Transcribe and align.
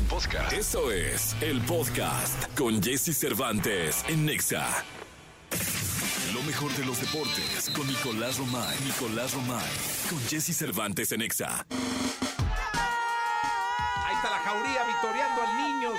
Podcast. 0.00 0.52
Eso 0.52 0.90
es 0.90 1.36
el 1.40 1.60
podcast 1.62 2.56
con 2.56 2.82
Jesse 2.82 3.16
Cervantes 3.16 4.04
en 4.08 4.26
Nexa. 4.26 4.66
Lo 6.34 6.42
mejor 6.42 6.72
de 6.76 6.84
los 6.84 7.00
deportes 7.00 7.70
con 7.74 7.86
Nicolás 7.86 8.38
Romay. 8.38 8.76
Nicolás 8.84 9.34
Romay. 9.34 9.62
Con 10.08 10.18
Jesse 10.28 10.56
Cervantes 10.56 11.12
en 11.12 11.20
Nexa. 11.20 11.66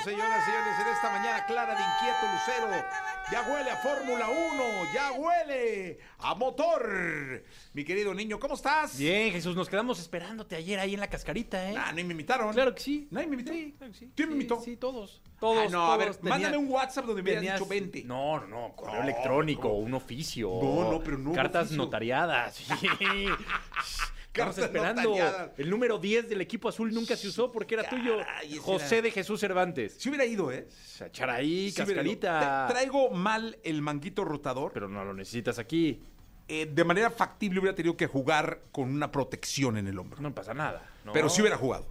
Señoras 0.03 0.41
y 0.41 0.45
señores, 0.45 0.79
en 0.81 0.87
esta 0.93 1.09
mañana 1.11 1.45
clara 1.45 1.75
de 1.75 1.81
inquieto 1.81 2.33
lucero. 2.33 2.83
Ya 3.31 3.41
huele 3.49 3.71
a 3.71 3.77
Fórmula 3.77 4.27
1, 4.29 4.93
ya 4.93 5.11
huele 5.13 5.99
a 6.19 6.35
motor. 6.35 7.43
Mi 7.73 7.83
querido 7.85 8.13
niño, 8.13 8.37
¿cómo 8.39 8.55
estás? 8.55 8.97
Bien, 8.97 9.31
Jesús, 9.31 9.55
nos 9.55 9.69
quedamos 9.69 9.99
esperándote 9.99 10.55
ayer 10.57 10.79
ahí 10.79 10.93
en 10.93 10.99
la 10.99 11.07
cascarita, 11.09 11.71
¿eh? 11.71 11.75
Ah, 11.77 11.91
ni 11.93 12.03
me 12.03 12.11
invitaron. 12.11 12.53
Claro 12.53 12.75
que 12.75 12.81
sí. 12.81 13.07
Nadie 13.11 13.27
me 13.27 13.33
invitó. 13.35 13.53
Sí, 13.53 13.75
claro 13.77 13.93
que 13.93 13.99
sí. 13.99 14.11
¿Quién 14.15 14.27
me 14.29 14.33
invitó? 14.35 14.59
Sí, 14.61 14.75
todos. 14.75 15.21
Ah, 15.25 15.29
Todos, 15.39 15.71
no, 15.71 15.91
a 15.91 15.97
ver. 15.97 16.15
Tenía- 16.15 16.29
mándame 16.31 16.57
un 16.57 16.69
WhatsApp 16.69 17.05
donde 17.05 17.21
me 17.21 17.29
hubieras 17.31 17.41
tenías- 17.41 17.59
dicho 17.59 17.69
20. 17.69 18.03
No, 18.03 18.39
no, 18.41 18.47
no, 18.47 18.75
correo 18.75 18.95
No, 18.97 19.03
electrónico, 19.03 19.67
no. 19.69 19.73
un 19.75 19.93
oficio. 19.93 20.49
No, 20.61 20.91
no, 20.91 20.99
pero 21.03 21.17
no 21.17 21.31
Cartas 21.33 21.71
notariadas. 21.71 22.55
Sí. 22.79 22.87
Estamos 24.33 24.57
esperando. 24.57 25.15
El 25.57 25.69
número 25.69 25.99
10 25.99 26.27
del 26.27 26.41
equipo 26.41 26.67
azul 26.69 26.91
nunca 26.93 27.15
se 27.15 27.27
usó 27.27 27.51
porque 27.51 27.75
era 27.75 27.87
tuyo. 27.87 28.17
Caray, 28.17 28.57
José 28.57 28.95
era- 28.97 29.01
de 29.03 29.11
Jesús 29.11 29.39
Cervantes. 29.39 29.95
Si 29.99 30.09
hubiera 30.09 30.25
ido, 30.25 30.51
¿eh? 30.51 30.67
Echar 31.05 31.29
ahí, 31.29 31.69
Sí 31.69 31.77
cascarita. 31.77 32.67
Tra- 32.67 32.71
Traigo 32.71 33.11
mal 33.11 33.57
el 33.63 33.81
manguito 33.83 34.25
rotador. 34.25 34.71
Pero 34.73 34.89
no 34.89 35.05
lo 35.05 35.13
necesitas 35.13 35.59
aquí. 35.59 36.01
Eh, 36.47 36.67
de 36.71 36.83
manera 36.83 37.09
factible 37.11 37.59
hubiera 37.59 37.75
tenido 37.75 37.95
que 37.95 38.07
jugar 38.07 38.61
con 38.71 38.89
una 38.89 39.11
protección 39.11 39.77
en 39.77 39.87
el 39.87 39.97
hombro. 39.99 40.19
No 40.21 40.33
pasa 40.33 40.53
nada. 40.53 40.89
¿no? 41.05 41.13
Pero 41.13 41.29
sí 41.29 41.41
hubiera 41.41 41.57
jugado. 41.57 41.87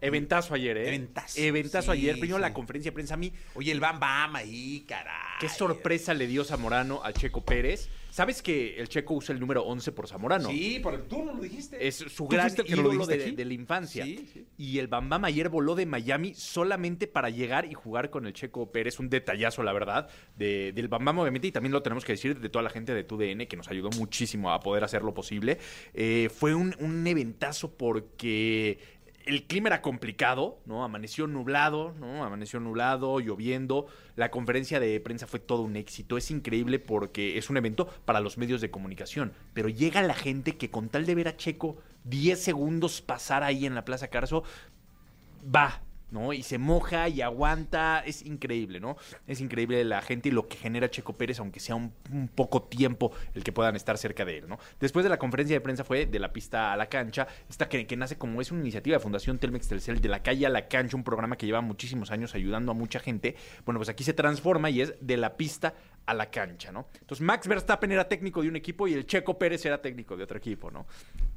Eventazo 0.00 0.54
ayer, 0.54 0.76
¿eh? 0.78 0.88
Eventazo. 0.88 1.38
Eventazo 1.40 1.92
Sí, 1.92 1.98
ayer. 1.98 2.14
Primero 2.18 2.36
sí. 2.38 2.40
la 2.40 2.52
conferencia 2.52 2.90
de 2.90 2.94
prensa. 2.94 3.14
A 3.14 3.16
mí, 3.18 3.32
Oye, 3.54 3.70
el 3.70 3.78
Bam 3.78 4.00
Bam 4.00 4.34
ahí, 4.34 4.84
caray. 4.88 5.38
Qué 5.38 5.48
sorpresa 5.48 6.12
le 6.14 6.26
dio 6.26 6.42
Zamorano 6.42 7.04
a 7.04 7.12
Checo 7.12 7.44
Pérez. 7.44 7.88
¿Sabes 8.12 8.42
que 8.42 8.76
el 8.78 8.90
Checo 8.90 9.14
usa 9.14 9.32
el 9.32 9.40
número 9.40 9.62
11 9.64 9.90
por 9.92 10.06
Zamorano? 10.06 10.50
Sí, 10.50 10.80
por 10.82 10.92
el 10.92 11.04
turno 11.04 11.32
lo 11.32 11.42
dijiste. 11.42 11.86
Es 11.88 11.96
su 11.96 12.24
¿Tú 12.24 12.28
gran 12.28 12.52
ídolo 12.66 13.06
de, 13.06 13.32
de 13.32 13.44
la 13.46 13.54
infancia. 13.54 14.04
Sí, 14.04 14.28
sí. 14.30 14.46
Y 14.58 14.78
el 14.80 14.86
Bam 14.86 15.08
Bam 15.08 15.24
ayer 15.24 15.48
voló 15.48 15.74
de 15.74 15.86
Miami 15.86 16.34
solamente 16.34 17.06
para 17.06 17.30
llegar 17.30 17.64
y 17.64 17.72
jugar 17.72 18.10
con 18.10 18.26
el 18.26 18.34
Checo 18.34 18.70
Pérez. 18.70 19.00
Un 19.00 19.08
detallazo, 19.08 19.62
la 19.62 19.72
verdad, 19.72 20.10
de- 20.36 20.72
del 20.74 20.88
Bam 20.88 21.06
Bam, 21.06 21.20
obviamente. 21.20 21.48
Y 21.48 21.52
también 21.52 21.72
lo 21.72 21.82
tenemos 21.82 22.04
que 22.04 22.12
decir 22.12 22.38
de 22.38 22.50
toda 22.50 22.62
la 22.62 22.68
gente 22.68 22.92
de 22.92 23.02
TUDN, 23.02 23.46
que 23.46 23.56
nos 23.56 23.68
ayudó 23.68 23.88
muchísimo 23.96 24.52
a 24.52 24.60
poder 24.60 24.84
hacer 24.84 25.00
lo 25.00 25.14
posible. 25.14 25.56
Eh, 25.94 26.28
fue 26.34 26.54
un, 26.54 26.76
un 26.80 27.06
eventazo 27.06 27.72
porque 27.78 28.78
el 29.26 29.44
clima 29.44 29.68
era 29.68 29.82
complicado, 29.82 30.60
¿no? 30.66 30.84
Amaneció 30.84 31.26
nublado, 31.26 31.94
¿no? 31.98 32.24
Amaneció 32.24 32.60
nublado, 32.60 33.20
lloviendo. 33.20 33.86
La 34.16 34.30
conferencia 34.30 34.80
de 34.80 35.00
prensa 35.00 35.26
fue 35.26 35.40
todo 35.40 35.62
un 35.62 35.76
éxito. 35.76 36.16
Es 36.16 36.30
increíble 36.30 36.78
porque 36.78 37.38
es 37.38 37.50
un 37.50 37.56
evento 37.56 37.86
para 38.04 38.20
los 38.20 38.38
medios 38.38 38.60
de 38.60 38.70
comunicación. 38.70 39.32
Pero 39.54 39.68
llega 39.68 40.02
la 40.02 40.14
gente 40.14 40.56
que 40.56 40.70
con 40.70 40.88
tal 40.88 41.06
de 41.06 41.14
ver 41.14 41.28
a 41.28 41.36
Checo 41.36 41.76
10 42.04 42.42
segundos 42.42 43.00
pasar 43.00 43.42
ahí 43.42 43.66
en 43.66 43.74
la 43.74 43.84
Plaza 43.84 44.08
Carso, 44.08 44.44
va, 45.42 45.82
¿no? 46.12 46.32
Y 46.32 46.42
se 46.42 46.58
moja 46.58 47.08
y 47.08 47.20
aguanta. 47.20 48.02
Es 48.06 48.22
increíble, 48.22 48.80
¿no? 48.80 48.96
Es 49.26 49.40
increíble 49.40 49.84
la 49.84 50.02
gente 50.02 50.28
y 50.28 50.32
lo 50.32 50.48
que 50.48 50.56
genera 50.56 50.90
Checo 50.90 51.14
Pérez, 51.14 51.40
aunque 51.40 51.60
sea 51.60 51.74
un, 51.74 51.92
poco 52.34 52.62
tiempo 52.62 53.12
el 53.34 53.42
que 53.42 53.52
puedan 53.52 53.74
estar 53.76 53.98
cerca 53.98 54.24
de 54.24 54.38
él, 54.38 54.48
¿no? 54.48 54.58
Después 54.80 55.02
de 55.02 55.08
la 55.08 55.18
conferencia 55.18 55.56
de 55.56 55.60
prensa 55.60 55.84
fue 55.84 56.06
de 56.06 56.18
la 56.18 56.32
pista 56.32 56.72
a 56.72 56.76
la 56.76 56.86
cancha, 56.86 57.26
esta 57.48 57.68
que, 57.68 57.86
que 57.86 57.96
nace 57.96 58.16
como 58.16 58.40
es 58.40 58.52
una 58.52 58.60
iniciativa 58.60 58.96
de 58.96 59.02
Fundación 59.02 59.38
Telmex 59.38 59.68
Telcel, 59.68 60.00
de 60.00 60.08
la 60.08 60.22
calle 60.22 60.46
a 60.46 60.50
la 60.50 60.68
cancha, 60.68 60.96
un 60.96 61.04
programa 61.04 61.36
que 61.36 61.46
lleva 61.46 61.60
muchísimos 61.60 62.10
años 62.10 62.34
ayudando 62.34 62.72
a 62.72 62.74
mucha 62.74 63.00
gente. 63.00 63.36
Bueno, 63.64 63.78
pues 63.78 63.88
aquí 63.88 64.04
se 64.04 64.12
transforma 64.12 64.70
y 64.70 64.82
es 64.82 64.94
de 65.00 65.16
la 65.16 65.36
pista 65.36 65.74
a 66.06 66.14
la 66.14 66.30
cancha, 66.30 66.72
¿no? 66.72 66.88
Entonces 67.00 67.24
Max 67.24 67.46
Verstappen 67.46 67.92
era 67.92 68.08
técnico 68.08 68.42
de 68.42 68.48
un 68.48 68.56
equipo 68.56 68.88
y 68.88 68.94
el 68.94 69.06
Checo 69.06 69.38
Pérez 69.38 69.64
era 69.64 69.80
técnico 69.80 70.16
de 70.16 70.24
otro 70.24 70.38
equipo, 70.38 70.70
¿no? 70.70 70.86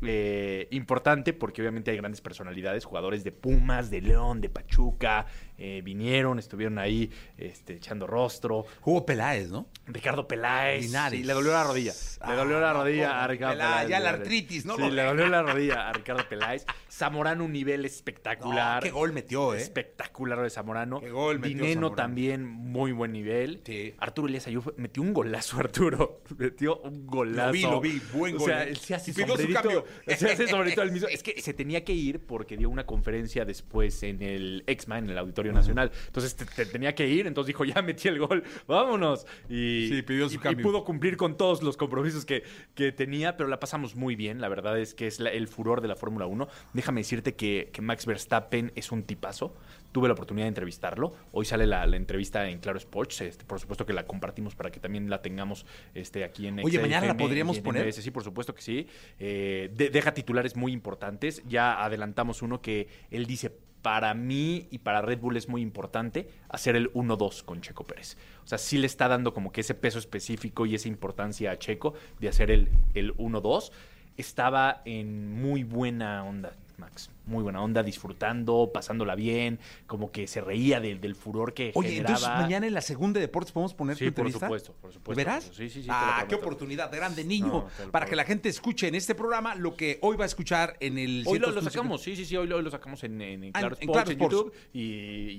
Eh, 0.02 0.68
importante 0.72 1.34
porque 1.34 1.62
obviamente 1.62 1.92
hay 1.92 1.98
grandes 1.98 2.22
personalidades, 2.22 2.86
jugadores 2.86 3.24
de 3.24 3.32
Pumas, 3.32 3.90
de 3.90 4.02
León, 4.02 4.42
de 4.42 4.50
Pachuca, 4.50 5.26
eh, 5.58 5.82
vinieron, 5.84 6.40
estuvieron 6.40 6.78
ahí 6.80 7.12
este, 7.38 7.74
echando 7.74 8.08
rostro. 8.08 8.66
Jugó 8.82 9.06
Peláez, 9.06 9.50
¿no? 9.50 9.68
Ricardo 9.88 10.28
Peláez. 10.28 10.86
Linares. 10.86 11.20
Sí, 11.20 11.26
le 11.26 11.34
dolió 11.34 11.52
la 11.52 11.64
rodilla. 11.64 11.94
Ah, 12.20 12.32
le 12.32 12.36
dolió 12.36 12.60
la 12.60 12.74
rodilla 12.74 13.24
a 13.24 13.28
Ricardo 13.28 13.54
Peláez, 13.54 13.74
Peláez. 13.74 13.90
ya 13.90 14.00
la 14.00 14.10
artritis, 14.10 14.66
¿no? 14.66 14.76
Sí, 14.76 14.92
le 14.92 15.04
dolió 15.04 15.28
la 15.28 15.44
rodilla 15.44 15.90
a 15.90 15.94
Ricardo 15.94 16.28
Peláez. 16.28 16.66
Zamorano 16.92 17.46
un 17.46 17.52
nivel 17.52 17.86
espectacular. 17.86 18.76
No, 18.76 18.82
qué 18.82 18.92
gol 18.92 19.14
metió, 19.14 19.54
¿eh? 19.54 19.58
Espectacular 19.58 20.42
de 20.42 20.50
Zamorano. 20.50 21.00
Qué 21.00 21.12
gol 21.12 21.40
metió 21.40 21.58
Dineno 21.58 21.74
Zamorano. 21.74 21.96
también, 21.96 22.46
muy 22.46 22.92
buen 22.92 23.12
nivel. 23.12 23.62
Sí. 23.66 23.94
Arturo 23.98 24.28
Elías 24.28 24.48
Ayub 24.48 24.74
metió 24.78 25.04
un 25.04 25.14
golazo, 25.14 25.58
Arturo. 25.60 26.22
Metió 26.38 26.80
un 26.80 27.06
golazo. 27.06 27.48
Lo 27.48 27.52
vi, 27.52 27.62
lo 27.62 27.82
vi, 27.82 28.02
buen 28.14 28.36
O 28.36 28.40
gol, 28.40 28.50
sea, 28.50 28.64
¿eh? 28.64 28.70
él 28.70 28.78
se 28.78 28.96
hace 28.96 29.14
su 29.14 29.26
cambio. 29.54 29.86
Se 30.16 30.32
hace 30.32 30.48
sombrerito 30.48 30.82
al 30.82 30.92
mismo. 30.92 31.08
Es 31.16 31.24
que 31.24 31.42
se 31.42 31.54
tenía 31.54 31.84
que 31.84 31.94
ir 31.94 32.20
porque 32.20 32.58
dio 32.58 32.70
una 32.70 32.86
conferencia 32.86 33.46
después 33.46 34.02
en 34.04 34.22
el 34.22 34.64
EXMA, 34.68 34.98
en 34.98 35.10
el 35.10 35.18
Auditorio 35.18 35.45
Nacional. 35.54 35.92
Entonces 36.08 36.36
te, 36.36 36.46
te 36.46 36.66
tenía 36.66 36.96
que 36.96 37.08
ir, 37.08 37.28
entonces 37.28 37.48
dijo, 37.48 37.66
ya 37.66 37.82
metí 37.82 38.08
el 38.08 38.20
gol, 38.20 38.44
vámonos. 38.68 39.26
Y, 39.50 39.88
Sí, 39.90 40.02
pidió 40.02 40.28
su 40.30 40.36
y- 40.36 40.38
y 40.38 40.40
cambio. 40.40 40.64
pudo 40.64 40.84
cumplir 40.84 41.18
con 41.18 41.38
todos 41.38 41.64
los 41.64 41.78
compromisos 41.78 42.26
que, 42.26 42.44
que 42.74 42.92
tenía, 42.92 43.38
pero 43.38 43.50
la 43.50 43.60
pasamos 43.60 43.96
muy 43.96 44.16
bien. 44.16 44.42
La 44.42 44.50
verdad 44.50 44.80
es 44.80 44.94
que 44.94 45.08
es 45.08 45.20
la- 45.20 45.30
el 45.32 45.48
furor 45.48 45.82
de 45.82 45.88
la 45.88 45.96
Fórmula 45.96 46.26
1. 46.26 46.48
Déjame 46.74 47.02
decirte 47.02 47.36
que, 47.36 47.70
que 47.74 47.82
Max 47.82 48.06
Verstappen 48.06 48.72
es 48.76 48.92
un 48.92 49.04
tipazo. 49.04 49.56
Tuve 49.92 50.10
la 50.10 50.14
oportunidad 50.14 50.46
de 50.46 50.50
entrevistarlo. 50.50 51.14
Hoy 51.32 51.46
sale 51.46 51.66
la, 51.66 51.86
la 51.86 51.96
entrevista 51.96 52.50
en 52.50 52.60
Claro 52.60 52.78
Sports. 52.78 53.22
Este, 53.22 53.46
por 53.46 53.62
supuesto 53.62 53.86
que 53.86 53.94
la 53.94 54.06
compartimos 54.06 54.54
para 54.54 54.70
que 54.70 54.82
también 54.82 55.10
la 55.10 55.22
tengamos 55.22 55.66
este, 55.94 56.26
aquí 56.26 56.48
en 56.48 56.60
Oye, 56.60 56.80
mañana 56.80 57.08
la 57.08 57.16
podríamos 57.16 57.58
y 57.58 57.62
poner. 57.62 57.94
Sí, 57.94 58.12
por 58.12 58.24
supuesto 58.24 58.54
que 58.54 58.62
sí. 58.62 58.88
Eh, 59.20 59.70
de- 59.74 59.90
deja 59.90 60.14
titulares 60.14 60.56
muy 60.58 60.74
importantes. 60.74 61.42
Ya 61.48 61.82
adelantamos 61.84 62.42
uno 62.42 62.62
que 62.62 62.90
él 63.10 63.26
dice, 63.26 63.54
para 63.86 64.16
mí 64.16 64.68
y 64.72 64.80
para 64.80 65.04
Red 65.04 65.20
Bull 65.20 65.38
es 65.38 65.48
muy 65.48 65.62
importante 65.62 66.28
hacer 66.50 66.76
el 66.76 66.92
1-2 66.94 67.44
con 67.44 67.62
Checo 67.62 67.84
Pérez. 67.84 68.18
O 68.44 68.48
sea, 68.48 68.58
sí 68.58 68.80
le 68.80 68.88
está 68.88 69.08
dando 69.08 69.32
como 69.32 69.52
que 69.52 69.62
ese 69.62 69.76
peso 69.76 70.00
específico 70.00 70.66
y 70.66 70.74
esa 70.74 70.88
importancia 70.88 71.52
a 71.52 71.60
Checo 71.60 71.94
de 72.20 72.28
hacer 72.28 72.50
el, 72.50 72.68
el 72.96 73.16
1-2. 73.18 73.72
Estaba 74.18 74.82
en 74.86 75.40
muy 75.40 75.64
buena 75.64 76.24
onda, 76.24 76.54
Max. 76.78 77.12
Muy 77.26 77.44
buena 77.44 77.62
onda, 77.62 77.82
disfrutando, 77.84 78.70
pasándola 78.74 79.16
bien, 79.16 79.60
como 79.88 80.12
que 80.12 80.28
se 80.28 80.42
reía 80.42 80.80
del- 80.80 81.02
del 81.02 81.16
furor 81.16 81.54
que 81.54 81.72
Oye, 81.76 81.90
generaba. 81.90 82.16
entonces 82.18 82.42
mañana 82.42 82.68
en 82.68 82.74
la 82.74 82.82
segunda 82.82 83.20
de 83.20 83.26
deportes 83.28 83.52
podemos 83.52 83.74
poner 83.74 83.98
Sí, 83.98 84.06
tu 84.12 84.14
por 84.22 84.32
supuesto, 84.32 84.74
por 84.82 84.94
supuesto. 84.94 85.20
¿De 85.20 85.26
veras? 85.26 85.52
Sí, 85.54 85.70
sí, 85.70 85.82
sí, 85.84 85.88
Ah, 85.90 86.26
qué 86.30 86.36
oportunidad 86.36 86.92
grande, 86.96 87.24
niño. 87.24 87.48
No, 87.48 87.92
para 87.92 88.06
que 88.06 88.16
la 88.16 88.24
gente 88.26 88.50
escuche 88.50 88.88
en 88.88 88.96
este 88.96 89.16
programa 89.16 89.56
lo 89.56 89.76
que 89.76 89.98
hoy 90.02 90.18
va 90.18 90.24
a 90.24 90.28
escuchar 90.28 90.78
en 90.80 90.98
el. 90.98 91.24
Hoy 91.26 91.40
lo, 91.40 91.48
lo 91.52 91.62
100.5. 91.62 91.64
sacamos, 91.72 92.02
sí, 92.02 92.16
sí, 92.16 92.26
sí, 92.26 92.36
hoy 92.38 92.48
lo, 92.48 92.58
hoy 92.58 92.64
lo 92.64 92.70
sacamos 92.72 93.04
en, 93.04 93.22
en, 93.22 93.44
en 93.46 93.52
Ah, 93.56 93.60
Claro 93.60 93.76
en 93.80 93.90
Sports, 93.90 93.94
Claro 93.94 94.12
en 94.12 94.22
Sports. 94.22 94.36
YouTube 94.36 94.54
y, 94.74 94.82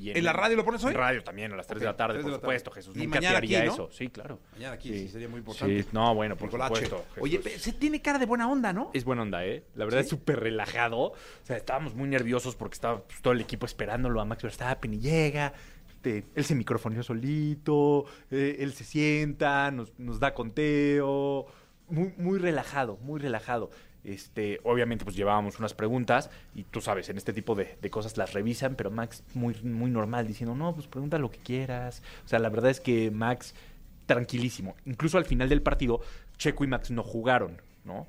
y 0.09 0.11
¿En 0.11 0.25
la 0.25 0.33
radio 0.33 0.57
lo 0.57 0.65
pones 0.65 0.83
hoy? 0.85 0.91
En 0.93 0.97
radio 0.99 1.23
también, 1.23 1.53
a 1.53 1.57
las 1.57 1.67
3 1.67 1.81
de 1.81 1.87
la 1.87 1.97
tarde, 1.97 2.15
3 2.15 2.25
de 2.25 2.31
por 2.31 2.33
la 2.33 2.39
tarde. 2.41 2.59
supuesto, 2.59 2.71
Jesús. 2.73 2.97
Y 2.97 3.01
Nunca 3.07 3.17
mañana 3.19 3.33
te 3.33 3.37
haría 3.39 3.59
aquí, 3.61 3.67
¿no? 3.69 3.73
eso, 3.75 3.89
sí, 3.93 4.09
claro. 4.09 4.41
Mañana 4.53 4.75
aquí, 4.75 4.89
sí, 4.89 5.09
sería 5.09 5.29
muy 5.29 5.39
importante. 5.39 5.83
Sí, 5.83 5.89
no, 5.93 6.15
bueno, 6.15 6.37
por 6.37 6.49
Nicolache. 6.49 6.87
supuesto. 6.87 7.05
Jesús. 7.15 7.23
Oye, 7.23 7.59
se 7.59 7.73
tiene 7.73 8.03
cara 8.03 8.19
de 8.19 8.27
buena 8.27 8.51
onda, 8.51 8.73
¿no? 8.73 8.91
Es 8.95 9.05
buena 9.05 9.23
onda, 9.23 9.45
¿eh? 9.47 9.65
La 9.75 9.85
verdad 9.85 10.01
es 10.01 10.09
súper 10.09 10.41
relajado. 10.41 10.97
O 10.99 11.15
sea, 11.45 11.57
estábamos 11.77 11.95
muy 11.95 12.09
nerviosos 12.09 12.57
porque 12.57 12.73
estaba 12.73 13.03
pues, 13.03 13.21
todo 13.21 13.35
el 13.35 13.41
equipo 13.43 13.67
esperándolo 13.67 14.23
a 14.23 14.25
Max 14.25 14.43
Verstappen 14.43 14.95
y 14.95 14.99
llega. 14.99 15.53
este, 15.91 16.25
él 16.35 16.45
se 16.45 16.55
microfoneó 16.55 17.03
solito, 17.03 18.07
eh, 18.31 18.57
él 18.61 18.73
se 18.73 18.85
sienta, 18.85 19.71
nos, 19.71 19.93
nos 19.99 20.19
da 20.19 20.33
conteo. 20.33 21.45
Muy, 21.91 22.15
muy 22.17 22.39
relajado, 22.39 22.97
muy 23.03 23.21
relajado. 23.21 23.69
Este, 24.05 24.59
obviamente, 24.65 25.05
pues 25.05 25.17
llevábamos 25.17 25.59
unas 25.59 25.75
preguntas 25.75 26.31
y 26.55 26.65
tú 26.65 26.81
sabes, 26.81 27.11
en 27.11 27.19
este 27.19 27.35
tipo 27.35 27.55
de, 27.55 27.77
de 27.83 27.91
cosas 27.91 28.17
las 28.17 28.33
revisan, 28.33 28.75
pero 28.75 28.91
Max 28.91 29.23
muy, 29.35 29.55
muy 29.63 29.91
normal, 29.91 30.27
diciendo, 30.27 30.55
no, 30.55 30.75
pues 30.75 30.87
pregunta 30.87 31.19
lo 31.19 31.31
que 31.31 31.39
quieras. 31.39 32.03
O 32.25 32.29
sea, 32.29 32.39
la 32.39 32.49
verdad 32.49 32.71
es 32.71 32.81
que 32.81 33.11
Max 33.11 33.55
tranquilísimo. 34.07 34.77
Incluso 34.87 35.19
al 35.19 35.27
final 35.27 35.51
del 35.51 35.61
partido, 35.61 36.01
Checo 36.39 36.65
y 36.65 36.69
Max 36.69 36.91
no 36.91 37.03
jugaron, 37.03 37.61
¿no? 37.85 38.07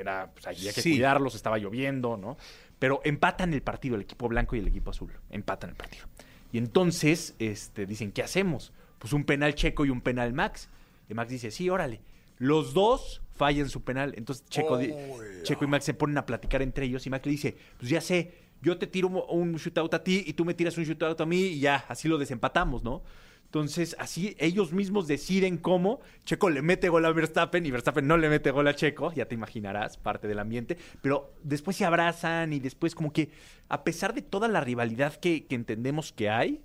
Era, 0.00 0.30
pues 0.32 0.46
había 0.46 0.72
que 0.72 0.80
Sí. 0.82 0.92
cuidarlos, 0.92 1.34
estaba 1.34 1.58
lloviendo, 1.58 2.16
¿no? 2.16 2.36
Pero 2.78 3.00
empatan 3.04 3.52
el 3.54 3.62
partido, 3.62 3.94
el 3.96 4.02
equipo 4.02 4.26
blanco 4.28 4.56
y 4.56 4.60
el 4.60 4.68
equipo 4.68 4.90
azul. 4.90 5.12
Empatan 5.30 5.70
el 5.70 5.76
partido. 5.76 6.06
Y 6.52 6.58
entonces, 6.58 7.34
este, 7.38 7.86
dicen, 7.86 8.10
¿qué 8.12 8.22
hacemos? 8.22 8.72
Pues 8.98 9.12
un 9.12 9.24
penal 9.24 9.54
Checo 9.54 9.84
y 9.84 9.90
un 9.90 10.00
penal 10.00 10.32
Max. 10.32 10.68
Y 11.08 11.14
Max 11.14 11.30
dice, 11.30 11.50
sí, 11.50 11.68
órale. 11.70 12.00
Los 12.38 12.72
dos 12.74 13.22
fallan 13.36 13.68
su 13.68 13.82
penal. 13.82 14.14
Entonces 14.16 14.44
Checo, 14.48 14.78
di- 14.78 14.94
Checo 15.42 15.64
y 15.64 15.68
Max 15.68 15.84
se 15.84 15.94
ponen 15.94 16.16
a 16.18 16.26
platicar 16.26 16.62
entre 16.62 16.86
ellos 16.86 17.06
y 17.06 17.10
Max 17.10 17.24
le 17.26 17.32
dice, 17.32 17.56
pues 17.78 17.90
ya 17.90 18.00
sé, 18.00 18.32
yo 18.62 18.78
te 18.78 18.86
tiro 18.86 19.08
un- 19.08 19.22
un 19.28 19.54
shootout 19.56 19.92
a 19.94 20.02
ti 20.04 20.24
y 20.26 20.32
tú 20.32 20.44
me 20.44 20.54
tiras 20.54 20.76
un 20.78 20.84
shootout 20.84 21.20
a 21.20 21.26
mí 21.26 21.38
y 21.40 21.60
ya, 21.60 21.84
así 21.88 22.08
lo 22.08 22.18
desempatamos, 22.18 22.82
¿no? 22.82 23.02
Entonces, 23.50 23.96
así 23.98 24.36
ellos 24.38 24.72
mismos 24.72 25.08
deciden 25.08 25.56
cómo. 25.58 25.98
Checo 26.24 26.50
le 26.50 26.62
mete 26.62 26.88
gol 26.88 27.04
a 27.04 27.10
Verstappen 27.10 27.66
y 27.66 27.72
Verstappen 27.72 28.06
no 28.06 28.16
le 28.16 28.28
mete 28.28 28.52
gol 28.52 28.68
a 28.68 28.76
Checo, 28.76 29.12
ya 29.12 29.26
te 29.26 29.34
imaginarás, 29.34 29.96
parte 29.96 30.28
del 30.28 30.38
ambiente. 30.38 30.76
Pero 31.02 31.34
después 31.42 31.76
se 31.76 31.84
abrazan 31.84 32.52
y 32.52 32.60
después 32.60 32.94
como 32.94 33.12
que, 33.12 33.30
a 33.68 33.82
pesar 33.82 34.14
de 34.14 34.22
toda 34.22 34.46
la 34.46 34.60
rivalidad 34.60 35.16
que, 35.16 35.46
que 35.46 35.56
entendemos 35.56 36.12
que 36.12 36.30
hay, 36.30 36.60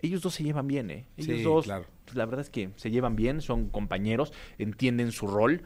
ellos 0.00 0.22
dos 0.22 0.34
se 0.34 0.42
llevan 0.42 0.66
bien, 0.66 0.90
¿eh? 0.90 1.06
Ellos 1.18 1.36
Sí, 1.36 1.42
dos, 1.42 1.64
claro. 1.66 1.84
pues, 2.06 2.16
la 2.16 2.24
verdad 2.24 2.40
es 2.40 2.48
que 2.48 2.70
se 2.76 2.90
llevan 2.90 3.16
bien, 3.16 3.42
son 3.42 3.68
compañeros, 3.68 4.32
entienden 4.56 5.12
su 5.12 5.26
rol. 5.26 5.62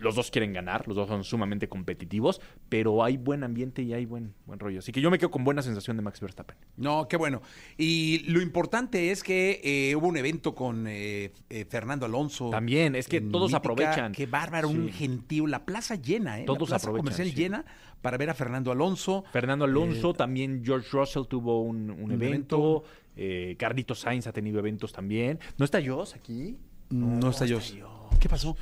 Los 0.00 0.16
dos 0.16 0.30
quieren 0.30 0.52
ganar, 0.52 0.86
los 0.86 0.96
dos 0.96 1.08
son 1.08 1.24
sumamente 1.24 1.68
competitivos, 1.68 2.40
pero 2.68 3.02
hay 3.04 3.16
buen 3.16 3.44
ambiente 3.44 3.82
y 3.82 3.92
hay 3.94 4.04
buen, 4.06 4.34
buen 4.46 4.58
rollo. 4.58 4.80
Así 4.80 4.92
que 4.92 5.00
yo 5.00 5.10
me 5.10 5.18
quedo 5.18 5.30
con 5.30 5.44
buena 5.44 5.62
sensación 5.62 5.96
de 5.96 6.02
Max 6.02 6.20
Verstappen. 6.20 6.56
No, 6.76 7.06
qué 7.08 7.16
bueno. 7.16 7.40
Y 7.78 8.18
lo 8.30 8.42
importante 8.42 9.10
es 9.10 9.22
que 9.22 9.60
eh, 9.64 9.94
hubo 9.96 10.08
un 10.08 10.16
evento 10.16 10.54
con 10.54 10.86
eh, 10.86 11.32
eh, 11.48 11.64
Fernando 11.68 12.06
Alonso. 12.06 12.50
También, 12.50 12.94
es 12.96 13.08
que 13.08 13.20
todos 13.20 13.52
Mítica. 13.52 13.56
aprovechan. 13.58 14.12
Qué 14.12 14.26
bárbaro, 14.26 14.68
un 14.68 14.88
gentío. 14.90 15.46
La 15.46 15.64
plaza 15.64 15.94
llena, 15.94 16.40
¿eh? 16.40 16.44
Todos 16.44 16.68
la 16.68 16.76
plaza 16.76 16.86
aprovechan, 16.88 17.04
comercial 17.04 17.28
sí. 17.28 17.34
llena 17.34 17.64
para 18.02 18.18
ver 18.18 18.30
a 18.30 18.34
Fernando 18.34 18.70
Alonso. 18.72 19.24
Fernando 19.32 19.64
Alonso, 19.64 20.12
también 20.12 20.62
George 20.64 20.88
Russell 20.92 21.24
tuvo 21.28 21.62
un, 21.62 21.90
un 21.90 22.02
Un 22.02 22.12
evento. 22.12 22.84
eh, 23.16 23.54
Carlito 23.58 23.94
Sainz 23.94 24.26
ha 24.26 24.32
tenido 24.32 24.58
eventos 24.58 24.92
también. 24.92 25.38
¿No 25.56 25.64
está 25.64 25.80
Joss 25.84 26.14
aquí? 26.14 26.58
No, 26.90 27.30
está 27.30 27.46
yo. 27.46 27.56
Joss. 27.56 27.76
¿Qué 28.20 28.28
pasó? 28.28 28.56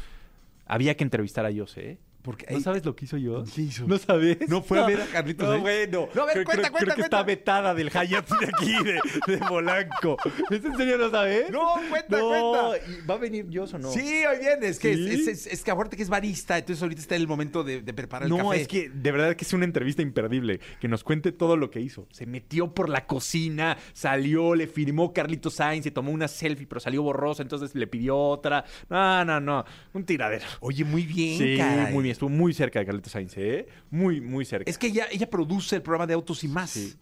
Había 0.72 0.96
que 0.96 1.04
entrevistar 1.04 1.44
a 1.44 1.52
Joss, 1.54 1.76
¿eh? 1.76 1.98
Porque 2.22 2.46
¿No 2.50 2.60
sabes 2.60 2.84
lo 2.84 2.94
que 2.94 3.04
hizo 3.06 3.16
Joss? 3.20 3.50
¿Qué 3.52 3.62
hizo? 3.62 3.84
¿No 3.86 3.98
sabes? 3.98 4.38
¿No 4.48 4.62
fue 4.62 4.78
a 4.78 4.86
ver 4.86 5.00
a 5.00 5.06
Carlitos 5.06 5.48
No, 5.48 5.60
bueno. 5.60 6.08
No, 6.14 6.22
a 6.22 6.26
ver, 6.26 6.34
creo, 6.34 6.44
cuenta, 6.44 6.62
creo- 6.70 6.72
cuenta, 6.72 6.78
creo 6.78 6.94
que 6.94 7.00
está 7.02 7.16
cuenta. 7.18 7.22
vetada 7.24 7.74
del 7.74 7.90
Hyatt 7.90 8.28
de 8.28 8.46
aquí, 8.46 8.72
de, 8.84 9.00
de 9.32 9.38
Polanco. 9.38 10.16
¿Es 10.50 10.64
en 10.64 10.76
serio 10.76 10.98
no 10.98 11.10
sabes? 11.10 11.50
No, 11.50 11.74
cuenta, 11.90 12.18
No, 12.18 12.28
cuenta. 12.28 12.86
¿y 13.02 13.06
¿Va 13.06 13.14
a 13.14 13.18
venir 13.18 13.46
Joss 13.52 13.74
o 13.74 13.78
no? 13.80 13.90
Sí, 13.90 14.24
hoy 14.24 14.38
viene. 14.38 14.68
Es 14.68 14.78
que, 14.78 14.94
¿Sí? 14.94 15.08
es, 15.10 15.26
es- 15.26 15.46
es 15.48 15.64
que 15.64 15.70
acuérdate 15.72 15.96
que 15.96 16.02
es 16.04 16.08
barista, 16.08 16.56
entonces 16.58 16.80
ahorita 16.82 17.00
está 17.00 17.16
el 17.16 17.26
momento 17.26 17.64
de, 17.64 17.82
de 17.82 17.92
preparar 17.92 18.28
el 18.28 18.36
No, 18.36 18.50
café. 18.50 18.60
es 18.62 18.68
que 18.68 18.88
de 18.88 19.10
verdad 19.12 19.34
que 19.34 19.44
es 19.44 19.52
una 19.52 19.64
entrevista 19.64 20.02
imperdible. 20.02 20.60
Que 20.80 20.86
nos 20.86 21.02
cuente 21.02 21.32
todo 21.32 21.56
lo 21.56 21.70
que 21.70 21.80
hizo. 21.80 22.06
Se 22.12 22.26
metió 22.26 22.72
por 22.72 22.88
la 22.88 23.04
cocina, 23.06 23.76
salió, 23.94 24.54
le 24.54 24.68
firmó 24.68 25.12
Carlito 25.12 25.50
Sainz, 25.50 25.82
se 25.84 25.90
tomó 25.90 26.12
una 26.12 26.28
selfie, 26.28 26.66
pero 26.68 26.80
salió 26.80 27.02
borrosa, 27.02 27.42
entonces 27.42 27.74
le 27.74 27.86
pidió 27.88 28.16
otra. 28.16 28.64
No, 28.88 29.24
no, 29.24 29.40
no. 29.40 29.64
Un 29.92 30.04
tiradero. 30.04 30.44
Oye, 30.60 30.84
muy 30.84 31.04
bien, 31.04 31.36
Sí, 31.38 31.56
caray. 31.58 31.92
muy 31.92 32.04
bien. 32.04 32.11
Estuvo 32.12 32.30
muy 32.30 32.52
cerca 32.54 32.78
de 32.78 32.86
Carlito 32.86 33.10
Sainz, 33.10 33.36
¿eh? 33.36 33.66
Muy, 33.90 34.20
muy 34.20 34.44
cerca. 34.44 34.70
Es 34.70 34.78
que 34.78 34.88
ella, 34.88 35.06
ella 35.10 35.28
produce 35.28 35.76
el 35.76 35.82
programa 35.82 36.06
de 36.06 36.14
Autos 36.14 36.44
y 36.44 36.48
Más. 36.48 36.70
Sí. 36.70 36.94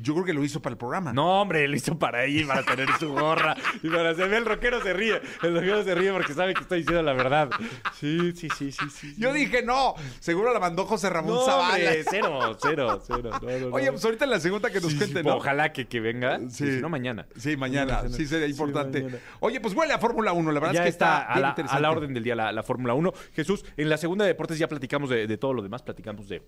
Yo 0.00 0.14
creo 0.14 0.24
que 0.24 0.32
lo 0.32 0.44
hizo 0.44 0.62
para 0.62 0.72
el 0.74 0.78
programa. 0.78 1.12
No, 1.12 1.40
hombre, 1.42 1.66
lo 1.66 1.74
hizo 1.76 1.98
para 1.98 2.24
ella 2.24 2.40
y 2.42 2.44
para 2.44 2.62
tener 2.62 2.88
su 3.00 3.12
gorra. 3.12 3.56
Y 3.82 3.88
para 3.90 4.14
se 4.14 4.26
ve 4.28 4.36
el 4.36 4.46
rockero 4.46 4.80
se 4.80 4.92
ríe. 4.92 5.20
El 5.42 5.54
rockero 5.54 5.82
se 5.82 5.94
ríe 5.94 6.12
porque 6.12 6.34
sabe 6.34 6.54
que 6.54 6.60
está 6.62 6.76
diciendo 6.76 7.02
la 7.02 7.14
verdad. 7.14 7.50
Sí, 7.94 8.32
sí, 8.36 8.48
sí, 8.56 8.70
sí, 8.70 8.90
sí. 8.90 9.14
Yo 9.18 9.32
dije, 9.32 9.62
no, 9.64 9.94
seguro 10.20 10.52
la 10.54 10.60
mandó 10.60 10.84
José 10.86 11.10
Ramón 11.10 11.34
no, 11.34 11.44
Zavala. 11.44 11.74
hombre, 11.74 12.04
cero, 12.08 12.56
cero, 12.62 13.02
cero. 13.04 13.30
No, 13.42 13.48
no, 13.50 13.58
no. 13.70 13.74
Oye, 13.74 13.90
pues 13.90 14.04
ahorita 14.04 14.24
en 14.24 14.30
la 14.30 14.40
segunda 14.40 14.70
que 14.70 14.80
nos 14.80 14.92
Sí, 14.92 14.92
sí, 14.92 14.98
cuente, 14.98 15.22
¿no? 15.24 15.36
Ojalá 15.36 15.72
que, 15.72 15.86
que 15.88 15.98
venga. 16.00 16.38
Sí. 16.48 16.76
Si 16.76 16.80
no, 16.80 16.88
mañana. 16.88 17.26
Sí, 17.36 17.56
mañana. 17.56 18.08
Sí, 18.08 18.26
sería 18.26 18.46
importante. 18.46 19.04
Oye, 19.40 19.60
pues 19.60 19.74
huele 19.74 19.92
a 19.94 19.98
Fórmula 19.98 20.32
1. 20.32 20.52
La 20.52 20.60
verdad 20.60 20.74
ya 20.74 20.80
es 20.80 20.84
que 20.84 20.90
está, 20.90 21.22
está, 21.22 21.32
a, 21.32 21.40
la, 21.40 21.50
a 21.50 21.80
la 21.80 21.90
orden 21.90 22.14
del 22.14 22.22
día 22.22 22.36
la, 22.36 22.52
la 22.52 22.62
Fórmula 22.62 22.94
1. 22.94 23.12
Jesús, 23.34 23.64
en 23.76 23.88
la 23.88 23.96
segunda 23.96 24.24
de 24.24 24.28
deportes 24.28 24.58
ya 24.58 24.68
platicamos 24.68 25.10
de, 25.10 25.26
de 25.26 25.38
todo 25.38 25.52
lo 25.54 25.62
demás. 25.62 25.82
Platicamos 25.82 26.28
de 26.28 26.42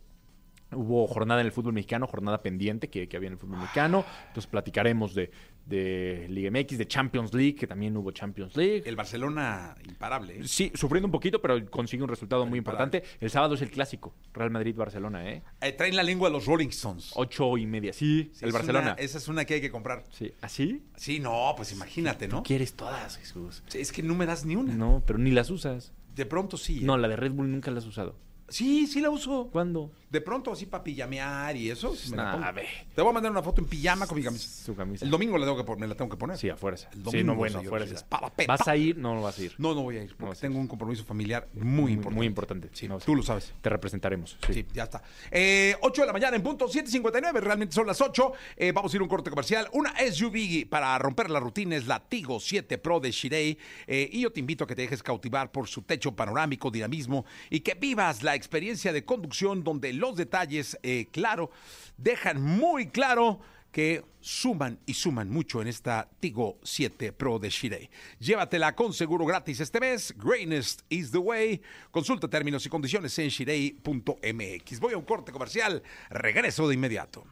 Hubo 0.73 1.07
jornada 1.09 1.41
en 1.41 1.47
el 1.47 1.53
fútbol 1.53 1.73
mexicano, 1.73 2.07
jornada 2.07 2.43
pendiente 2.43 2.89
que, 2.89 3.09
que 3.09 3.17
había 3.17 3.27
en 3.29 3.33
el 3.35 3.39
fútbol 3.39 3.59
mexicano. 3.59 4.05
Entonces 4.29 4.47
platicaremos 4.47 5.15
de, 5.15 5.31
de 5.67 6.27
Liga 6.29 6.51
MX, 6.51 6.79
de 6.79 6.87
Champions 6.87 7.35
League, 7.35 7.57
que 7.57 7.67
también 7.67 7.97
hubo 7.97 8.13
Champions 8.13 8.57
League. 8.57 8.83
El 8.87 8.95
Barcelona 8.97 9.75
imparable. 9.89 10.39
¿eh? 10.39 10.43
Sí, 10.47 10.71
sufriendo 10.75 11.07
un 11.07 11.13
poquito, 11.13 11.41
pero 11.43 11.65
consigue 11.71 12.03
un 12.03 12.09
resultado 12.09 12.47
muy 12.47 12.59
Imparable. 12.59 12.85
importante. 12.99 13.17
El 13.25 13.31
sábado 13.31 13.55
es 13.55 13.63
el 13.63 13.71
clásico, 13.71 14.15
Real 14.33 14.51
Madrid-Barcelona, 14.51 15.29
¿eh? 15.31 15.43
Eh, 15.61 15.73
traen 15.73 15.97
la 15.97 16.03
lengua 16.05 16.29
a 16.29 16.31
los 16.31 16.47
Rolling 16.47 16.69
Stones. 16.69 17.11
Ocho 17.15 17.59
y 17.59 17.67
media. 17.67 17.93
Sí, 17.93 18.31
Sí, 18.33 18.45
el 18.45 18.49
es 18.49 18.55
Barcelona. 18.55 18.93
una- 18.93 19.03
esa 19.03 19.19
es 19.19 19.27
una 19.29 19.45
que 19.45 19.55
hay 19.55 19.61
que 19.61 19.71
comprar. 19.73 20.05
Sí, 20.11 20.33
¿así? 20.41 20.83
Sí, 20.97 21.19
no, 21.19 21.53
pues 21.57 21.73
imagínate, 21.73 22.29
¿no? 22.29 22.43
Quieres 22.45 22.75
todas, 22.75 23.17
Jesús. 23.19 23.63
Es 23.75 23.91
que 23.93 24.03
no 24.05 24.15
me 24.15 24.27
das 24.27 24.45
ni 24.45 24.55
una. 24.57 24.73
No, 24.75 25.03
pero 25.07 25.19
ni 25.19 25.31
las 25.33 25.51
usas. 25.51 25.93
De 26.15 26.27
pronto 26.27 26.57
sí. 26.57 26.79
¿eh? 26.79 26.85
No, 26.85 26.97
la 26.97 27.09
de 27.09 27.17
Red 27.17 27.33
Bull 27.33 27.51
nunca 27.51 27.71
la 27.71 27.79
has 27.79 27.87
usado. 27.87 28.17
Sí, 28.49 28.87
sí 28.89 29.01
la 29.01 29.11
uso. 29.11 29.49
¿Cuándo? 29.53 29.93
De 30.11 30.21
pronto 30.21 30.53
así 30.53 30.67
para 30.67 30.83
pijamear 30.83 31.57
y 31.57 31.71
eso. 31.71 31.95
me 32.11 32.17
la 32.17 32.25
Nah, 32.25 32.33
pongo. 32.33 32.45
a 32.47 32.53
ver. 32.53 32.67
Te 32.95 33.01
voy 33.01 33.11
a 33.11 33.15
mandar 33.15 33.31
una 33.31 33.43
foto 33.43 33.61
en 33.61 33.69
pijama 33.69 34.07
con 34.09 34.19
mi 34.19 34.25
camisa. 34.25 34.65
Su 34.65 34.75
camisa. 34.75 35.05
El 35.05 35.11
domingo 35.11 35.39
la 35.39 35.47
tengo 35.47 35.57
que 35.59 35.63
pon- 35.65 35.79
me 35.79 35.87
la 35.87 35.95
tengo 35.95 36.11
que 36.11 36.17
poner. 36.17 36.37
Sí, 36.37 36.49
a 36.51 36.57
fuerza. 36.57 36.89
El 36.93 36.97
sí, 36.99 37.03
domingo, 37.05 37.25
no, 37.27 37.35
bueno, 37.37 37.59
a 37.61 37.63
fuerza. 37.63 38.07
¿Vas 38.49 38.67
a 38.69 38.77
ir? 38.77 38.97
No, 38.99 39.15
no 39.15 39.23
vas 39.23 39.39
a 39.39 39.43
ir. 39.43 39.55
No, 39.59 39.73
no 39.75 39.83
voy 39.83 39.99
a 39.99 40.03
ir 40.03 40.11
porque 40.17 40.25
No, 40.31 40.35
sí. 40.35 40.41
tengo 40.41 40.59
un 40.59 40.67
compromiso 40.67 41.05
familiar 41.05 41.49
muy 41.55 41.93
importante. 41.93 42.17
Muy 42.17 42.27
importante. 42.27 42.69
Sí, 42.73 42.89
No, 42.89 42.99
sí. 42.99 43.07
tú 43.07 43.15
lo 43.15 43.23
sabes. 43.23 43.53
Te 43.61 43.71
representaremos. 43.71 44.37
Sí, 44.47 44.53
Sí. 44.53 44.67
ya 44.75 44.83
está. 44.85 45.01
Eh, 45.31 45.77
8 45.83 46.03
de 46.03 46.07
la 46.09 46.13
mañana 46.13 46.37
en 46.37 46.43
punto, 46.43 46.67
7.59, 46.69 47.41
realmente 47.41 47.75
son 47.75 47.87
las 47.87 48.01
8. 48.01 48.33
Eh, 48.57 48.73
vamos 48.73 48.93
a 48.93 48.97
ir 48.97 49.01
a 49.01 49.05
un 49.05 49.09
corte 49.09 49.31
comercial. 49.31 49.69
Una 49.73 49.95
SUV 50.13 50.67
para 50.69 50.99
romper 50.99 51.31
la 51.31 51.39
rutina 51.39 51.77
es 51.77 51.87
la 51.87 52.01
Tigo 52.01 52.41
7 52.41 52.79
Pro 52.79 52.99
de 52.99 53.13
Shirei. 53.13 53.57
Eh, 53.87 54.09
y 54.13 54.23
yo 54.23 54.33
te 54.33 54.41
invito 54.41 54.65
a 54.65 54.67
que 54.67 54.75
te 54.75 54.83
dejes 54.83 55.05
cautivar 55.05 55.53
por 55.53 55.69
su 55.69 55.83
techo 55.83 56.17
panorámico, 56.17 56.69
dinamismo 56.71 57.25
y 57.49 57.61
que 57.61 57.75
vivas 57.75 58.25
la 58.25 58.35
experiencia 58.35 58.93
de 58.93 59.05
conducción 59.05 59.63
donde 59.63 60.00
los 60.01 60.17
detalles, 60.17 60.79
eh, 60.83 61.07
claro, 61.13 61.51
dejan 61.97 62.43
muy 62.43 62.89
claro 62.89 63.41
que 63.71 64.03
suman 64.21 64.79
y 64.87 64.95
suman 64.95 65.31
mucho 65.31 65.63
en 65.63 65.69
esta 65.69 66.09
Tigo 66.19 66.59
7 66.63 67.13
Pro 67.13 67.39
de 67.39 67.51
Shirei. 67.51 67.89
Llévatela 68.19 68.75
con 68.75 68.93
seguro 68.93 69.25
gratis 69.25 69.61
este 69.61 69.81
mes. 69.81 70.15
Greatness 70.17 70.79
is 70.89 71.11
the 71.13 71.19
way. 71.19 71.61
Consulta 71.91 72.29
términos 72.29 72.67
y 72.67 72.69
condiciones 72.69 73.17
en 73.19 73.29
shirei.mx. 73.29 74.81
Voy 74.81 74.95
a 74.95 74.99
un 74.99 75.05
corte 75.05 75.33
comercial. 75.33 75.83
Regreso 76.11 76.69
de 76.69 76.75
inmediato. 76.75 77.25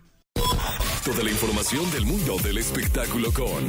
Toda 1.05 1.23
la 1.23 1.31
información 1.31 1.91
del 1.91 2.05
mundo 2.05 2.37
del 2.39 2.59
espectáculo 2.59 3.33
con 3.33 3.67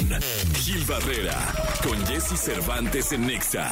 Gil 0.55 0.83
Barrera, 0.85 1.37
con 1.83 2.05
Jesse 2.05 2.37
Cervantes 2.37 3.11
en 3.13 3.27
Nexa. 3.27 3.71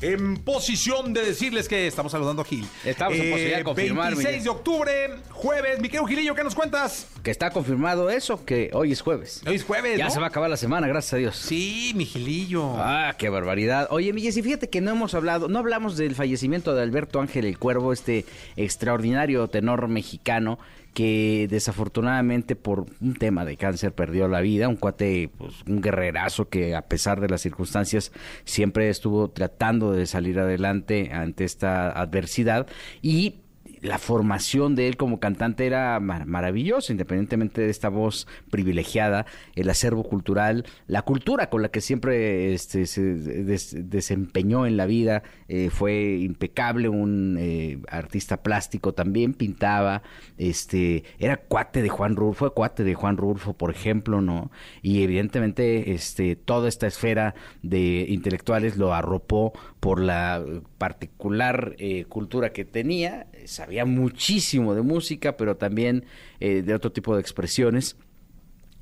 En 0.00 0.36
posición 0.38 1.12
de 1.12 1.24
decirles 1.24 1.68
que 1.68 1.86
estamos 1.86 2.10
saludando 2.10 2.42
a 2.42 2.44
Gil. 2.44 2.64
Eh, 2.84 2.90
Estamos 2.90 3.14
en 3.16 3.30
posibilidad 3.30 3.58
de 3.58 3.64
confirmar, 3.64 4.06
26 4.08 4.26
Miguel. 4.26 4.42
de 4.44 4.50
octubre, 4.50 4.92
jueves. 5.30 5.78
Mi 5.80 5.88
querido 5.88 6.06
Gilillo, 6.06 6.34
¿qué 6.34 6.42
nos 6.42 6.56
cuentas? 6.56 7.06
Que 7.22 7.30
está 7.30 7.50
confirmado 7.50 8.10
eso, 8.10 8.44
que 8.44 8.70
hoy 8.72 8.90
es 8.90 9.00
jueves. 9.00 9.42
Hoy 9.46 9.54
es 9.54 9.62
jueves, 9.64 9.96
Ya 9.98 10.06
¿no? 10.06 10.10
se 10.10 10.18
va 10.18 10.26
a 10.26 10.28
acabar 10.30 10.50
la 10.50 10.56
semana, 10.56 10.88
gracias 10.88 11.12
a 11.12 11.16
Dios. 11.18 11.36
Sí, 11.36 11.92
mi 11.94 12.04
Gilillo. 12.04 12.74
Ah, 12.78 13.14
qué 13.16 13.28
barbaridad. 13.28 13.86
Oye, 13.92 14.12
Miguel, 14.12 14.36
y 14.36 14.42
fíjate 14.42 14.68
que 14.68 14.80
no 14.80 14.90
hemos 14.90 15.14
hablado, 15.14 15.46
no 15.46 15.60
hablamos 15.60 15.96
del 15.96 16.16
fallecimiento 16.16 16.74
de 16.74 16.82
Alberto 16.82 17.20
Ángel 17.20 17.44
el 17.44 17.56
Cuervo, 17.58 17.92
este 17.92 18.24
extraordinario 18.56 19.46
tenor 19.46 19.86
mexicano 19.86 20.58
que 20.94 21.46
desafortunadamente 21.50 22.56
por 22.56 22.86
un 23.00 23.14
tema 23.14 23.44
de 23.44 23.56
cáncer 23.56 23.92
perdió 23.92 24.28
la 24.28 24.40
vida, 24.40 24.68
un 24.68 24.76
cuate, 24.76 25.30
pues, 25.36 25.62
un 25.66 25.80
guerrerazo 25.80 26.48
que 26.48 26.74
a 26.74 26.82
pesar 26.82 27.20
de 27.20 27.28
las 27.28 27.40
circunstancias 27.40 28.12
siempre 28.44 28.88
estuvo 28.88 29.30
tratando 29.30 29.92
de 29.92 30.06
salir 30.06 30.38
adelante 30.38 31.10
ante 31.12 31.44
esta 31.44 31.90
adversidad 31.90 32.66
y 33.00 33.36
la 33.82 33.98
formación 33.98 34.74
de 34.74 34.88
él 34.88 34.96
como 34.96 35.20
cantante 35.20 35.66
era 35.66 35.98
mar- 36.00 36.24
maravillosa, 36.24 36.92
independientemente 36.92 37.60
de 37.60 37.70
esta 37.70 37.88
voz 37.88 38.26
privilegiada, 38.50 39.26
el 39.56 39.68
acervo 39.68 40.04
cultural, 40.04 40.64
la 40.86 41.02
cultura 41.02 41.50
con 41.50 41.62
la 41.62 41.68
que 41.70 41.80
siempre 41.80 42.54
este, 42.54 42.86
se 42.86 43.02
des- 43.02 43.76
desempeñó 43.90 44.66
en 44.66 44.76
la 44.76 44.86
vida, 44.86 45.22
eh, 45.48 45.68
fue 45.70 46.16
impecable, 46.20 46.88
un 46.88 47.36
eh, 47.38 47.80
artista 47.88 48.42
plástico 48.42 48.94
también, 48.94 49.34
pintaba, 49.34 50.02
este, 50.38 51.04
era 51.18 51.36
cuate 51.36 51.82
de 51.82 51.88
Juan 51.88 52.16
Rulfo, 52.16 52.38
fue 52.38 52.54
cuate 52.54 52.84
de 52.84 52.94
Juan 52.94 53.16
Rulfo, 53.16 53.54
por 53.54 53.70
ejemplo, 53.70 54.20
¿no? 54.20 54.50
Y 54.80 55.02
evidentemente 55.02 55.92
este, 55.92 56.36
toda 56.36 56.68
esta 56.68 56.86
esfera 56.86 57.34
de 57.62 58.06
intelectuales 58.08 58.76
lo 58.76 58.94
arropó 58.94 59.52
por 59.82 60.00
la 60.00 60.44
particular 60.78 61.74
eh, 61.78 62.04
cultura 62.04 62.52
que 62.52 62.64
tenía, 62.64 63.26
sabía 63.46 63.84
muchísimo 63.84 64.76
de 64.76 64.82
música, 64.82 65.36
pero 65.36 65.56
también 65.56 66.04
eh, 66.38 66.62
de 66.62 66.72
otro 66.72 66.92
tipo 66.92 67.16
de 67.16 67.20
expresiones. 67.20 67.96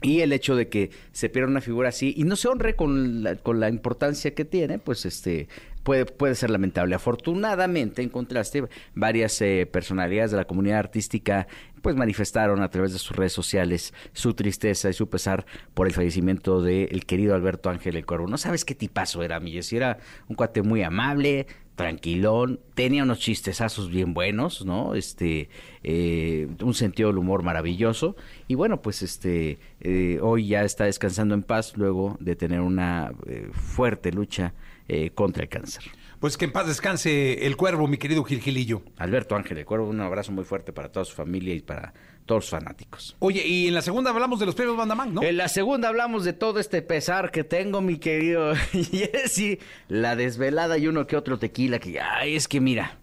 Y 0.03 0.21
el 0.21 0.31
hecho 0.35 0.57
de 0.57 0.69
que 0.69 0.91
se 1.13 1.31
pierda 1.31 1.49
una 1.49 1.63
figura 1.63 1.89
así 1.89 2.13
y 2.19 2.25
no 2.25 2.37
se 2.37 2.49
honre 2.49 2.77
con 2.77 3.23
la, 3.23 3.37
con 3.37 3.61
la 3.61 3.71
importancia 3.71 4.35
que 4.35 4.45
tiene, 4.45 4.79
pues 4.79 5.07
este 5.07 5.49
puede, 5.83 6.05
puede 6.05 6.35
ser 6.35 6.51
lamentable. 6.51 6.95
Afortunadamente, 6.95 8.03
en 8.03 8.11
contraste, 8.11 8.65
varias 8.95 9.41
eh, 9.41 9.67
personalidades 9.71 10.33
de 10.33 10.37
la 10.37 10.45
comunidad 10.45 10.81
artística 10.81 11.49
pues 11.83 11.97
manifestaron 11.97 12.63
a 12.63 12.71
través 12.71 12.93
de 12.93 12.99
sus 12.99 13.17
redes 13.17 13.33
sociales 13.33 13.95
su 14.13 14.35
tristeza 14.35 14.91
y 14.91 14.93
su 14.93 15.09
pesar 15.09 15.47
por 15.75 15.87
el 15.87 15.93
fallecimiento 15.93 16.63
del 16.63 17.05
querido 17.07 17.35
Alberto 17.35 17.71
Ángel 17.71 17.97
el 17.97 18.07
Cuervo. 18.07 18.27
No 18.27 18.39
sabes 18.39 18.65
qué 18.65 18.75
tipazo 18.75 19.23
era, 19.23 19.41
mi 19.41 19.53
Jessy. 19.53 19.77
Era 19.77 19.99
un 20.29 20.37
cuate 20.37 20.63
muy 20.63 20.83
amable, 20.83 21.47
tranquilón, 21.81 22.61
tenía 22.75 23.05
unos 23.05 23.21
chistezazos 23.21 23.89
bien 23.89 24.13
buenos, 24.13 24.67
¿no? 24.67 24.95
Este, 24.95 25.49
eh, 25.83 26.47
un 26.61 26.75
sentido 26.75 27.09
del 27.09 27.17
humor 27.17 27.43
maravilloso. 27.43 28.17
Y 28.49 28.55
bueno, 28.55 28.83
pues 28.83 29.01
este, 29.01 29.59
eh, 29.81 30.19
hoy 30.21 30.49
ya 30.49 30.63
está 30.63 30.85
descansando 30.85 31.35
en 31.35 31.43
paz 31.43 31.79
luego 31.79 32.19
de 32.21 32.37
tener 32.37 32.61
una 32.61 33.13
eh, 33.27 33.49
fuerte 33.53 34.13
lucha 34.13 34.53
eh, 34.89 35.11
contra 35.15 35.45
el 35.45 35.49
cáncer. 35.49 35.85
Pues 36.21 36.37
que 36.37 36.45
en 36.45 36.53
paz 36.53 36.67
descanse 36.67 37.47
el 37.47 37.57
cuervo, 37.57 37.87
mi 37.89 37.97
querido 37.97 38.23
Gilgilillo. 38.25 38.83
Alberto 38.99 39.37
Ángel, 39.37 39.57
el 39.57 39.65
cuervo, 39.65 39.89
un 39.89 40.01
abrazo 40.03 40.33
muy 40.33 40.45
fuerte 40.45 40.71
para 40.71 40.93
toda 40.93 41.07
su 41.07 41.15
familia 41.15 41.55
y 41.55 41.61
para 41.61 41.95
todos 42.27 42.43
los 42.45 42.51
fanáticos. 42.51 43.17
Oye, 43.21 43.47
y 43.47 43.69
en 43.69 43.75
la 43.75 43.81
segunda 43.81 44.11
hablamos 44.11 44.39
de 44.39 44.45
los 44.45 44.55
premios 44.55 44.77
Bandamán, 44.77 45.15
¿no? 45.15 45.23
En 45.23 45.39
la 45.39 45.49
segunda 45.49 45.89
hablamos 45.89 46.25
de 46.25 46.35
todo 46.35 46.61
este 46.61 46.83
pesar 46.83 47.31
que 47.31 47.43
tengo, 47.43 47.81
mi 47.81 47.97
querido 47.99 48.55
Jesse. 48.73 49.59
La 49.89 50.15
desvelada 50.15 50.77
y 50.77 50.89
uno 50.89 51.07
que 51.07 51.17
otro 51.17 51.39
tequila 51.39 51.79
que, 51.79 51.99
ay, 52.01 52.37
es 52.37 52.49
que 52.49 52.61
mira, 52.61 52.99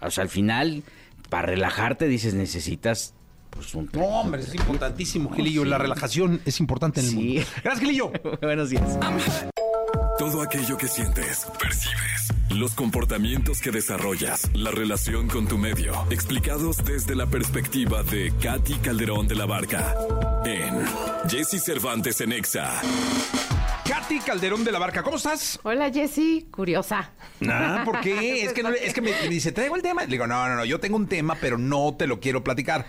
o 0.00 0.10
sea, 0.10 0.22
al 0.22 0.30
final, 0.30 0.82
para 1.28 1.48
relajarte 1.48 2.08
dices, 2.08 2.32
necesitas, 2.32 3.12
pues, 3.50 3.74
un... 3.74 3.90
No, 3.92 4.06
hombre, 4.06 4.40
es 4.40 4.54
importantísimo, 4.54 5.30
Gilillo. 5.34 5.66
La 5.66 5.76
relajación 5.76 6.40
es 6.46 6.60
importante 6.60 7.00
en 7.00 7.06
el 7.06 7.12
Sí. 7.12 7.16
mundo. 7.16 7.42
Gracias, 7.62 7.80
Gilillo. 7.80 8.10
Buenos 8.40 8.70
días. 8.70 8.98
Todo 10.18 10.42
aquello 10.42 10.76
que 10.76 10.88
sientes, 10.88 11.46
percibes, 11.60 12.17
los 12.50 12.74
comportamientos 12.74 13.60
que 13.60 13.70
desarrollas, 13.70 14.48
la 14.54 14.70
relación 14.70 15.28
con 15.28 15.46
tu 15.46 15.58
medio, 15.58 15.92
explicados 16.10 16.78
desde 16.84 17.14
la 17.14 17.26
perspectiva 17.26 18.02
de 18.02 18.32
Katy 18.40 18.74
Calderón 18.76 19.28
de 19.28 19.34
la 19.34 19.46
Barca 19.46 19.94
en 20.44 20.84
Jesse 21.28 21.62
Cervantes 21.62 22.20
en 22.20 22.32
Exa. 22.32 22.80
Katy 23.86 24.20
Calderón 24.20 24.64
de 24.64 24.72
la 24.72 24.78
Barca, 24.78 25.02
¿cómo 25.02 25.16
estás? 25.18 25.60
Hola 25.62 25.90
Jessy, 25.92 26.48
curiosa. 26.50 27.12
Ah, 27.48 27.82
¿por 27.84 28.00
qué? 28.00 28.42
Es 28.44 28.52
que, 28.52 28.62
no 28.62 28.70
le- 28.70 28.86
es 28.86 28.92
que 28.94 29.00
me, 29.02 29.12
me 29.12 29.28
dice, 29.28 29.52
traigo 29.52 29.76
el 29.76 29.82
tema. 29.82 30.02
Le 30.02 30.08
digo, 30.08 30.26
no, 30.26 30.48
no, 30.48 30.56
no, 30.56 30.64
yo 30.64 30.80
tengo 30.80 30.96
un 30.96 31.06
tema, 31.06 31.36
pero 31.40 31.58
no 31.58 31.94
te 31.96 32.06
lo 32.06 32.18
quiero 32.18 32.42
platicar. 32.42 32.86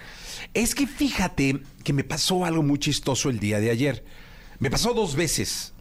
Es 0.54 0.74
que 0.74 0.88
fíjate 0.88 1.60
que 1.84 1.94
me 1.94 2.04
pasó 2.04 2.44
algo 2.46 2.64
muy 2.64 2.80
chistoso 2.80 3.30
el 3.30 3.40
día 3.40 3.60
de 3.60 3.70
ayer. 3.72 4.04
Me 4.60 4.70
pasó 4.72 4.94
dos 4.94 5.16
veces. 5.16 5.74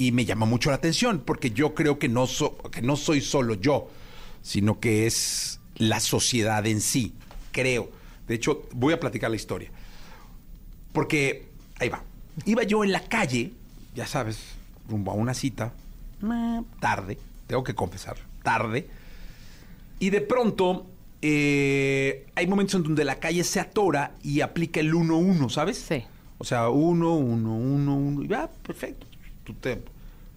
Y 0.00 0.12
me 0.12 0.24
llama 0.24 0.46
mucho 0.46 0.70
la 0.70 0.76
atención 0.76 1.22
porque 1.26 1.50
yo 1.50 1.74
creo 1.74 1.98
que 1.98 2.08
no, 2.08 2.26
so- 2.26 2.56
que 2.72 2.80
no 2.80 2.96
soy 2.96 3.20
solo 3.20 3.52
yo, 3.52 3.90
sino 4.40 4.80
que 4.80 5.06
es 5.06 5.60
la 5.76 6.00
sociedad 6.00 6.66
en 6.66 6.80
sí, 6.80 7.12
creo. 7.52 7.90
De 8.26 8.34
hecho, 8.36 8.62
voy 8.72 8.94
a 8.94 8.98
platicar 9.00 9.28
la 9.28 9.36
historia. 9.36 9.70
Porque, 10.94 11.48
ahí 11.78 11.90
va, 11.90 12.02
iba 12.46 12.62
yo 12.62 12.82
en 12.82 12.92
la 12.92 13.00
calle, 13.04 13.52
ya 13.94 14.06
sabes, 14.06 14.38
rumbo 14.88 15.10
a 15.10 15.14
una 15.14 15.34
cita, 15.34 15.74
tarde, 16.80 17.18
tengo 17.46 17.62
que 17.62 17.74
confesar, 17.74 18.16
tarde, 18.42 18.88
y 19.98 20.08
de 20.08 20.22
pronto 20.22 20.86
eh, 21.20 22.26
hay 22.36 22.46
momentos 22.46 22.76
en 22.76 22.84
donde 22.84 23.04
la 23.04 23.16
calle 23.16 23.44
se 23.44 23.60
atora 23.60 24.12
y 24.22 24.40
aplica 24.40 24.80
el 24.80 24.94
1-1, 24.94 25.50
¿sabes? 25.50 25.76
Sí. 25.86 26.02
O 26.38 26.44
sea, 26.44 26.70
uno, 26.70 27.16
uno, 27.16 27.54
uno, 27.54 27.96
uno. 27.96 28.22
Y 28.22 28.28
va, 28.28 28.48
perfecto. 28.66 29.06
Tú 29.50 29.54
te 29.60 29.82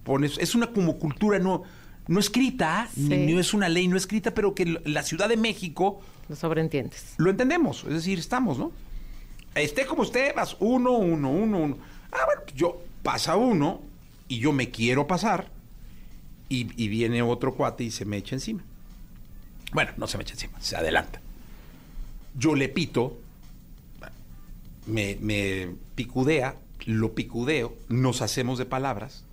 pones. 0.03 0.37
Es 0.39 0.55
una 0.55 0.67
como 0.67 0.97
cultura 0.97 1.37
no, 1.39 1.63
no 2.07 2.19
escrita, 2.19 2.89
ni, 2.95 3.07
Sí. 3.09 3.17
ni 3.17 3.37
es 3.39 3.53
una 3.53 3.69
ley 3.69 3.87
no 3.87 3.95
escrita, 3.97 4.33
pero 4.33 4.55
que 4.55 4.79
la 4.85 5.03
Ciudad 5.03 5.29
de 5.29 5.37
México 5.37 6.01
Lo 6.29 6.35
sobreentiendes. 6.35 7.13
lo 7.17 7.29
entendemos. 7.29 7.83
Es 7.83 7.93
decir, 7.93 8.17
estamos, 8.19 8.57
¿no? 8.57 8.71
Esté 9.55 9.85
como 9.85 10.01
esté, 10.03 10.33
vas 10.33 10.57
uno, 10.59 10.93
uno, 10.93 11.29
uno, 11.29 11.59
uno. 11.59 11.77
Ah, 12.11 12.25
bueno, 12.25 12.41
pues 12.43 12.55
yo 12.55 12.81
pasa 13.03 13.35
uno 13.35 13.81
y 14.27 14.39
yo 14.39 14.51
me 14.51 14.71
quiero 14.71 15.05
pasar 15.05 15.49
y, 16.49 16.67
y 16.83 16.87
viene 16.87 17.21
otro 17.21 17.53
cuate 17.53 17.83
y 17.83 17.91
se 17.91 18.05
me 18.05 18.17
echa 18.17 18.35
encima. 18.35 18.63
Bueno, 19.73 19.91
no 19.97 20.07
se 20.07 20.17
me 20.17 20.23
echa 20.23 20.33
encima, 20.33 20.59
se 20.59 20.75
adelanta. 20.75 21.21
Yo 22.35 22.55
le 22.55 22.67
pito, 22.67 23.19
me, 24.87 25.17
me 25.21 25.69
picudea, 25.95 26.55
lo 26.85 27.13
picudeo, 27.13 27.75
nos 27.89 28.21
hacemos 28.21 28.57
de 28.59 28.65
palabras. 28.65 29.23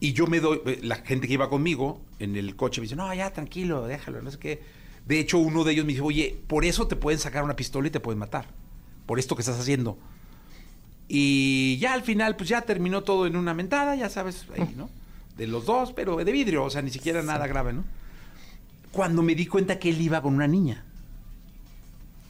Y 0.00 0.12
yo 0.12 0.26
me 0.26 0.40
doy, 0.40 0.60
eh, 0.66 0.80
la 0.82 0.96
gente 0.96 1.26
que 1.26 1.34
iba 1.34 1.48
conmigo 1.48 2.00
en 2.18 2.36
el 2.36 2.54
coche 2.56 2.80
me 2.80 2.84
dice, 2.84 2.96
no, 2.96 3.12
ya, 3.14 3.30
tranquilo, 3.32 3.86
déjalo, 3.86 4.20
no 4.22 4.30
sé 4.30 4.38
qué. 4.38 4.62
De 5.06 5.18
hecho, 5.20 5.38
uno 5.38 5.64
de 5.64 5.72
ellos 5.72 5.84
me 5.86 5.92
dice, 5.92 6.02
oye, 6.02 6.38
por 6.48 6.64
eso 6.64 6.86
te 6.86 6.96
pueden 6.96 7.18
sacar 7.20 7.44
una 7.44 7.56
pistola 7.56 7.88
y 7.88 7.90
te 7.90 8.00
pueden 8.00 8.18
matar. 8.18 8.46
Por 9.06 9.18
esto 9.18 9.36
que 9.36 9.42
estás 9.42 9.58
haciendo. 9.58 9.96
Y 11.08 11.78
ya 11.78 11.92
al 11.94 12.02
final, 12.02 12.36
pues 12.36 12.48
ya 12.48 12.62
terminó 12.62 13.02
todo 13.04 13.26
en 13.26 13.36
una 13.36 13.54
mentada, 13.54 13.94
ya 13.94 14.10
sabes, 14.10 14.46
ahí, 14.56 14.74
¿no? 14.76 14.90
De 15.36 15.46
los 15.46 15.64
dos, 15.64 15.92
pero 15.92 16.16
de 16.16 16.32
vidrio, 16.32 16.64
o 16.64 16.70
sea, 16.70 16.82
ni 16.82 16.90
siquiera 16.90 17.22
nada 17.22 17.46
grave, 17.46 17.72
¿no? 17.72 17.84
Cuando 18.90 19.22
me 19.22 19.34
di 19.34 19.46
cuenta 19.46 19.78
que 19.78 19.90
él 19.90 20.00
iba 20.00 20.20
con 20.20 20.34
una 20.34 20.48
niña. 20.48 20.84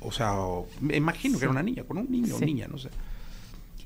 O 0.01 0.13
sea, 0.13 0.35
o- 0.39 0.69
me 0.81 0.97
imagino 0.97 1.39
que 1.39 1.45
era 1.45 1.53
una 1.53 1.63
niña, 1.63 1.85
con 1.85 1.97
un 1.99 2.11
niño 2.11 2.37
o 2.37 2.39
niña, 2.47 2.69
no 2.69 2.77
sé. 2.79 2.91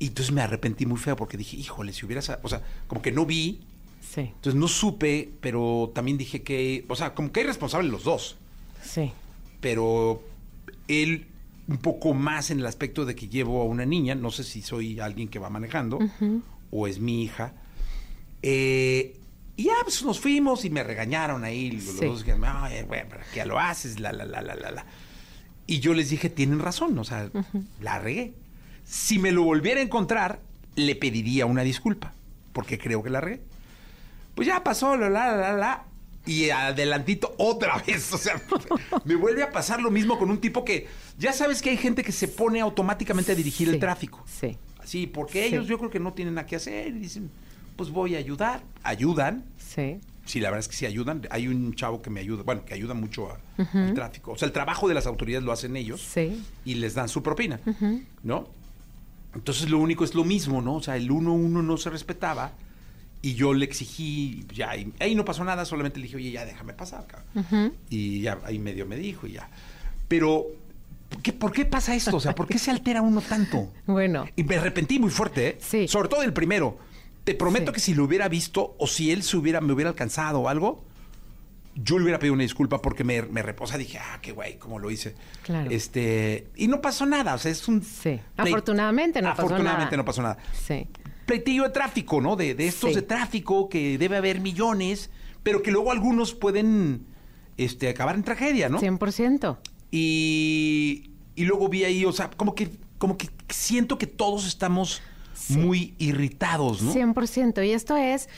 Y 0.00 0.08
entonces 0.08 0.32
me 0.34 0.40
arrepentí 0.40 0.84
muy 0.86 0.98
feo 0.98 1.14
porque 1.14 1.36
dije, 1.36 1.56
híjole, 1.56 1.92
si 1.92 2.04
hubieras, 2.06 2.32
o 2.42 2.48
sea, 2.48 2.62
como 2.88 3.00
que 3.02 3.12
no 3.12 3.24
vi, 3.26 3.60
Sí, 4.00 4.22
entonces 4.22 4.54
no 4.56 4.66
supe, 4.66 5.30
pero 5.40 5.92
también 5.94 6.18
dije 6.18 6.42
que, 6.42 6.84
o 6.88 6.96
sea, 6.96 7.14
como 7.14 7.30
que 7.30 7.40
hay 7.40 7.46
responsables 7.46 7.92
los 7.92 8.02
dos, 8.02 8.36
sí. 8.82 9.12
pero 9.60 10.20
él 10.88 11.26
un 11.68 11.76
poco 11.78 12.12
más 12.14 12.50
en 12.50 12.58
el 12.58 12.66
aspecto 12.66 13.04
de 13.04 13.14
que 13.14 13.28
llevo 13.28 13.62
a 13.62 13.64
una 13.66 13.86
niña, 13.86 14.16
no 14.16 14.32
sé 14.32 14.42
si 14.42 14.62
soy 14.62 14.98
alguien 14.98 15.28
que 15.28 15.38
va 15.38 15.48
manejando 15.50 16.00
o 16.72 16.86
es 16.88 16.98
mi 16.98 17.22
hija. 17.22 17.52
Eh, 18.42 19.16
y 19.56 19.64
ya, 19.64 19.74
pues 19.84 20.02
nos 20.02 20.18
fuimos 20.18 20.64
y 20.64 20.70
me 20.70 20.82
regañaron 20.82 21.44
ahí 21.44 21.70
los 21.70 21.84
Sí. 21.84 22.06
dos, 22.06 22.24
que, 22.24 22.32
"Ay, 22.32 22.82
güey, 22.82 23.08
¿para 23.08 23.22
qué 23.32 23.44
lo 23.44 23.58
haces? 23.58 24.00
La, 24.00 24.12
la, 24.12 24.24
la, 24.24 24.40
la, 24.40 24.54
la, 24.54 24.70
la. 24.70 24.86
Y 25.66 25.78
yo 25.80 25.94
les 25.94 26.08
dije, 26.10 26.30
tienen 26.30 26.58
razón, 26.58 26.98
o 26.98 27.04
sea, 27.04 27.30
la 27.80 27.98
regué. 28.00 28.32
Si 28.90 29.18
me 29.20 29.30
lo 29.30 29.44
volviera 29.44 29.78
a 29.80 29.84
encontrar, 29.84 30.40
le 30.74 30.96
pediría 30.96 31.46
una 31.46 31.62
disculpa, 31.62 32.12
porque 32.52 32.76
creo 32.76 33.02
que 33.04 33.10
la 33.10 33.20
regué. 33.20 33.40
Pues 34.34 34.48
ya 34.48 34.64
pasó, 34.64 34.96
la, 34.96 35.08
la, 35.08 35.36
la, 35.36 35.52
la. 35.52 35.84
Y 36.26 36.50
adelantito 36.50 37.34
otra 37.38 37.78
vez. 37.86 38.12
O 38.12 38.18
sea, 38.18 38.40
me 39.04 39.14
vuelve 39.14 39.44
a 39.44 39.52
pasar 39.52 39.80
lo 39.80 39.90
mismo 39.92 40.18
con 40.18 40.28
un 40.30 40.40
tipo 40.40 40.64
que 40.64 40.88
ya 41.18 41.32
sabes 41.32 41.62
que 41.62 41.70
hay 41.70 41.76
gente 41.76 42.02
que 42.02 42.10
se 42.12 42.26
pone 42.26 42.60
automáticamente 42.60 43.30
a 43.32 43.34
dirigir 43.36 43.68
el 43.68 43.78
tráfico. 43.78 44.24
Sí. 44.26 44.56
Así, 44.82 45.06
porque 45.06 45.42
Sí. 45.48 45.54
ellos 45.54 45.68
yo 45.68 45.78
creo 45.78 45.90
que 45.90 46.00
no 46.00 46.12
tienen 46.12 46.34
nada 46.34 46.46
que 46.46 46.56
hacer 46.56 46.88
y 46.88 46.98
dicen, 46.98 47.30
pues 47.76 47.90
voy 47.90 48.16
a 48.16 48.18
ayudar. 48.18 48.60
Ayudan. 48.82 49.44
Sí. 49.56 49.98
Sí, 50.26 50.40
la 50.40 50.50
verdad 50.50 50.60
es 50.60 50.68
que 50.68 50.76
sí 50.76 50.86
ayudan. 50.86 51.26
Hay 51.30 51.46
un 51.48 51.74
chavo 51.74 52.02
que 52.02 52.10
me 52.10 52.20
ayuda, 52.20 52.42
bueno, 52.42 52.64
que 52.64 52.74
ayuda 52.74 52.94
mucho 52.94 53.28
a- 53.30 53.38
al 53.72 53.94
tráfico. 53.94 54.32
O 54.32 54.36
sea, 54.38 54.46
el 54.46 54.52
trabajo 54.52 54.88
de 54.88 54.94
las 54.94 55.06
autoridades 55.06 55.44
lo 55.44 55.52
hacen 55.52 55.76
ellos 55.76 56.00
Sí. 56.02 56.42
y 56.64 56.74
les 56.74 56.94
dan 56.94 57.08
su 57.08 57.22
propina, 57.22 57.60
¿no? 58.22 58.48
Entonces 59.34 59.70
lo 59.70 59.78
único 59.78 60.04
es 60.04 60.14
lo 60.14 60.24
mismo, 60.24 60.60
¿no? 60.60 60.74
O 60.76 60.82
sea, 60.82 60.96
el 60.96 61.10
uno 61.10 61.32
uno 61.34 61.62
no 61.62 61.76
se 61.76 61.90
respetaba 61.90 62.52
y 63.22 63.34
yo 63.34 63.52
le 63.54 63.64
exigí, 63.64 64.44
ya, 64.52 64.74
y 64.76 64.92
ahí 64.98 65.14
no 65.14 65.24
pasó 65.24 65.44
nada, 65.44 65.64
solamente 65.64 65.98
le 66.00 66.04
dije, 66.04 66.16
oye, 66.16 66.30
ya 66.32 66.44
déjame 66.44 66.72
pasar, 66.72 67.06
cabrón. 67.06 67.74
Y 67.90 68.22
ya 68.22 68.38
ahí 68.44 68.58
medio 68.58 68.86
me 68.86 68.96
dijo 68.96 69.26
y 69.26 69.32
ya. 69.32 69.48
Pero, 70.08 70.46
¿por 71.10 71.22
qué, 71.22 71.32
por 71.32 71.52
qué 71.52 71.64
pasa 71.64 71.94
esto? 71.94 72.16
O 72.16 72.20
sea, 72.20 72.34
¿por 72.34 72.48
qué 72.48 72.58
se 72.58 72.70
altera 72.70 73.02
uno 73.02 73.20
tanto? 73.20 73.68
Bueno, 73.86 74.26
Y 74.36 74.42
me 74.44 74.56
arrepentí 74.56 74.98
muy 74.98 75.10
fuerte, 75.10 75.48
¿eh? 75.48 75.58
Sí. 75.60 75.86
Sobre 75.86 76.08
todo 76.08 76.22
el 76.22 76.32
primero. 76.32 76.78
Te 77.24 77.34
prometo 77.34 77.66
Sí. 77.70 77.74
que 77.74 77.80
si 77.80 77.94
lo 77.94 78.04
hubiera 78.04 78.28
visto 78.28 78.74
o 78.78 78.86
si 78.86 79.12
él 79.12 79.22
se 79.22 79.36
hubiera, 79.36 79.60
me 79.60 79.72
hubiera 79.74 79.90
alcanzado 79.90 80.40
o 80.40 80.48
algo, 80.48 80.82
yo 81.82 81.98
le 81.98 82.04
hubiera 82.04 82.18
pedido 82.18 82.34
una 82.34 82.42
disculpa 82.42 82.80
porque 82.82 83.04
me, 83.04 83.22
me 83.22 83.42
reposa. 83.42 83.78
Dije, 83.78 83.98
ah, 83.98 84.18
qué 84.20 84.32
güey, 84.32 84.58
cómo 84.58 84.78
lo 84.78 84.90
hice. 84.90 85.14
Claro. 85.42 85.70
Este, 85.70 86.48
y 86.56 86.68
no 86.68 86.80
pasó 86.80 87.06
nada. 87.06 87.34
O 87.34 87.38
sea, 87.38 87.50
es 87.50 87.66
un. 87.68 87.82
Sí. 87.82 88.20
Afortunadamente 88.36 89.22
no 89.22 89.30
pasó 89.30 89.42
Afortunadamente 89.42 89.92
nada. 89.92 89.96
no 89.96 90.04
pasó 90.04 90.22
nada. 90.22 90.38
sí. 90.66 90.86
Pleitillo 91.26 91.62
de 91.62 91.70
tráfico, 91.70 92.20
¿no? 92.20 92.34
De, 92.34 92.54
de 92.56 92.66
estos 92.66 92.90
Sí. 92.90 92.96
de 92.96 93.02
tráfico 93.02 93.68
que 93.68 93.98
debe 93.98 94.16
haber 94.16 94.40
millones, 94.40 95.10
pero 95.44 95.62
que 95.62 95.70
luego 95.70 95.92
algunos 95.92 96.34
pueden 96.34 97.06
este, 97.56 97.88
acabar 97.88 98.16
en 98.16 98.24
tragedia, 98.24 98.68
¿no? 98.68 98.80
100%. 98.80 99.56
Y, 99.92 101.10
y 101.36 101.44
luego 101.44 101.68
vi 101.68 101.84
ahí, 101.84 102.04
o 102.04 102.12
sea, 102.12 102.30
como 102.30 102.54
que, 102.56 102.70
como 102.98 103.16
que 103.16 103.28
siento 103.48 103.96
que 103.98 104.06
todos 104.08 104.46
estamos 104.46 105.02
Sí. 105.32 105.56
muy 105.56 105.94
irritados, 105.98 106.82
¿no? 106.82 106.92
100%. 106.92 107.64
Y 107.66 107.70
esto 107.70 107.96
es 107.96 108.28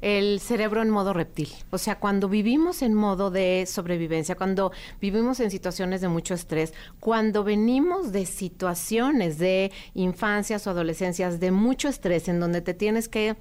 el 0.00 0.40
cerebro 0.40 0.82
en 0.82 0.90
modo 0.90 1.12
reptil. 1.12 1.48
O 1.70 1.78
sea, 1.78 1.98
cuando 1.98 2.28
vivimos 2.28 2.82
en 2.82 2.94
modo 2.94 3.30
de 3.30 3.64
sobrevivencia, 3.66 4.34
cuando 4.34 4.72
vivimos 5.00 5.40
en 5.40 5.50
situaciones 5.50 6.00
de 6.00 6.08
mucho 6.08 6.34
estrés, 6.34 6.72
cuando 7.00 7.44
venimos 7.44 8.12
de 8.12 8.26
situaciones 8.26 9.38
de 9.38 9.72
infancias 9.94 10.66
o 10.66 10.70
adolescencias 10.70 11.40
de 11.40 11.50
mucho 11.50 11.88
estrés 11.88 12.28
en 12.28 12.40
donde 12.40 12.60
te 12.60 12.74
tienes 12.74 13.08
que 13.08 13.36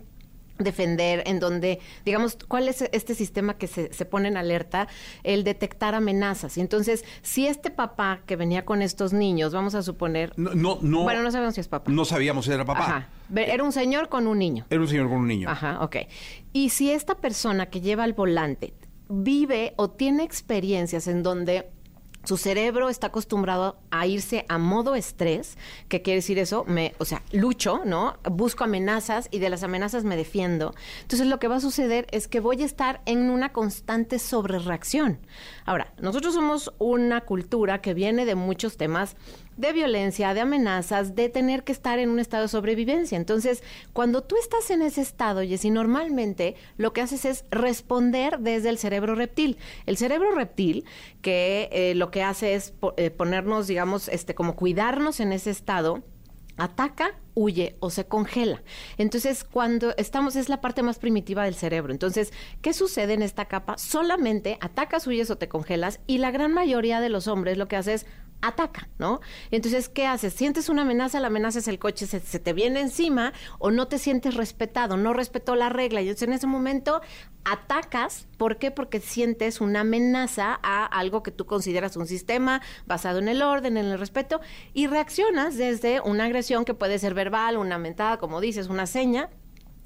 defender, 0.60 1.24
en 1.26 1.40
donde, 1.40 1.80
digamos, 2.06 2.38
¿cuál 2.48 2.68
es 2.68 2.82
este 2.92 3.16
sistema 3.16 3.58
que 3.58 3.68
se, 3.68 3.92
se, 3.94 4.06
pone 4.06 4.28
en 4.28 4.38
alerta? 4.38 4.88
El 5.24 5.44
detectar 5.44 5.96
amenazas. 5.96 6.58
Y 6.58 6.62
entonces, 6.62 7.04
si 7.22 7.48
este 7.48 7.72
papá 7.72 8.22
que 8.26 8.36
venía 8.36 8.66
con 8.66 8.82
estos 8.82 9.14
niños, 9.14 9.54
vamos 9.54 9.76
a 9.76 9.82
suponer... 9.82 10.34
No, 10.38 10.54
no, 10.54 10.78
no 10.82 11.04
Bueno, 11.04 11.24
no 11.24 11.32
sabemos 11.32 11.56
si 11.56 11.62
es 11.62 11.68
papá. 11.68 11.92
No 11.92 12.06
sabíamos 12.06 12.46
si 12.46 12.52
era 12.52 12.66
papá. 12.66 12.86
Ajá. 12.86 13.10
Era 13.36 13.64
un 13.64 13.72
señor 13.72 14.10
con 14.10 14.28
un 14.28 14.40
niño. 14.40 14.66
Era 14.70 14.82
un 14.82 14.88
señor 14.88 15.10
con 15.10 15.18
un 15.20 15.28
niño. 15.28 15.50
Ajá, 15.50 15.80
ok. 15.82 15.98
Y 16.54 16.70
si 16.70 16.92
esta 16.92 17.16
persona 17.16 17.68
que 17.68 17.82
lleva 17.82 18.06
el 18.06 18.14
volante 18.14 18.74
vive 19.08 19.74
o 19.76 19.90
tiene 19.90 20.24
experiencias 20.24 21.08
en 21.08 21.24
donde 21.24 21.70
su 22.24 22.38
cerebro 22.38 22.90
está 22.90 23.08
acostumbrado 23.08 23.80
a 23.92 24.06
irse 24.06 24.46
a 24.50 24.58
modo 24.58 24.96
estrés. 24.96 25.58
¿Qué 25.88 26.02
quiere 26.02 26.18
decir 26.18 26.38
eso? 26.38 26.66
Me, 26.66 26.94
o 26.98 27.06
sea, 27.06 27.24
lucho, 27.32 27.82
¿no? 27.86 28.18
Busco 28.30 28.66
amenazas 28.66 29.30
y 29.32 29.40
de 29.40 29.50
las 29.50 29.64
amenazas 29.64 30.04
me 30.04 30.18
defiendo. 30.18 30.74
Entonces 31.02 31.28
lo 31.28 31.40
que 31.40 31.48
va 31.48 31.56
a 31.56 31.62
suceder 31.62 32.08
es 32.12 32.28
que 32.28 32.40
voy 32.40 32.62
a 32.62 32.66
estar 32.66 33.02
en 33.06 33.30
una 33.30 33.54
constante 33.54 34.20
sobrereacción. 34.20 35.20
Ahora, 35.66 35.94
nosotros 36.00 36.34
somos 36.34 36.74
una 36.78 37.22
cultura 37.22 37.82
que 37.82 37.94
viene 37.94 38.26
de 38.26 38.36
muchos 38.36 38.78
temas 38.78 39.16
de 39.60 39.74
violencia, 39.74 40.34
de 40.34 40.40
amenazas, 40.40 41.16
de 41.16 41.28
tener 41.28 41.64
que 41.66 41.74
estar 41.74 42.00
en 42.00 42.10
un 42.10 42.20
estado 42.20 42.44
de 42.44 42.50
sobrevivencia. 42.50 43.18
Entonces, 43.18 43.62
cuando 43.92 44.24
tú 44.24 44.38
estás 44.38 44.72
en 44.72 44.82
ese 44.82 45.02
estado, 45.02 45.42
Jessy, 45.42 45.70
normalmente 45.70 46.56
lo 46.78 46.94
que 46.94 47.02
haces 47.02 47.26
es 47.26 47.44
responder 47.52 48.40
desde 48.40 48.70
el 48.70 48.78
cerebro 48.78 49.16
reptil. 49.16 49.58
El 49.86 49.98
cerebro 49.98 50.32
reptil, 50.32 50.86
que 51.22 51.68
eh, 51.74 51.94
lo 51.96 52.10
que 52.10 52.24
hace 52.24 52.56
es 52.56 52.74
eh, 52.96 53.10
ponernos, 53.10 53.68
digamos, 53.68 54.08
este, 54.08 54.34
como 54.34 54.56
cuidarnos 54.56 55.20
en 55.20 55.34
ese 55.34 55.50
estado, 55.50 56.04
ataca, 56.56 57.16
huye 57.34 57.76
o 57.82 57.90
se 57.90 58.06
congela. 58.06 58.64
Entonces, 58.98 59.44
cuando 59.44 59.94
estamos, 59.98 60.38
es 60.38 60.48
la 60.48 60.62
parte 60.62 60.84
más 60.84 61.00
primitiva 61.00 61.44
del 61.44 61.56
cerebro. 61.56 61.92
Entonces, 61.92 62.32
¿qué 62.62 62.72
sucede 62.72 63.14
en 63.14 63.24
esta 63.24 63.46
capa? 63.46 63.78
Solamente 63.78 64.58
atacas, 64.62 65.06
huyes 65.06 65.30
o 65.32 65.38
te 65.38 65.50
congelas 65.50 66.00
y 66.08 66.20
la 66.20 66.32
gran 66.32 66.54
mayoría 66.54 67.02
de 67.02 67.10
los 67.10 67.28
hombres 67.28 67.58
lo 67.58 67.68
que 67.68 67.76
hace 67.76 67.94
es 67.94 68.06
ataca, 68.42 68.88
¿no? 68.98 69.22
Entonces, 69.52 69.90
¿qué 69.90 70.08
haces? 70.08 70.34
Sientes 70.34 70.70
una 70.70 70.84
amenaza, 70.84 71.20
la 71.20 71.28
amenaza 71.28 71.60
es 71.60 71.68
el 71.68 71.80
coche, 71.80 72.08
se, 72.08 72.20
se, 72.20 72.40
te 72.40 72.54
viene 72.54 72.82
encima 72.82 73.34
o 73.58 73.72
no 73.72 73.88
te 73.88 73.98
sientes 73.98 74.36
respetado, 74.36 74.98
no 74.98 75.14
respetó 75.14 75.56
la 75.56 75.70
regla. 75.70 76.02
Y 76.02 76.08
entonces 76.08 76.28
en 76.28 76.34
ese 76.34 76.48
momento 76.48 77.02
atacas, 77.44 78.28
¿por 78.38 78.58
qué? 78.58 78.72
Porque 78.72 79.00
sientes 79.00 79.62
una 79.62 79.82
amenaza 79.82 80.60
a 80.62 80.86
algo 80.86 81.24
que 81.24 81.32
tú 81.32 81.46
consideras 81.46 81.98
un 81.98 82.08
sistema 82.08 82.62
basado 82.86 83.20
en 83.20 83.28
el 83.28 83.42
orden, 83.42 83.78
en 83.78 83.86
el 83.86 84.00
respeto, 84.00 84.40
y 84.74 84.88
reaccionas 84.88 85.58
desde 85.58 86.02
una 86.02 86.26
agresión 86.26 86.66
que 86.66 86.74
puede 86.74 87.00
ser 87.00 87.14
verbal, 87.14 87.58
una 87.58 87.78
mentada, 87.78 88.18
como 88.18 88.42
dices, 88.42 88.68
una 88.68 88.86
seña, 88.86 89.30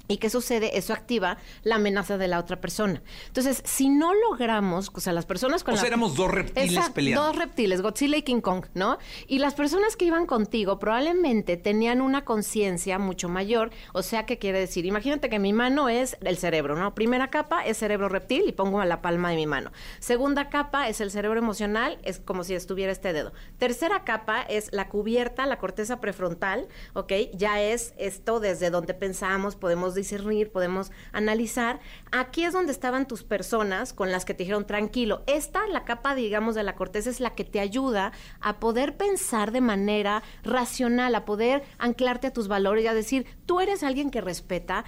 ¿Y 0.06 0.18
qué 0.18 0.28
sucede? 0.28 0.76
Eso 0.76 0.92
activa 0.92 1.38
la 1.62 1.76
amenaza 1.76 2.18
de 2.18 2.28
la 2.28 2.38
otra 2.38 2.60
persona. 2.60 3.02
Entonces, 3.26 3.62
si 3.64 3.88
no 3.88 4.12
logramos, 4.14 4.90
o 4.92 5.00
sea, 5.00 5.12
las 5.12 5.24
personas 5.24 5.64
con 5.64 5.72
o 5.72 5.76
la... 5.76 5.80
sea, 5.80 5.88
éramos 5.88 6.14
dos 6.14 6.30
reptiles 6.30 6.72
Exacto, 6.72 6.94
peleando. 6.94 7.24
Dos 7.24 7.36
reptiles, 7.36 7.80
Godzilla 7.80 8.18
y 8.18 8.22
King 8.22 8.40
Kong, 8.40 8.66
¿no? 8.74 8.98
Y 9.26 9.38
las 9.38 9.54
personas 9.54 9.96
que 9.96 10.04
iban 10.04 10.26
contigo 10.26 10.78
probablemente 10.78 11.56
tenían 11.56 12.02
una 12.02 12.24
conciencia 12.24 12.98
mucho 12.98 13.28
mayor. 13.28 13.70
O 13.94 14.02
sea, 14.02 14.26
¿qué 14.26 14.38
quiere 14.38 14.58
decir? 14.58 14.84
Imagínate 14.84 15.30
que 15.30 15.38
mi 15.38 15.52
mano 15.54 15.88
es 15.88 16.18
el 16.20 16.36
cerebro, 16.36 16.76
¿no? 16.76 16.94
Primera 16.94 17.30
capa 17.30 17.64
es 17.64 17.78
cerebro 17.78 18.10
reptil 18.10 18.44
y 18.46 18.52
pongo 18.52 18.80
a 18.80 18.86
la 18.86 19.00
palma 19.00 19.30
de 19.30 19.36
mi 19.36 19.46
mano. 19.46 19.72
Segunda 20.00 20.50
capa 20.50 20.88
es 20.88 21.00
el 21.00 21.10
cerebro 21.10 21.38
emocional, 21.38 21.98
es 22.02 22.20
como 22.20 22.44
si 22.44 22.54
estuviera 22.54 22.92
este 22.92 23.12
dedo. 23.14 23.32
Tercera 23.58 24.04
capa 24.04 24.42
es 24.42 24.70
la 24.72 24.88
cubierta, 24.88 25.46
la 25.46 25.58
corteza 25.58 26.00
prefrontal, 26.00 26.68
¿ok? 26.92 27.12
Ya 27.32 27.62
es 27.62 27.94
esto 27.96 28.40
desde 28.40 28.68
donde 28.68 28.92
pensamos, 28.92 29.56
podemos 29.56 29.93
discernir, 29.94 30.50
podemos 30.50 30.92
analizar. 31.12 31.80
Aquí 32.12 32.44
es 32.44 32.52
donde 32.52 32.72
estaban 32.72 33.06
tus 33.06 33.22
personas 33.22 33.92
con 33.92 34.10
las 34.10 34.24
que 34.24 34.34
te 34.34 34.44
dijeron 34.44 34.66
tranquilo. 34.66 35.22
Esta, 35.26 35.66
la 35.68 35.84
capa, 35.84 36.14
digamos, 36.14 36.54
de 36.54 36.62
la 36.62 36.74
corteza 36.74 37.10
es 37.10 37.20
la 37.20 37.34
que 37.34 37.44
te 37.44 37.60
ayuda 37.60 38.12
a 38.40 38.58
poder 38.60 38.96
pensar 38.96 39.52
de 39.52 39.60
manera 39.60 40.22
racional, 40.42 41.14
a 41.14 41.24
poder 41.24 41.62
anclarte 41.78 42.28
a 42.28 42.32
tus 42.32 42.48
valores 42.48 42.84
y 42.84 42.88
a 42.88 42.94
decir, 42.94 43.26
tú 43.46 43.60
eres 43.60 43.82
alguien 43.82 44.10
que 44.10 44.20
respeta, 44.20 44.84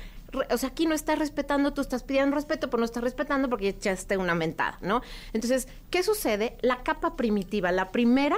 o 0.51 0.59
sea, 0.59 0.71
aquí 0.71 0.87
no 0.87 0.95
estás 0.95 1.19
respetando, 1.19 1.73
tú 1.73 1.81
estás 1.81 2.03
pidiendo 2.03 2.35
respeto, 2.35 2.69
pero 2.69 2.81
no 2.81 2.85
estás 2.85 3.03
respetando 3.03 3.49
porque 3.49 3.69
echaste 3.69 4.17
una 4.17 4.35
mentada, 4.35 4.79
¿no? 4.81 5.03
Entonces, 5.33 5.69
¿qué 5.91 6.03
sucede? 6.03 6.57
La 6.61 6.83
capa 6.83 7.17
primitiva, 7.17 7.73
la 7.73 7.93
primera 7.93 8.37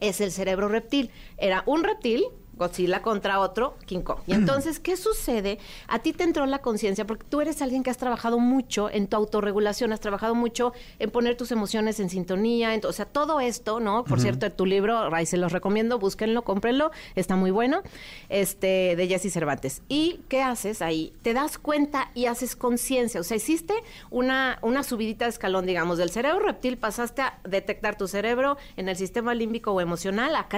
es 0.00 0.20
el 0.20 0.32
cerebro 0.32 0.68
reptil. 0.68 1.10
Era 1.38 1.62
un 1.66 1.84
reptil 1.84 2.24
Godzilla 2.56 3.02
contra 3.02 3.40
otro 3.40 3.76
King 3.86 4.00
Kong. 4.00 4.18
Y 4.26 4.32
entonces, 4.32 4.78
¿qué 4.78 4.96
sucede? 4.96 5.58
A 5.88 6.00
ti 6.00 6.12
te 6.12 6.24
entró 6.24 6.46
la 6.46 6.60
conciencia 6.60 7.06
porque 7.06 7.24
tú 7.28 7.40
eres 7.40 7.62
alguien 7.62 7.82
que 7.82 7.90
has 7.90 7.98
trabajado 7.98 8.38
mucho 8.38 8.90
en 8.90 9.06
tu 9.06 9.16
autorregulación, 9.16 9.92
has 9.92 10.00
trabajado 10.00 10.34
mucho 10.34 10.72
en 10.98 11.10
poner 11.10 11.36
tus 11.36 11.50
emociones 11.50 11.98
en 12.00 12.10
sintonía, 12.10 12.74
en, 12.74 12.84
o 12.84 12.92
sea, 12.92 13.06
todo 13.06 13.40
esto, 13.40 13.80
¿no? 13.80 14.04
Por 14.04 14.20
cierto, 14.20 14.50
tu 14.52 14.66
libro, 14.66 15.14
ahí 15.14 15.26
se 15.26 15.36
los 15.36 15.52
recomiendo, 15.52 15.98
búsquenlo, 15.98 16.42
cómprenlo, 16.42 16.90
está 17.14 17.36
muy 17.36 17.50
bueno, 17.50 17.82
este, 18.28 18.96
de 18.96 19.08
Jesse 19.08 19.32
Cervantes. 19.32 19.82
¿Y 19.88 20.20
qué 20.28 20.42
haces 20.42 20.82
ahí? 20.82 21.12
Te 21.22 21.34
das 21.34 21.58
cuenta 21.58 22.10
y 22.14 22.26
haces 22.26 22.54
conciencia, 22.54 23.20
o 23.20 23.24
sea, 23.24 23.36
hiciste 23.36 23.74
una, 24.10 24.58
una 24.62 24.82
subidita 24.82 25.24
de 25.24 25.30
escalón, 25.30 25.66
digamos, 25.66 25.98
del 25.98 26.10
cerebro 26.10 26.40
reptil 26.40 26.76
pasaste 26.76 27.22
a 27.22 27.38
detectar 27.44 27.96
tu 27.96 28.08
cerebro 28.08 28.56
en 28.76 28.88
el 28.88 28.96
sistema 28.96 29.34
límbico 29.34 29.72
o 29.72 29.80
emocional, 29.80 30.36
a 30.36 30.48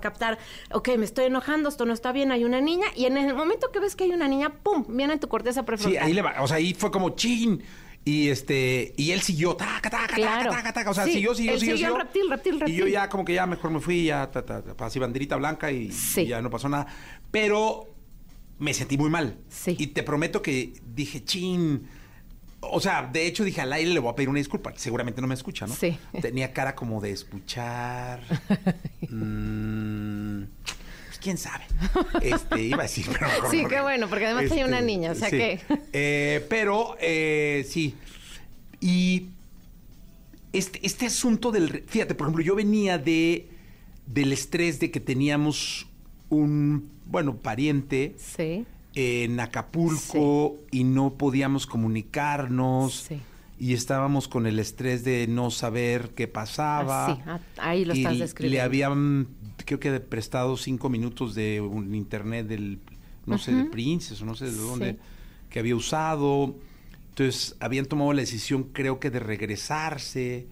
captar, 0.00 0.38
ok, 0.72 0.88
me 0.98 1.04
estoy 1.04 1.26
enojando, 1.26 1.43
esto 1.68 1.84
no 1.86 1.92
está 1.92 2.12
bien, 2.12 2.32
hay 2.32 2.44
una 2.44 2.60
niña, 2.60 2.86
y 2.96 3.04
en 3.06 3.16
el 3.16 3.34
momento 3.34 3.70
que 3.72 3.80
ves 3.80 3.94
que 3.96 4.04
hay 4.04 4.10
una 4.12 4.28
niña, 4.28 4.50
¡pum!, 4.62 4.84
viene 4.88 5.18
tu 5.18 5.28
corteza 5.28 5.60
Sí, 5.60 5.66
prefrontal. 5.66 6.02
ahí 6.02 6.12
le 6.12 6.22
va. 6.22 6.34
O 6.42 6.48
sea, 6.48 6.56
ahí 6.58 6.74
fue 6.74 6.90
como 6.90 7.10
chin. 7.10 7.62
Y 8.06 8.28
este, 8.28 8.92
y 8.98 9.12
él 9.12 9.22
siguió, 9.22 9.56
taca, 9.56 9.88
taca, 9.88 10.14
Claro. 10.14 10.50
taca, 10.50 10.56
taca, 10.62 10.72
taca. 10.74 10.90
O 10.90 10.94
sea, 10.94 11.04
Sí, 11.06 11.12
siguió, 11.14 11.34
siguió, 11.34 11.52
él 11.54 11.60
siguió, 11.60 11.76
siguió 11.76 11.96
reptil, 11.96 12.28
reptil, 12.28 12.62
Y 12.66 12.74
yo 12.74 12.86
ya 12.86 13.08
como 13.08 13.24
que 13.24 13.32
ya 13.32 13.46
mejor 13.46 13.70
me 13.70 13.80
fui, 13.80 14.04
ya 14.04 14.30
ta, 14.30 14.44
ta, 14.44 14.62
ta, 14.62 14.84
así 14.86 14.98
banderita 14.98 15.36
blanca 15.36 15.72
y, 15.72 15.90
Sí. 15.90 16.20
y 16.22 16.26
ya 16.26 16.42
no 16.42 16.50
pasó 16.50 16.68
nada. 16.68 16.86
Pero 17.30 17.86
me 18.58 18.74
sentí 18.74 18.98
muy 18.98 19.08
mal. 19.08 19.38
Sí. 19.48 19.74
Y 19.78 19.86
te 19.88 20.02
prometo 20.02 20.42
que 20.42 20.74
dije, 20.94 21.24
chin. 21.24 21.88
O 22.60 22.78
sea, 22.80 23.08
de 23.10 23.26
hecho 23.26 23.42
dije 23.44 23.60
al 23.62 23.72
aire 23.72 23.90
le 23.90 24.00
voy 24.00 24.10
a 24.12 24.14
pedir 24.16 24.28
una 24.28 24.38
disculpa. 24.38 24.72
Seguramente 24.76 25.20
no 25.22 25.26
me 25.26 25.34
escucha, 25.34 25.66
¿no? 25.66 25.74
Sí. 25.74 25.96
Tenía 26.20 26.52
cara 26.52 26.74
como 26.74 27.00
de 27.00 27.10
escuchar. 27.10 28.20
Mm, 29.10 30.44
quién 31.24 31.38
sabe. 31.38 31.64
Este, 32.22 32.62
iba 32.62 32.78
a 32.80 32.82
decir, 32.82 33.06
pero 33.10 33.26
mejor 33.26 33.50
Sí, 33.50 33.62
no. 33.62 33.68
qué 33.68 33.80
bueno, 33.80 34.08
porque 34.08 34.26
además 34.26 34.52
hay 34.52 34.62
una 34.62 34.80
niña, 34.80 35.12
o 35.12 35.14
sea 35.14 35.30
sí. 35.30 35.36
que- 35.38 35.60
Eh, 35.92 36.46
pero, 36.48 36.96
eh, 37.00 37.66
sí. 37.68 37.94
Y 38.80 39.28
este, 40.52 40.78
este 40.86 41.06
asunto 41.06 41.50
del... 41.50 41.82
Fíjate, 41.86 42.14
por 42.14 42.26
ejemplo, 42.26 42.44
yo 42.44 42.54
venía 42.54 42.98
de 42.98 43.48
del 44.06 44.32
estrés 44.34 44.80
de 44.80 44.90
que 44.90 45.00
teníamos 45.00 45.86
un, 46.28 46.90
bueno, 47.06 47.36
pariente 47.38 48.14
Sí. 48.18 48.66
en 48.94 49.40
Acapulco 49.40 50.56
y 50.70 50.84
no 50.84 51.14
podíamos 51.14 51.66
comunicarnos. 51.66 53.06
Sí. 53.08 53.20
Y 53.58 53.72
estábamos 53.72 54.28
con 54.28 54.46
el 54.46 54.58
estrés 54.58 55.04
de 55.04 55.26
no 55.26 55.50
saber 55.50 56.10
qué 56.10 56.28
pasaba. 56.28 57.06
Ah, 57.06 57.14
sí, 57.16 57.22
ah, 57.26 57.40
ahí 57.68 57.84
lo 57.86 57.94
Y 57.94 57.98
estás 58.00 58.12
Le 58.14 58.18
describiendo. 58.24 58.64
habían, 58.64 59.28
creo 59.64 59.78
que 59.80 60.00
prestado 60.00 60.56
cinco 60.56 60.88
minutos 60.88 61.34
de 61.34 61.60
un 61.60 61.94
internet 61.94 62.46
del, 62.46 62.78
no 63.26 63.38
sé, 63.38 63.54
de. 63.54 63.64
Princess 63.64 64.20
o 64.22 64.24
no 64.24 64.34
sé 64.34 64.46
de 64.46 64.56
dónde, 64.56 64.92
Sí. 64.92 64.98
que 65.50 65.58
había 65.60 65.76
usado. 65.76 66.54
Entonces, 67.10 67.56
habían 67.60 67.86
tomado 67.86 68.12
la 68.12 68.20
decisión, 68.20 68.64
creo 68.72 68.98
que 68.98 69.10
de 69.10 69.20
regresarse, 69.20 70.46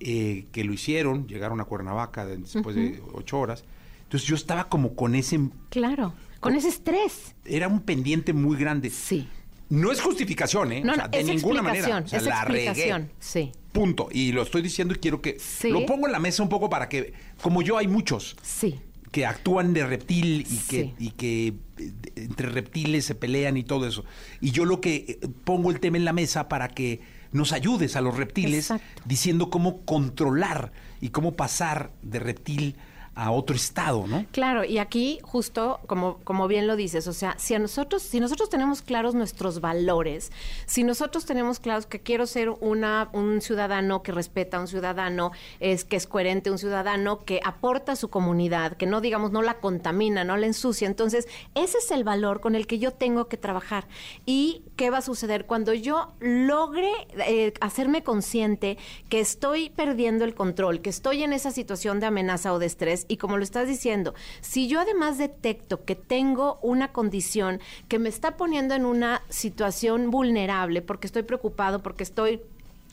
eh, 0.00 0.46
que 0.52 0.64
lo 0.64 0.72
hicieron, 0.72 1.26
llegaron 1.28 1.60
a 1.60 1.64
Cuernavaca 1.64 2.26
de- 2.26 2.38
después 2.38 2.74
de 2.76 3.00
ocho 3.12 3.38
horas. 3.38 3.64
Entonces, 4.02 4.28
yo 4.28 4.34
estaba 4.34 4.68
como 4.68 4.94
con 4.96 5.14
ese, 5.14 5.38
Claro, 5.70 6.14
con 6.40 6.54
ese 6.54 6.68
estrés. 6.68 7.34
era 7.44 7.68
un 7.68 7.80
pendiente 7.80 8.32
muy 8.32 8.56
grande. 8.56 8.90
Sí. 8.90 9.28
No 9.70 9.90
es 9.92 10.00
justificación, 10.00 10.72
¿eh? 10.72 10.82
No, 10.84 10.92
o 10.92 10.94
sea, 10.96 11.04
no, 11.04 11.10
de 11.10 11.20
es 11.20 11.26
ninguna 11.26 11.62
manera. 11.62 11.98
O 12.04 12.06
sea, 12.08 12.18
es 12.18 12.24
la 12.26 12.44
regué. 12.44 13.08
sí. 13.18 13.50
Punto. 13.74 14.08
Y 14.12 14.30
lo 14.30 14.42
estoy 14.42 14.62
diciendo 14.62 14.94
y 14.94 14.98
quiero 14.98 15.20
que 15.20 15.36
Sí. 15.40 15.68
lo 15.68 15.84
pongo 15.84 16.06
en 16.06 16.12
la 16.12 16.20
mesa 16.20 16.42
un 16.44 16.48
poco 16.48 16.70
para 16.70 16.88
que, 16.88 17.12
como 17.42 17.60
yo, 17.60 17.76
hay 17.76 17.88
muchos 17.88 18.36
Sí. 18.40 18.76
que 19.10 19.26
actúan 19.26 19.74
de 19.74 19.84
reptil 19.84 20.46
y 20.48 20.56
que, 20.68 20.82
Sí. 20.82 20.94
y 20.98 21.10
que 21.10 21.46
eh, 21.48 21.92
entre 22.14 22.50
reptiles 22.50 23.04
se 23.04 23.16
pelean 23.16 23.56
y 23.56 23.64
todo 23.64 23.86
eso. 23.88 24.04
Y 24.40 24.52
yo 24.52 24.64
lo 24.64 24.80
que 24.80 25.18
eh, 25.20 25.28
pongo 25.42 25.72
el 25.72 25.80
tema 25.80 25.96
en 25.96 26.04
la 26.04 26.12
mesa 26.12 26.48
para 26.48 26.68
que 26.68 27.00
nos 27.32 27.52
ayudes 27.52 27.96
a 27.96 28.00
los 28.00 28.16
reptiles 28.16 28.70
Exacto. 28.70 29.02
diciendo 29.04 29.50
cómo 29.50 29.84
controlar 29.84 30.70
y 31.00 31.08
cómo 31.08 31.34
pasar 31.34 31.90
de 32.02 32.20
reptil 32.20 32.76
a 33.14 33.30
otro 33.30 33.54
estado, 33.54 34.06
¿no? 34.06 34.26
Claro, 34.32 34.64
y 34.64 34.78
aquí 34.78 35.20
justo 35.22 35.80
como, 35.86 36.18
como 36.24 36.48
bien 36.48 36.66
lo 36.66 36.76
dices, 36.76 37.06
o 37.06 37.12
sea, 37.12 37.36
si 37.38 37.54
a 37.54 37.58
nosotros, 37.58 38.02
si 38.02 38.18
nosotros 38.18 38.50
tenemos 38.50 38.82
claros 38.82 39.14
nuestros 39.14 39.60
valores, 39.60 40.32
si 40.66 40.82
nosotros 40.82 41.24
tenemos 41.24 41.60
claros 41.60 41.86
que 41.86 42.00
quiero 42.00 42.26
ser 42.26 42.50
una, 42.50 43.08
un 43.12 43.40
ciudadano 43.40 44.02
que 44.02 44.12
respeta, 44.12 44.58
un 44.58 44.66
ciudadano 44.66 45.30
es, 45.60 45.84
que 45.84 45.96
es 45.96 46.06
coherente, 46.06 46.50
un 46.50 46.58
ciudadano 46.58 47.24
que 47.24 47.40
aporta 47.44 47.92
a 47.92 47.96
su 47.96 48.10
comunidad, 48.10 48.76
que 48.76 48.86
no 48.86 49.00
digamos 49.00 49.30
no 49.30 49.42
la 49.42 49.54
contamina, 49.54 50.24
no 50.24 50.36
la 50.36 50.46
ensucia, 50.46 50.88
entonces 50.88 51.28
ese 51.54 51.78
es 51.78 51.90
el 51.92 52.02
valor 52.02 52.40
con 52.40 52.56
el 52.56 52.66
que 52.66 52.78
yo 52.78 52.90
tengo 52.90 53.28
que 53.28 53.36
trabajar. 53.36 53.86
¿Y 54.26 54.62
qué 54.76 54.90
va 54.90 54.98
a 54.98 55.02
suceder 55.02 55.46
cuando 55.46 55.72
yo 55.72 56.12
logre 56.18 56.90
eh, 57.26 57.52
hacerme 57.60 58.02
consciente 58.02 58.76
que 59.08 59.20
estoy 59.20 59.70
perdiendo 59.70 60.24
el 60.24 60.34
control, 60.34 60.80
que 60.80 60.90
estoy 60.90 61.22
en 61.22 61.32
esa 61.32 61.52
situación 61.52 62.00
de 62.00 62.06
amenaza 62.06 62.52
o 62.52 62.58
de 62.58 62.66
estrés? 62.66 63.03
Y 63.08 63.16
como 63.16 63.36
lo 63.36 63.44
estás 63.44 63.68
diciendo, 63.68 64.14
si 64.40 64.68
yo 64.68 64.80
además 64.80 65.18
detecto 65.18 65.84
que 65.84 65.94
tengo 65.94 66.58
una 66.62 66.92
condición 66.92 67.60
que 67.88 67.98
me 67.98 68.08
está 68.08 68.36
poniendo 68.36 68.74
en 68.74 68.84
una 68.84 69.22
situación 69.28 70.10
vulnerable 70.10 70.82
porque 70.82 71.06
estoy 71.06 71.22
preocupado, 71.22 71.82
porque 71.82 72.02
estoy 72.02 72.40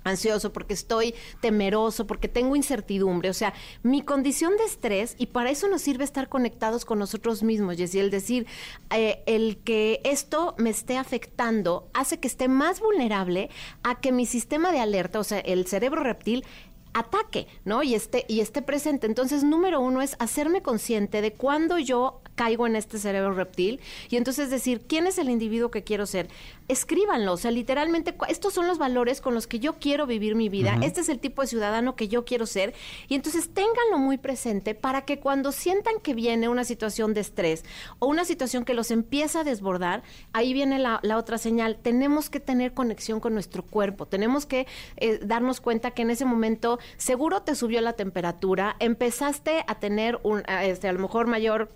ansioso, 0.03 0.51
porque 0.51 0.73
estoy 0.73 1.13
temeroso, 1.41 2.07
porque 2.07 2.27
tengo 2.27 2.55
incertidumbre. 2.55 3.29
O 3.29 3.33
sea, 3.33 3.53
mi 3.83 4.01
condición 4.01 4.57
de 4.57 4.65
estrés, 4.65 5.15
y 5.17 5.27
para 5.27 5.49
eso 5.49 5.67
nos 5.67 5.81
sirve 5.81 6.03
estar 6.03 6.29
conectados 6.29 6.85
con 6.85 6.99
nosotros 6.99 7.43
mismos, 7.43 7.77
y 7.79 7.99
el 7.99 8.09
decir, 8.09 8.47
eh, 8.95 9.23
el 9.25 9.57
que 9.57 10.01
esto 10.03 10.55
me 10.57 10.69
esté 10.69 10.97
afectando 10.97 11.87
hace 11.93 12.19
que 12.19 12.27
esté 12.27 12.47
más 12.47 12.79
vulnerable 12.79 13.49
a 13.83 13.99
que 13.99 14.11
mi 14.11 14.25
sistema 14.25 14.71
de 14.71 14.79
alerta, 14.79 15.19
o 15.19 15.23
sea, 15.23 15.39
el 15.39 15.67
cerebro 15.67 16.03
reptil, 16.03 16.45
ataque, 16.93 17.47
¿no? 17.65 17.83
Y 17.83 17.95
esté, 17.95 18.25
y 18.27 18.41
esté 18.41 18.61
presente. 18.61 19.07
Entonces, 19.07 19.43
número 19.43 19.81
uno 19.81 20.01
es 20.01 20.15
hacerme 20.19 20.61
consciente 20.61 21.21
de 21.21 21.33
cuando 21.33 21.77
yo 21.77 22.21
caigo 22.41 22.65
en 22.65 22.75
este 22.75 22.97
cerebro 22.97 23.35
reptil. 23.35 23.79
Y 24.09 24.15
entonces 24.17 24.49
decir, 24.49 24.81
¿quién 24.87 25.05
es 25.05 25.19
el 25.19 25.29
individuo 25.29 25.69
que 25.69 25.83
quiero 25.83 26.07
ser? 26.07 26.27
Escríbanlo, 26.67 27.33
o 27.33 27.37
sea, 27.37 27.51
literalmente, 27.51 28.15
estos 28.29 28.55
son 28.55 28.65
los 28.65 28.79
valores 28.79 29.21
con 29.21 29.35
los 29.35 29.45
que 29.45 29.59
yo 29.59 29.73
quiero 29.73 30.07
vivir 30.07 30.33
mi 30.33 30.49
vida, 30.49 30.79
este 30.81 31.01
es 31.01 31.09
el 31.09 31.19
tipo 31.19 31.43
de 31.43 31.47
ciudadano 31.47 31.95
que 31.95 32.07
yo 32.07 32.25
quiero 32.25 32.47
ser. 32.47 32.73
Y 33.07 33.13
entonces 33.13 33.53
ténganlo 33.53 33.99
muy 33.99 34.17
presente 34.17 34.73
para 34.73 35.05
que 35.05 35.19
cuando 35.19 35.51
sientan 35.51 35.99
que 36.01 36.15
viene 36.15 36.49
una 36.49 36.63
situación 36.63 37.13
de 37.13 37.21
estrés 37.21 37.63
o 37.99 38.07
una 38.07 38.25
situación 38.25 38.65
que 38.65 38.73
los 38.73 38.89
empieza 38.89 39.41
a 39.41 39.43
desbordar, 39.43 40.01
ahí 40.33 40.53
viene 40.53 40.79
la, 40.79 40.99
otra 41.15 41.37
señal, 41.37 41.77
tenemos 41.79 42.31
que 42.31 42.39
tener 42.39 42.73
conexión 42.73 43.19
con 43.19 43.35
nuestro 43.35 43.61
cuerpo, 43.61 44.07
tenemos 44.07 44.47
que 44.47 44.65
eh, 44.97 45.19
darnos 45.21 45.61
cuenta 45.61 45.91
que 45.91 46.01
en 46.01 46.09
ese 46.09 46.25
momento 46.25 46.79
seguro 46.97 47.43
te 47.43 47.53
subió 47.53 47.81
la 47.81 47.93
temperatura, 47.93 48.77
empezaste 48.79 49.63
a 49.67 49.75
tener 49.75 50.19
un, 50.23 50.41
este, 50.47 50.87
a 50.87 50.93
lo 50.93 50.99
mejor 50.99 51.27
mayor 51.27 51.69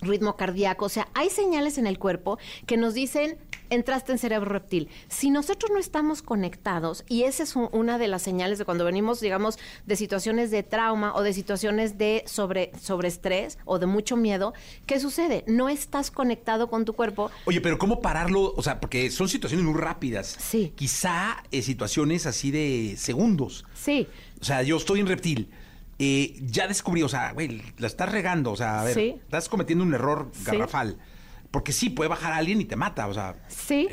ritmo 0.00 0.36
cardíaco, 0.36 0.86
o 0.86 0.88
sea, 0.88 1.08
hay 1.14 1.30
señales 1.30 1.78
en 1.78 1.86
el 1.86 1.98
cuerpo 1.98 2.38
que 2.66 2.76
nos 2.76 2.94
dicen 2.94 3.38
entraste 3.70 4.12
en 4.12 4.18
cerebro 4.18 4.50
reptil. 4.50 4.88
Si 5.08 5.30
nosotros 5.30 5.70
no 5.72 5.78
estamos 5.78 6.22
conectados, 6.22 7.04
y 7.08 7.22
esa 7.22 7.44
es 7.44 7.54
una 7.56 7.98
de 7.98 8.08
las 8.08 8.22
señales 8.22 8.58
de 8.58 8.64
cuando 8.64 8.84
venimos, 8.84 9.20
digamos, 9.20 9.58
de 9.86 9.96
situaciones 9.96 10.50
de 10.50 10.62
trauma 10.62 11.14
o 11.14 11.22
de 11.22 11.32
situaciones 11.32 11.96
de 11.96 12.24
sobre, 12.26 12.72
estrés 13.04 13.58
o 13.64 13.78
de 13.78 13.86
mucho 13.86 14.16
miedo, 14.16 14.52
¿qué 14.86 15.00
sucede? 15.00 15.44
No 15.46 15.68
estás 15.68 16.10
conectado 16.10 16.68
con 16.68 16.84
tu 16.84 16.92
cuerpo. 16.94 17.30
Oye, 17.46 17.60
pero 17.60 17.78
¿cómo 17.78 18.00
pararlo? 18.00 18.52
O 18.56 18.62
sea, 18.62 18.80
porque 18.80 19.10
son 19.10 19.28
situaciones 19.28 19.64
muy 19.64 19.80
rápidas. 19.80 20.36
Sí. 20.38 20.72
Quizá 20.74 21.44
eh, 21.50 21.62
situaciones 21.62 22.26
así 22.26 22.50
de 22.50 22.96
segundos. 22.98 23.64
Sí. 23.74 24.08
O 24.40 24.44
sea, 24.44 24.62
yo 24.62 24.76
estoy 24.76 25.00
en 25.00 25.06
reptil 25.06 25.48
eh, 26.02 26.34
ya 26.40 26.66
descubrí, 26.66 27.02
o 27.02 27.10
sea, 27.10 27.32
güey, 27.32 27.62
la 27.76 27.86
estás 27.86 28.10
regando, 28.10 28.52
o 28.52 28.56
sea, 28.56 28.80
a 28.80 28.84
ver, 28.84 28.98
estás 28.98 29.50
cometiendo 29.50 29.84
un 29.84 29.92
error 29.92 30.32
garrafal. 30.46 30.96
Porque 31.50 31.72
sí, 31.72 31.90
puede 31.90 32.08
bajar 32.08 32.32
a 32.32 32.36
alguien 32.36 32.58
y 32.58 32.64
te 32.64 32.74
mata, 32.74 33.06
o 33.06 33.12
sea, 33.12 33.36
sí. 33.48 33.86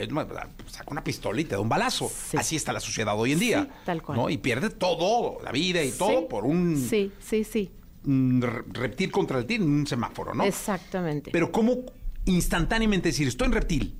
saca 0.67 0.89
una 0.89 1.03
pistola 1.03 1.41
y 1.41 1.43
te 1.43 1.55
da 1.55 1.59
un 1.59 1.67
balazo. 1.67 2.09
Así 2.37 2.55
está 2.55 2.71
la 2.71 2.79
sociedad 2.79 3.19
hoy 3.19 3.33
en 3.33 3.39
día. 3.39 3.69
tal 3.83 4.01
cual. 4.01 4.17
¿no? 4.17 4.29
Y 4.29 4.37
pierde 4.37 4.69
todo, 4.69 5.39
la 5.43 5.51
vida 5.51 5.83
y 5.83 5.91
todo 5.91 6.29
por 6.29 6.45
un... 6.45 6.77
Sí, 6.77 7.11
sí, 7.19 7.43
sí. 7.43 7.71
reptil 8.05 9.11
contra 9.11 9.37
reptil 9.39 9.63
en 9.63 9.69
un 9.69 9.87
semáforo, 9.87 10.33
¿no? 10.33 10.45
Exactamente. 10.45 11.31
Pero 11.31 11.51
¿cómo 11.51 11.77
instantáneamente 12.23 13.09
decir, 13.09 13.27
estoy 13.27 13.47
en 13.47 13.53
reptil? 13.53 13.99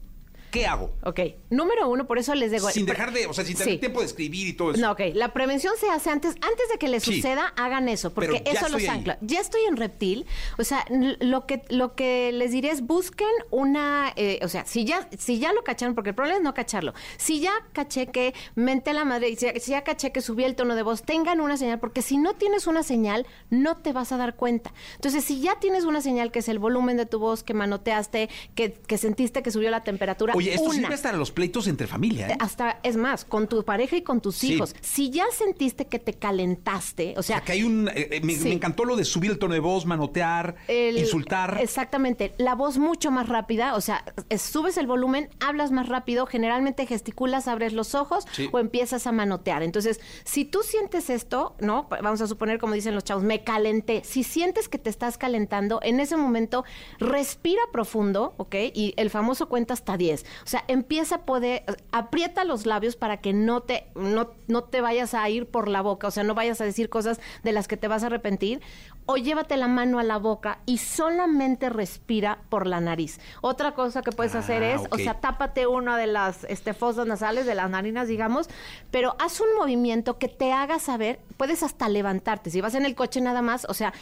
¿Qué 0.58 0.66
hago? 0.66 0.92
Ok, 1.04 1.20
número 1.50 1.90
uno, 1.90 2.08
por 2.08 2.18
eso 2.18 2.34
les 2.36 2.52
digo... 2.52 2.70
Sin 2.70 2.86
dejar 2.86 3.12
de, 3.12 3.28
o 3.28 3.34
sea, 3.34 3.46
sin 3.46 3.56
tener 3.56 3.80
tiempo 3.80 4.00
de 4.00 4.06
escribir 4.06 4.48
y 4.48 4.54
todo 4.54 4.72
eso. 4.72 4.82
No, 4.82 4.92
ok, 4.92 5.02
la 5.14 5.34
prevención 5.34 5.74
se 5.80 5.90
hace 5.90 6.10
antes, 6.10 6.36
antes 6.36 6.70
de 6.72 6.78
que 6.78 6.88
les 6.88 7.04
suceda, 7.04 7.54
hagan 7.58 7.90
eso, 7.90 8.14
porque 8.14 8.44
eso 8.46 8.68
los 8.70 8.88
ancla. 8.88 9.18
Ya 9.22 9.40
estoy 9.40 9.62
en 9.68 9.78
reptil, 9.78 10.26
o 10.58 10.64
sea, 10.64 10.86
lo 10.90 11.46
que, 11.46 11.64
lo 11.70 11.96
que 11.96 12.32
les 12.32 12.52
diré 12.52 12.72
es 12.72 12.82
busquen 12.82 13.28
una, 13.52 14.14
eh, 14.16 14.40
o 14.42 14.48
sea, 14.48 14.66
si 14.66 14.86
ya, 14.86 15.08
si 15.18 15.40
ya 15.40 15.54
lo 15.54 15.64
cacharon, 15.64 15.96
porque 15.96 16.10
el 16.10 16.16
problema 16.16 16.38
es 16.38 16.44
no 16.44 16.54
cacharlo, 16.54 16.94
si 17.18 17.40
ya 17.40 17.52
caché 17.74 18.08
que 18.08 18.34
mente 18.56 18.94
la 18.94 19.06
madre, 19.06 19.36
si, 19.36 19.48
si 19.60 19.72
ya 19.72 19.84
caché 19.84 20.12
que 20.12 20.22
subí 20.22 20.44
el 20.44 20.56
tono 20.56 20.76
de 20.76 20.84
voz, 20.84 21.04
tengan 21.04 21.42
una 21.42 21.58
señal, 21.58 21.80
porque 21.80 22.02
si 22.02 22.18
no 22.18 22.34
tienes 22.34 22.68
una 22.68 22.84
señal, 22.84 23.26
no 23.50 23.78
te 23.78 23.94
vas 23.94 24.12
a 24.12 24.18
dar 24.18 24.36
cuenta. 24.36 24.74
Entonces, 24.96 25.24
si 25.24 25.42
ya 25.42 25.60
tienes 25.60 25.84
una 25.84 26.02
señal 26.02 26.32
que 26.32 26.40
es 26.40 26.50
el 26.50 26.60
volumen 26.60 26.98
de 26.98 27.06
tu 27.06 27.20
voz, 27.20 27.44
que 27.44 27.54
manoteaste, 27.54 28.30
que, 28.56 28.74
que 28.74 28.98
sentiste 28.98 29.44
que 29.44 29.52
subió 29.52 29.70
la 29.70 29.84
temperatura, 29.84 30.34
Oye, 30.36 30.47
esto 30.54 30.72
sirve 30.72 30.94
hasta 30.94 31.12
los 31.14 31.32
pleitos 31.32 31.68
entre 31.68 31.88
familia. 31.88 32.30
¿eh? 32.30 32.38
Hasta, 32.40 32.80
es 32.84 32.98
más, 32.98 33.26
con 33.26 33.48
tu 33.48 33.64
pareja 33.64 33.98
y 33.98 34.02
con 34.02 34.22
tus 34.22 34.44
hijos. 34.44 34.76
Si 34.82 35.10
ya 35.10 35.26
sentiste 35.32 35.88
que 35.88 36.00
te 36.00 36.14
calentaste, 36.14 37.14
o 37.18 37.24
sea... 37.24 37.42
que 37.42 37.54
hay 37.54 37.64
un... 37.64 37.88
Eh, 37.90 38.10
eh, 38.12 38.22
me, 38.22 38.34
encantó 38.52 38.86
lo 38.86 38.96
de 38.96 39.06
subir 39.06 39.32
el 39.32 39.40
tono 39.40 39.54
de 39.54 39.60
voz, 39.60 39.86
manotear, 39.86 40.56
insultar. 40.96 41.60
Exactamente. 41.62 42.34
La 42.38 42.56
voz 42.56 42.78
mucho 42.78 43.12
más 43.12 43.30
rápida, 43.30 43.76
o 43.76 43.82
sea, 43.82 44.04
subes 44.38 44.78
el 44.78 44.88
volumen, 44.88 45.30
hablas 45.40 45.72
más 45.72 45.88
rápido, 45.88 46.26
generalmente 46.26 46.86
gesticulas, 46.86 47.48
abres 47.48 47.74
los 47.74 47.96
ojos 47.96 48.26
o 48.52 48.60
empiezas 48.60 49.08
a 49.08 49.12
manotear. 49.12 49.64
Entonces, 49.64 50.00
si 50.24 50.46
tú 50.46 50.62
sientes 50.64 51.10
esto, 51.10 51.56
¿no? 51.60 51.88
Vamos 51.90 52.22
a 52.22 52.28
suponer, 52.28 52.60
como 52.60 52.74
dicen 52.74 52.96
los 52.96 53.04
chavos, 53.04 53.24
me 53.24 53.44
calenté. 53.44 54.04
Si 54.04 54.24
sientes 54.24 54.70
que 54.70 54.78
te 54.78 54.90
estás 54.90 55.18
calentando, 55.18 55.80
en 55.84 56.00
ese 56.00 56.18
momento 56.18 56.64
respira 57.00 57.62
profundo, 57.72 58.34
¿ok? 58.38 58.56
Y 58.74 58.94
el 58.98 59.10
famoso 59.10 59.48
cuenta 59.48 59.74
hasta 59.74 59.98
10. 59.98 60.26
O 60.44 60.48
sea, 60.48 60.64
empieza 60.68 61.16
a 61.16 61.22
poder, 61.26 61.64
aprieta 61.92 62.44
los 62.44 62.66
labios 62.66 62.96
para 62.96 63.18
que 63.18 63.34
no 63.34 63.62
te, 63.62 63.88
no, 63.96 64.32
no 64.48 64.64
te 64.64 64.82
vayas 64.82 65.14
a 65.14 65.28
ir 65.30 65.46
por 65.46 65.68
la 65.68 65.82
boca, 65.82 66.08
o 66.08 66.12
sea, 66.12 66.24
no 66.24 66.36
vayas 66.36 66.62
a 66.62 66.66
decir 66.66 66.90
cosas 66.90 67.20
de 67.44 67.52
las 67.52 67.68
que 67.68 67.78
te 67.78 67.88
vas 67.88 68.04
a 68.04 68.08
arrepentir, 68.08 68.62
o 69.08 69.18
llévate 69.18 69.58
la 69.58 69.68
mano 69.68 70.00
a 70.00 70.04
la 70.04 70.18
boca 70.18 70.60
y 70.66 70.78
solamente 70.78 71.70
respira 71.70 72.40
por 72.50 72.68
la 72.68 72.80
nariz. 72.80 73.20
Otra 73.42 73.74
cosa 73.74 74.02
que 74.02 74.12
puedes 74.12 74.36
hacer 74.36 74.62
ah, 74.64 74.74
es, 74.76 74.82
o 74.92 74.98
sea, 74.98 75.16
tápate 75.16 75.66
una 75.66 75.98
de 75.98 76.08
las 76.08 76.44
este, 76.44 76.74
fosas 76.74 77.08
nasales, 77.08 77.46
de 77.46 77.56
las 77.56 77.70
narinas, 77.70 78.08
digamos, 78.08 78.50
pero 78.92 79.16
haz 79.20 79.40
un 79.40 79.48
movimiento 79.58 80.20
que 80.20 80.28
te 80.28 80.52
haga 80.52 80.78
saber, 80.78 81.20
puedes 81.38 81.64
hasta 81.64 81.90
levantarte, 81.90 82.52
si 82.52 82.62
vas 82.62 82.76
en 82.76 82.86
el 82.86 82.96
coche 82.96 83.22
nada 83.22 83.42
más, 83.42 83.66
o 83.70 83.74
sea, 83.74 83.94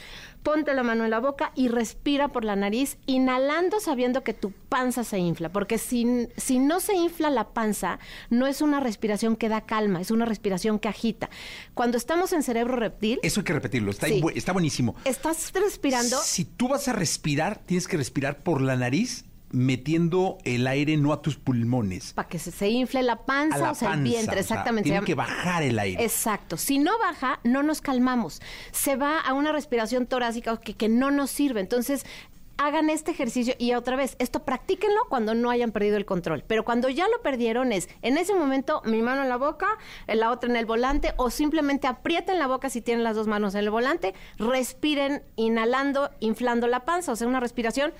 ponte 0.41 0.73
la 0.73 0.83
mano 0.83 1.03
en 1.05 1.11
la 1.11 1.19
boca 1.19 1.51
y 1.55 1.67
respira 1.67 2.29
por 2.29 2.43
la 2.43 2.55
nariz, 2.55 2.97
inhalando 3.05 3.79
sabiendo 3.79 4.23
que 4.23 4.33
tu 4.33 4.51
panza 4.51 5.03
se 5.03 5.19
infla, 5.19 5.49
porque 5.49 5.77
si, 5.77 6.27
si 6.35 6.59
no 6.59 6.79
se 6.79 6.95
infla 6.95 7.29
la 7.29 7.49
panza, 7.49 7.99
no 8.29 8.47
es 8.47 8.61
una 8.61 8.79
respiración 8.79 9.35
que 9.35 9.49
da 9.49 9.61
calma, 9.61 10.01
es 10.01 10.11
una 10.11 10.25
respiración 10.25 10.79
que 10.79 10.87
agita. 10.87 11.29
Cuando 11.75 11.97
estamos 11.97 12.33
en 12.33 12.41
cerebro 12.41 12.75
reptil... 12.75 13.19
Eso 13.21 13.41
hay 13.41 13.43
que 13.43 13.53
repetirlo, 13.53 13.91
está, 13.91 14.07
está 14.07 14.51
buenísimo. 14.51 14.94
Estás 15.03 15.51
respirando... 15.53 16.17
Si 16.23 16.45
tú 16.45 16.69
vas 16.69 16.87
a 16.87 16.93
respirar, 16.93 17.59
tienes 17.65 17.87
que 17.87 17.97
respirar 17.97 18.43
por 18.43 18.61
la 18.61 18.75
nariz 18.75 19.25
metiendo 19.51 20.37
el 20.43 20.67
aire 20.67 20.97
no 20.97 21.13
a 21.13 21.21
tus 21.21 21.37
pulmones. 21.37 22.13
Para 22.13 22.27
que 22.27 22.39
se, 22.39 22.69
infle 22.69 23.03
la 23.03 23.25
panza 23.25 23.71
o 23.71 23.75
sea, 23.75 23.93
el 23.93 24.03
vientre, 24.03 24.39
exactamente. 24.39 24.89
tiene 24.89 25.05
que 25.05 25.15
bajar 25.15 25.63
el 25.63 25.79
aire. 25.79 26.03
Exacto. 26.03 26.57
Si 26.57 26.77
no 26.77 26.97
baja, 26.99 27.39
no 27.43 27.63
nos 27.63 27.81
calmamos. 27.81 28.41
Se 28.71 28.95
va 28.97 29.19
a 29.19 29.33
una 29.33 29.51
respiración 29.51 30.07
torácica 30.07 30.57
que, 30.57 30.73
que 30.73 30.89
no 30.89 31.09
nos 31.09 31.31
sirve. 31.31 31.61
Entonces, 31.61 32.05
hagan 32.57 32.89
este 32.89 33.11
ejercicio 33.11 33.53
y 33.57 33.73
otra 33.73 33.95
vez, 33.95 34.15
esto 34.19 34.43
practíquenlo 34.43 35.01
cuando 35.09 35.33
no 35.33 35.49
hayan 35.49 35.71
perdido 35.71 35.97
el 35.97 36.05
control. 36.05 36.43
Pero 36.47 36.63
cuando 36.63 36.89
ya 36.89 37.07
lo 37.07 37.21
perdieron 37.21 37.71
es, 37.71 37.89
en 38.01 38.17
ese 38.17 38.33
momento, 38.33 38.81
mi 38.85 39.01
mano 39.01 39.23
en 39.23 39.29
la 39.29 39.37
boca, 39.37 39.67
la 40.07 40.31
otra 40.31 40.49
en 40.49 40.55
el 40.55 40.65
volante, 40.65 41.13
o 41.17 41.29
simplemente 41.29 41.87
aprieten 41.87 42.39
la 42.39 42.47
boca 42.47 42.69
si 42.69 42.81
tienen 42.81 43.03
las 43.03 43.15
dos 43.15 43.27
manos 43.27 43.55
en 43.55 43.61
el 43.61 43.69
volante, 43.69 44.13
respiren 44.37 45.23
inhalando, 45.35 46.11
inflando 46.19 46.67
la 46.67 46.85
panza, 46.85 47.11
o 47.11 47.15
sea, 47.15 47.27
una 47.27 47.39
respiración 47.39 47.93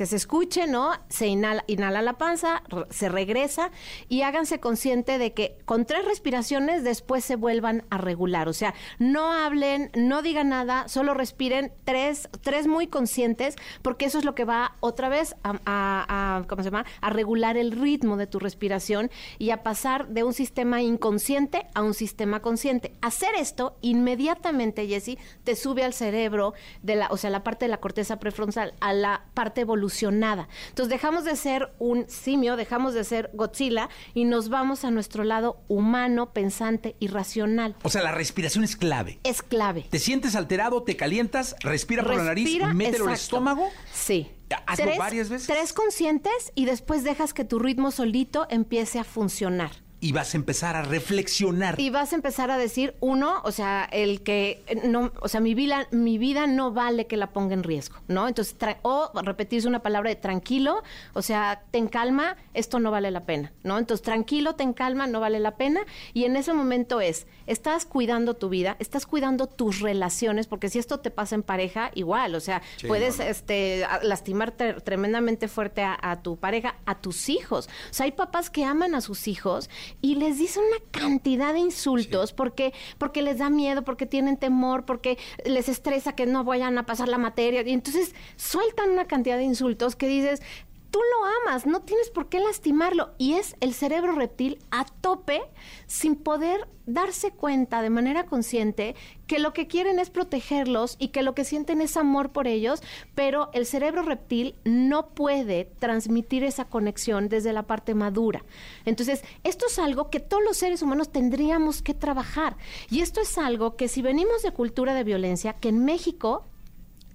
que 0.00 0.06
se 0.06 0.16
escuche, 0.16 0.66
¿no? 0.66 0.92
Se 1.10 1.26
inhala, 1.26 1.62
inhala 1.66 2.00
la 2.00 2.14
panza, 2.14 2.62
se 2.88 3.10
regresa 3.10 3.70
y 4.08 4.22
háganse 4.22 4.58
consciente 4.58 5.18
de 5.18 5.34
que 5.34 5.58
con 5.66 5.84
tres 5.84 6.06
respiraciones 6.06 6.84
después 6.84 7.22
se 7.22 7.36
vuelvan 7.36 7.84
a 7.90 7.98
regular. 7.98 8.48
O 8.48 8.54
sea, 8.54 8.72
no 8.98 9.30
hablen, 9.30 9.90
no 9.94 10.22
digan 10.22 10.48
nada, 10.48 10.88
solo 10.88 11.12
respiren 11.12 11.70
tres, 11.84 12.30
tres 12.40 12.66
muy 12.66 12.86
conscientes, 12.86 13.56
porque 13.82 14.06
eso 14.06 14.16
es 14.16 14.24
lo 14.24 14.34
que 14.34 14.46
va 14.46 14.74
otra 14.80 15.10
vez 15.10 15.36
a, 15.44 16.44
¿cómo 16.48 16.62
se 16.62 16.70
llama? 16.70 16.86
A 17.02 17.10
regular 17.10 17.58
el 17.58 17.72
ritmo 17.72 18.16
de 18.16 18.26
tu 18.26 18.38
respiración 18.38 19.10
y 19.36 19.50
a 19.50 19.62
pasar 19.62 20.08
de 20.08 20.24
un 20.24 20.32
sistema 20.32 20.80
inconsciente 20.80 21.66
a 21.74 21.82
un 21.82 21.92
sistema 21.92 22.40
consciente. 22.40 22.94
Hacer 23.02 23.34
esto 23.38 23.76
inmediatamente, 23.82 24.86
Jessy, 24.86 25.18
te 25.44 25.56
sube 25.56 25.84
al 25.84 25.92
cerebro, 25.92 26.54
de 26.82 26.96
la, 26.96 27.08
o 27.08 27.18
sea, 27.18 27.28
la 27.28 27.44
parte 27.44 27.66
de 27.66 27.70
la 27.70 27.80
corteza 27.80 28.18
prefrontal, 28.18 28.72
a 28.80 28.94
la 28.94 29.26
parte 29.34 29.64
evolucionada. 29.90 30.48
Entonces 30.68 30.90
dejamos 30.90 31.24
de 31.24 31.36
ser 31.36 31.72
un 31.78 32.08
simio, 32.08 32.56
dejamos 32.56 32.94
de 32.94 33.04
ser 33.04 33.30
Godzilla 33.34 33.88
y 34.14 34.24
nos 34.24 34.48
vamos 34.48 34.84
a 34.84 34.90
nuestro 34.90 35.24
lado 35.24 35.62
humano, 35.68 36.32
pensante 36.32 36.96
y 37.00 37.08
racional. 37.08 37.76
O 37.82 37.90
sea, 37.90 38.02
la 38.02 38.12
respiración 38.12 38.64
es 38.64 38.76
clave. 38.76 39.18
Es 39.24 39.42
clave. 39.42 39.86
Te 39.90 39.98
sientes 39.98 40.36
alterado, 40.36 40.82
te 40.82 40.96
calientas, 40.96 41.56
respira 41.60 42.02
por 42.02 42.16
la 42.16 42.24
nariz, 42.24 42.48
mételo 42.74 43.08
al 43.08 43.14
estómago. 43.14 43.68
Sí. 43.92 44.30
Hazlo 44.66 44.96
varias 44.96 45.28
veces. 45.28 45.46
Tres 45.46 45.72
conscientes 45.72 46.52
y 46.54 46.64
después 46.64 47.04
dejas 47.04 47.32
que 47.34 47.44
tu 47.44 47.58
ritmo 47.60 47.90
solito 47.90 48.46
empiece 48.50 48.98
a 48.98 49.04
funcionar. 49.04 49.70
Y 50.02 50.12
vas 50.12 50.32
a 50.32 50.38
empezar 50.38 50.76
a 50.76 50.82
reflexionar. 50.82 51.78
Y 51.78 51.90
vas 51.90 52.12
a 52.12 52.16
empezar 52.16 52.50
a 52.50 52.56
decir, 52.56 52.94
uno, 53.00 53.42
o 53.44 53.52
sea, 53.52 53.84
el 53.92 54.22
que 54.22 54.62
eh, 54.66 54.80
no, 54.88 55.12
o 55.20 55.28
sea, 55.28 55.40
mi 55.40 55.54
vida, 55.54 55.88
mi 55.90 56.16
vida 56.16 56.46
no 56.46 56.72
vale 56.72 57.06
que 57.06 57.18
la 57.18 57.32
ponga 57.32 57.52
en 57.52 57.62
riesgo, 57.62 57.98
¿no? 58.08 58.26
Entonces, 58.26 58.56
o 58.82 59.10
repetirse 59.22 59.68
una 59.68 59.82
palabra 59.82 60.08
de 60.08 60.16
tranquilo, 60.16 60.82
o 61.12 61.20
sea, 61.22 61.62
ten 61.70 61.86
calma, 61.86 62.36
esto 62.54 62.78
no 62.80 62.90
vale 62.90 63.10
la 63.10 63.20
pena, 63.20 63.52
¿no? 63.62 63.78
Entonces, 63.78 64.02
tranquilo, 64.02 64.54
ten 64.54 64.72
calma, 64.72 65.06
no 65.06 65.20
vale 65.20 65.38
la 65.38 65.56
pena. 65.56 65.80
Y 66.14 66.24
en 66.24 66.36
ese 66.36 66.54
momento 66.54 67.00
es, 67.02 67.26
estás 67.46 67.84
cuidando 67.84 68.34
tu 68.34 68.48
vida, 68.48 68.76
estás 68.78 69.04
cuidando 69.04 69.46
tus 69.48 69.80
relaciones, 69.80 70.46
porque 70.46 70.70
si 70.70 70.78
esto 70.78 71.00
te 71.00 71.10
pasa 71.10 71.34
en 71.34 71.42
pareja, 71.42 71.90
igual, 71.94 72.34
o 72.34 72.40
sea, 72.40 72.62
puedes 72.88 73.20
este, 73.20 73.86
lastimar 74.02 74.56
tre- 74.56 74.82
tremendamente 74.82 75.46
fuerte 75.46 75.82
a, 75.82 75.98
a 76.00 76.22
tu 76.22 76.38
pareja, 76.38 76.76
a 76.86 76.94
tus 77.00 77.28
hijos. 77.28 77.68
O 77.90 77.94
sea, 77.94 78.04
hay 78.04 78.12
papás 78.12 78.48
que 78.48 78.64
aman 78.64 78.94
a 78.94 79.00
sus 79.02 79.28
hijos 79.28 79.68
y 80.00 80.16
les 80.16 80.38
dicen 80.38 80.62
una 80.64 80.82
cantidad 80.90 81.52
de 81.52 81.60
insultos 81.60 82.32
porque, 82.32 82.72
porque 82.98 83.22
les 83.22 83.38
da 83.38 83.50
miedo, 83.50 83.82
porque 83.84 84.06
tienen 84.06 84.36
temor, 84.36 84.84
porque 84.84 85.18
les 85.44 85.68
estresa 85.68 86.14
que 86.14 86.26
no 86.26 86.44
vayan 86.44 86.78
a 86.78 86.86
pasar 86.86 87.08
la 87.08 87.18
materia. 87.18 87.62
Y 87.62 87.72
entonces 87.72 88.14
sueltan 88.36 88.90
una 88.90 89.06
cantidad 89.06 89.36
de 89.36 89.44
insultos 89.44 89.96
que 89.96 90.08
dices, 90.08 90.42
tú 90.90 90.98
lo 90.98 91.50
amas, 91.50 91.66
no 91.66 91.82
tienes 91.82 92.10
por 92.10 92.28
qué 92.28 92.40
lastimarlo. 92.40 93.10
Y 93.18 93.34
es 93.34 93.56
el 93.60 93.74
cerebro 93.74 94.12
reptil 94.12 94.58
a 94.70 94.84
tope 94.84 95.42
sin 95.86 96.16
poder 96.16 96.68
darse 96.86 97.30
cuenta 97.30 97.82
de 97.82 97.90
manera 97.90 98.26
consciente 98.26 98.96
que 99.26 99.38
lo 99.38 99.52
que 99.52 99.68
quieren 99.68 99.98
es 99.98 100.10
protegerlos 100.10 100.96
y 100.98 101.08
que 101.08 101.22
lo 101.22 101.34
que 101.34 101.44
sienten 101.44 101.80
es 101.80 101.96
amor 101.96 102.30
por 102.30 102.48
ellos, 102.48 102.82
pero 103.14 103.50
el 103.52 103.64
cerebro 103.64 104.02
reptil 104.02 104.56
no 104.64 105.10
puede 105.10 105.66
transmitir 105.78 106.42
esa 106.42 106.64
conexión 106.64 107.28
desde 107.28 107.52
la 107.52 107.62
parte 107.62 107.94
madura. 107.94 108.44
Entonces, 108.84 109.22
esto 109.44 109.66
es 109.66 109.78
algo 109.78 110.10
que 110.10 110.20
todos 110.20 110.42
los 110.42 110.56
seres 110.56 110.82
humanos 110.82 111.12
tendríamos 111.12 111.82
que 111.82 111.94
trabajar. 111.94 112.56
Y 112.90 113.00
esto 113.00 113.20
es 113.20 113.38
algo 113.38 113.76
que 113.76 113.88
si 113.88 114.02
venimos 114.02 114.42
de 114.42 114.52
cultura 114.52 114.94
de 114.94 115.04
violencia, 115.04 115.52
que 115.52 115.68
en 115.68 115.84
México 115.84 116.44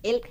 el 0.03 0.21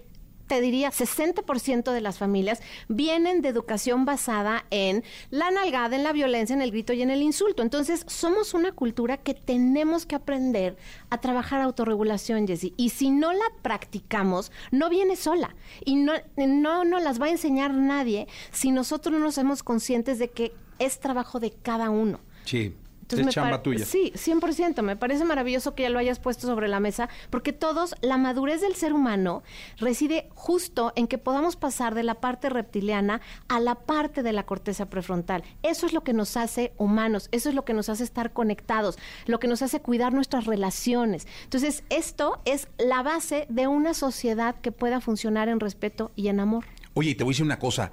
te 0.54 0.60
diría 0.60 0.92
60% 0.92 1.90
de 1.90 2.00
las 2.00 2.18
familias 2.18 2.62
vienen 2.88 3.42
de 3.42 3.48
educación 3.48 4.04
basada 4.04 4.66
en 4.70 5.02
la 5.30 5.50
nalgada, 5.50 5.96
en 5.96 6.04
la 6.04 6.12
violencia, 6.12 6.54
en 6.54 6.62
el 6.62 6.70
grito 6.70 6.92
y 6.92 7.02
en 7.02 7.10
el 7.10 7.22
insulto. 7.22 7.60
Entonces, 7.60 8.04
somos 8.06 8.54
una 8.54 8.70
cultura 8.70 9.16
que 9.16 9.34
tenemos 9.34 10.06
que 10.06 10.14
aprender 10.14 10.76
a 11.10 11.20
trabajar 11.20 11.60
autorregulación, 11.60 12.46
Jessie. 12.46 12.72
Y 12.76 12.90
si 12.90 13.10
no 13.10 13.32
la 13.32 13.46
practicamos, 13.62 14.52
no 14.70 14.88
viene 14.88 15.16
sola. 15.16 15.56
Y 15.84 15.96
no, 15.96 16.12
no 16.36 16.84
nos 16.84 17.02
las 17.02 17.20
va 17.20 17.26
a 17.26 17.30
enseñar 17.30 17.74
nadie 17.74 18.28
si 18.52 18.70
nosotros 18.70 19.12
no 19.12 19.18
nos 19.18 19.34
hacemos 19.36 19.64
conscientes 19.64 20.20
de 20.20 20.30
que 20.30 20.52
es 20.78 21.00
trabajo 21.00 21.40
de 21.40 21.50
cada 21.50 21.90
uno. 21.90 22.20
Sí, 22.44 22.76
Entonces, 23.04 23.28
es 23.28 23.34
chamba 23.34 23.62
tuya. 23.62 23.84
Sí, 23.84 24.12
100%. 24.14 24.80
Me 24.80 24.96
parece 24.96 25.26
maravilloso 25.26 25.74
que 25.74 25.82
ya 25.82 25.90
lo 25.90 25.98
hayas 25.98 26.18
puesto 26.18 26.46
sobre 26.46 26.68
la 26.68 26.80
mesa, 26.80 27.10
porque 27.28 27.52
todos, 27.52 27.94
la 28.00 28.16
madurez 28.16 28.62
del 28.62 28.74
ser 28.76 28.94
humano 28.94 29.42
reside 29.76 30.30
justo 30.34 30.94
en 30.96 31.06
que 31.06 31.18
podamos 31.18 31.56
pasar 31.56 31.94
de 31.94 32.02
la 32.02 32.14
parte 32.14 32.48
reptiliana 32.48 33.20
a 33.48 33.60
la 33.60 33.74
parte 33.74 34.22
de 34.22 34.32
la 34.32 34.46
corteza 34.46 34.88
prefrontal. 34.88 35.44
Eso 35.62 35.84
es 35.84 35.92
lo 35.92 36.02
que 36.02 36.14
nos 36.14 36.38
hace 36.38 36.72
humanos, 36.78 37.28
eso 37.30 37.50
es 37.50 37.54
lo 37.54 37.66
que 37.66 37.74
nos 37.74 37.90
hace 37.90 38.04
estar 38.04 38.32
conectados, 38.32 38.98
lo 39.26 39.38
que 39.38 39.48
nos 39.48 39.60
hace 39.60 39.80
cuidar 39.80 40.14
nuestras 40.14 40.46
relaciones. 40.46 41.26
Entonces, 41.42 41.84
esto 41.90 42.40
es 42.46 42.68
la 42.78 43.02
base 43.02 43.46
de 43.50 43.66
una 43.66 43.92
sociedad 43.92 44.54
que 44.62 44.72
pueda 44.72 45.02
funcionar 45.02 45.50
en 45.50 45.60
respeto 45.60 46.10
y 46.16 46.28
en 46.28 46.40
amor. 46.40 46.64
Oye, 46.94 47.10
y 47.10 47.14
te 47.16 47.24
voy 47.24 47.32
a 47.32 47.34
decir 47.34 47.44
una 47.44 47.58
cosa. 47.58 47.92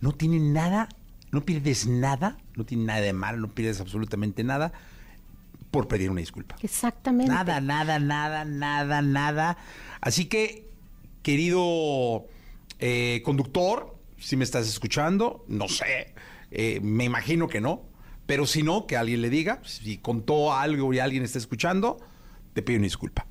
No 0.00 0.12
tiene 0.12 0.38
nada, 0.38 0.88
no 1.30 1.44
pierdes 1.44 1.86
nada, 1.86 2.38
no 2.56 2.64
tiene 2.64 2.84
nada 2.84 3.00
de 3.00 3.12
malo, 3.12 3.38
no 3.38 3.48
pierdes 3.48 3.80
absolutamente 3.80 4.44
nada 4.44 4.72
por 5.70 5.88
pedir 5.88 6.10
una 6.10 6.20
disculpa. 6.20 6.56
Exactamente. 6.62 7.32
Nada, 7.32 7.60
nada, 7.60 7.98
nada, 7.98 8.44
nada, 8.44 9.02
nada. 9.02 9.58
Así 10.00 10.26
que, 10.26 10.70
querido 11.22 12.26
eh, 12.78 13.22
conductor, 13.24 13.96
si 14.18 14.36
me 14.36 14.44
estás 14.44 14.68
escuchando, 14.68 15.44
no 15.48 15.68
sé, 15.68 16.14
eh, 16.50 16.80
me 16.82 17.04
imagino 17.04 17.48
que 17.48 17.60
no, 17.60 17.82
pero 18.26 18.46
si 18.46 18.62
no, 18.62 18.86
que 18.86 18.96
alguien 18.96 19.22
le 19.22 19.30
diga, 19.30 19.60
si 19.64 19.98
contó 19.98 20.54
algo 20.54 20.92
y 20.92 20.98
alguien 20.98 21.22
está 21.22 21.38
escuchando, 21.38 21.98
te 22.54 22.62
pido 22.62 22.78
una 22.78 22.84
disculpa. 22.84 23.26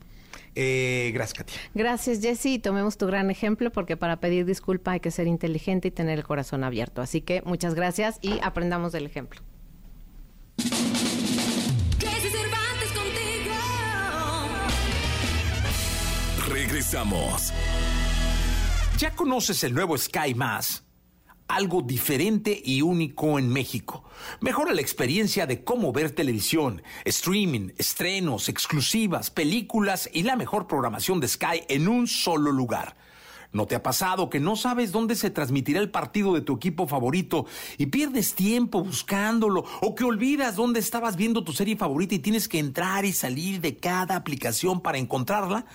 Eh, 0.60 1.12
gracias, 1.13 1.38
Katia. 1.38 1.56
Gracias, 1.76 2.20
Jessy. 2.20 2.56
y 2.56 2.60
Tomemos 2.60 2.98
tu 2.98 3.06
gran 3.06 3.30
ejemplo 3.30 3.72
porque 3.72 3.96
para 3.96 4.20
pedir 4.20 4.43
disculpa 4.43 4.93
hay 4.93 5.00
que 5.00 5.12
ser 5.12 5.28
inteligente 5.28 5.89
y 5.89 5.91
tener 5.91 6.17
el 6.17 6.26
corazón 6.26 6.63
abierto. 6.63 7.04
Así 7.04 7.22
que 7.22 7.43
muchas 7.43 7.76
gracias 7.76 8.17
y 8.24 8.39
aprendamos 8.41 8.91
del 8.91 9.06
ejemplo. 9.06 9.39
Jesse 10.58 12.32
Cervantes 12.32 12.91
contigo. 12.91 13.54
Regresamos. 16.50 17.54
¿Ya 18.98 19.12
conoces 19.12 19.63
el 19.63 19.76
nuevo 19.76 19.96
Sky 19.96 20.34
Más? 20.34 20.87
Algo 21.47 21.81
diferente 21.81 22.62
y 22.63 22.81
único 22.81 23.39
en 23.39 23.47
México. 23.47 24.03
Mejora 24.41 24.73
la 24.73 24.81
experiencia 24.81 25.45
de 25.45 25.63
cómo 25.63 25.93
ver 25.93 26.12
televisión, 26.12 26.81
streaming, 27.05 27.69
estrenos, 27.77 28.49
exclusivas, 28.49 29.31
películas 29.31 30.10
y 30.12 30.23
la 30.23 30.36
mejor 30.36 30.67
programación 30.67 31.21
de 31.21 31.29
Sky 31.29 31.63
en 31.69 31.88
un 31.88 32.07
solo 32.07 32.51
lugar. 32.51 32.97
¿No 33.53 33.65
te 33.65 33.75
ha 33.75 33.81
pasado 33.81 34.29
que 34.29 34.41
no 34.41 34.57
sabes 34.57 34.91
dónde 34.91 35.15
se 35.15 35.29
transmitirá 35.29 35.79
el 35.79 35.89
partido 35.89 36.33
de 36.33 36.41
tu 36.41 36.55
equipo 36.55 36.86
favorito 36.86 37.45
y 37.77 37.86
pierdes 37.86 38.36
tiempo 38.36 38.83
buscándolo 38.83 39.63
o 39.81 39.95
que 39.95 40.03
olvidas 40.03 40.57
dónde 40.57 40.81
estabas 40.81 41.15
viendo 41.15 41.45
tu 41.45 41.53
serie 41.53 41.77
favorita 41.77 42.13
y 42.13 42.19
tienes 42.19 42.49
que 42.49 42.60
entrar 42.60 43.05
y 43.05 43.13
salir 43.13 43.62
de 43.62 43.77
cada 43.77 44.17
aplicación 44.17 44.81
para 44.81 44.97
encontrarla? 44.97 45.65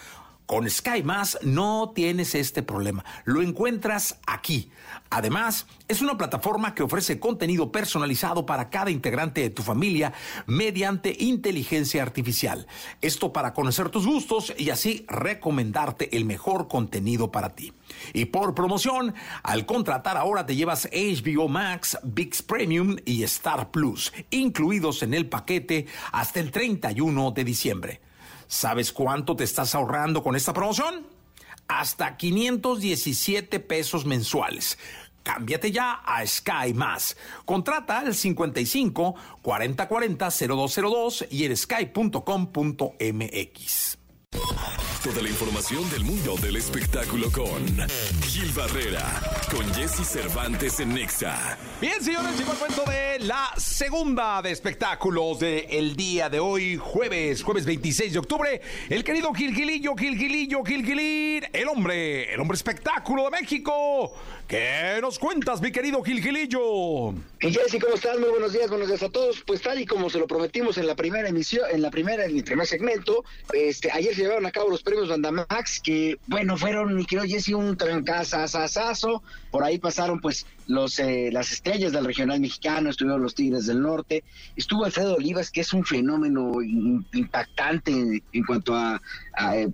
Con 0.53 0.69
Sky 0.69 1.03
no 1.45 1.93
tienes 1.95 2.35
este 2.35 2.63
problema. 2.63 3.07
Lo 3.25 3.41
encuentras 3.41 4.19
aquí. 4.27 4.71
Además, 5.09 5.67
es 5.89 6.03
una 6.03 6.19
plataforma 6.19 6.75
que 6.75 6.83
ofrece 6.83 7.19
contenido 7.19 7.73
personalizado 7.73 8.45
para 8.45 8.69
cada 8.69 8.91
integrante 8.91 9.41
de 9.41 9.49
tu 9.49 9.63
familia 9.63 10.13
mediante 10.47 11.17
inteligencia 11.19 12.03
artificial. 12.03 12.67
Esto 13.01 13.33
para 13.33 13.55
conocer 13.55 13.89
tus 13.89 14.07
gustos 14.07 14.53
y 14.59 14.69
así 14.69 15.07
recomendarte 15.09 16.15
el 16.15 16.27
mejor 16.27 16.69
contenido 16.69 17.33
para 17.33 17.55
ti. 17.55 17.73
Y 18.13 18.27
por 18.27 18.55
promoción, 18.55 19.15
al 19.43 19.65
contratar 19.65 20.19
ahora 20.19 20.45
te 20.45 20.55
llevas 20.55 20.87
HBO 20.93 21.49
Max, 21.49 21.97
VIX 22.03 22.43
Premium 22.43 22.97
y 23.07 23.23
Star 23.23 23.71
Plus, 23.71 24.13
incluidos 24.29 25.03
en 25.03 25.15
el 25.15 25.31
paquete 25.31 25.87
hasta 26.13 26.41
el 26.41 26.51
31 26.51 27.31
de 27.31 27.43
diciembre. 27.43 28.12
¿Sabes 28.53 28.93
cuánto 28.93 29.35
te 29.35 29.45
estás 29.45 29.75
ahorrando 29.75 30.23
con 30.23 30.37
esta 30.37 30.53
promoción? 30.53 31.07
Hasta 31.69 32.19
517 32.19 33.61
pesos 33.61 34.05
mensuales. 34.05 34.77
Cámbiate 35.23 35.73
ya 35.73 36.03
a 36.05 36.27
Sky 36.27 36.75
Más. 36.75 37.17
Contrata 37.47 38.01
al 38.01 38.15
55 38.15 39.15
40 39.41 39.89
40 39.89 40.29
0202 40.29 41.29
y 41.31 41.47
en 41.47 41.57
sky.com.mx. 41.57 42.19
Toda 45.03 45.23
la 45.23 45.29
información 45.31 45.89
del 45.89 46.05
mundo 46.05 46.37
del 46.37 46.57
espectáculo 46.57 47.33
con 47.33 47.67
Gil 48.29 48.53
Barrera, 48.53 49.21
con 49.53 49.75
Jesse 49.75 50.07
Cervantes 50.07 50.81
en 50.81 50.95
Nexa. 50.95 51.59
Bien, 51.79 52.03
señores, 52.03 52.39
llegó 52.39 52.53
el 52.53 52.59
momento 52.59 52.85
de 52.91 53.19
la 53.21 53.53
segunda 53.59 54.41
de 54.41 54.51
espectáculos 54.51 55.41
del 55.41 55.95
día 55.95 56.31
de 56.31 56.41
hoy, 56.41 56.79
jueves, 56.79 57.43
jueves 57.43 57.67
26 57.67 58.15
de 58.15 58.19
octubre. 58.19 58.63
El 58.89 59.05
querido 59.05 59.33
Gilgilillo, 59.35 59.95
Gilgilillo, 59.95 60.65
Gilgilín, 60.65 61.45
el 61.53 61.69
hombre, 61.69 62.33
el 62.33 62.41
hombre 62.41 62.57
espectáculo 62.57 63.25
de 63.25 63.31
México. 63.31 64.15
¿Qué 64.49 64.99
nos 65.01 65.19
cuentas, 65.19 65.61
mi 65.61 65.71
querido 65.71 66.03
Gilgilillo? 66.03 67.13
Y 67.41 67.53
Jessy, 67.53 67.79
¿cómo 67.79 67.95
estás? 67.95 68.19
Muy 68.19 68.31
buenos 68.31 68.53
días, 68.53 68.71
buenos 68.71 68.89
días 68.89 69.03
a 69.03 69.11
todos. 69.11 69.43
Pues 69.47 69.61
tal 69.61 69.81
y 69.81 69.87
como 69.87 70.09
se 70.09 70.19
lo 70.19 70.27
prometimos 70.27 70.79
en 70.79 70.87
la 70.87 70.95
primera 70.95 71.29
emisión, 71.29 71.65
en 71.71 71.83
la 71.83 71.91
primera, 71.91 72.25
en 72.25 72.37
el 72.37 72.45
primer 72.45 72.67
segmento, 72.67 73.25
este, 73.53 73.91
ayer 73.93 74.15
se 74.15 74.23
llevaron 74.23 74.47
a 74.47 74.51
cabo 74.51 74.71
los 74.71 74.83
premios 74.83 75.09
Bandamax, 75.09 75.81
que, 75.81 76.19
bueno, 76.27 76.57
fueron, 76.57 76.95
mi 76.95 77.05
querido 77.05 77.27
Jessy, 77.27 77.55
un 77.55 77.77
trancazazazo. 77.77 79.23
Por 79.51 79.65
ahí 79.65 79.79
pasaron, 79.79 80.21
pues, 80.21 80.47
los 80.67 80.99
eh, 80.99 81.31
las 81.33 81.53
estrellas 81.53 81.93
del 81.93 82.05
regional 82.05 82.41
mexicano, 82.41 82.91
estuvieron 82.91 83.23
los 83.23 83.35
Tigres 83.35 83.67
del 83.67 83.83
Norte, 83.83 84.25
estuvo 84.57 84.85
Alfredo 84.85 85.17
Olivas, 85.17 85.51
que 85.51 85.61
es 85.61 85.73
un 85.73 85.85
fenómeno 85.85 86.63
impactante 86.63 88.23
en, 88.33 88.45
cuanto 88.45 88.75
a, 88.75 89.01
a, 89.35 89.57
eh, 89.57 89.69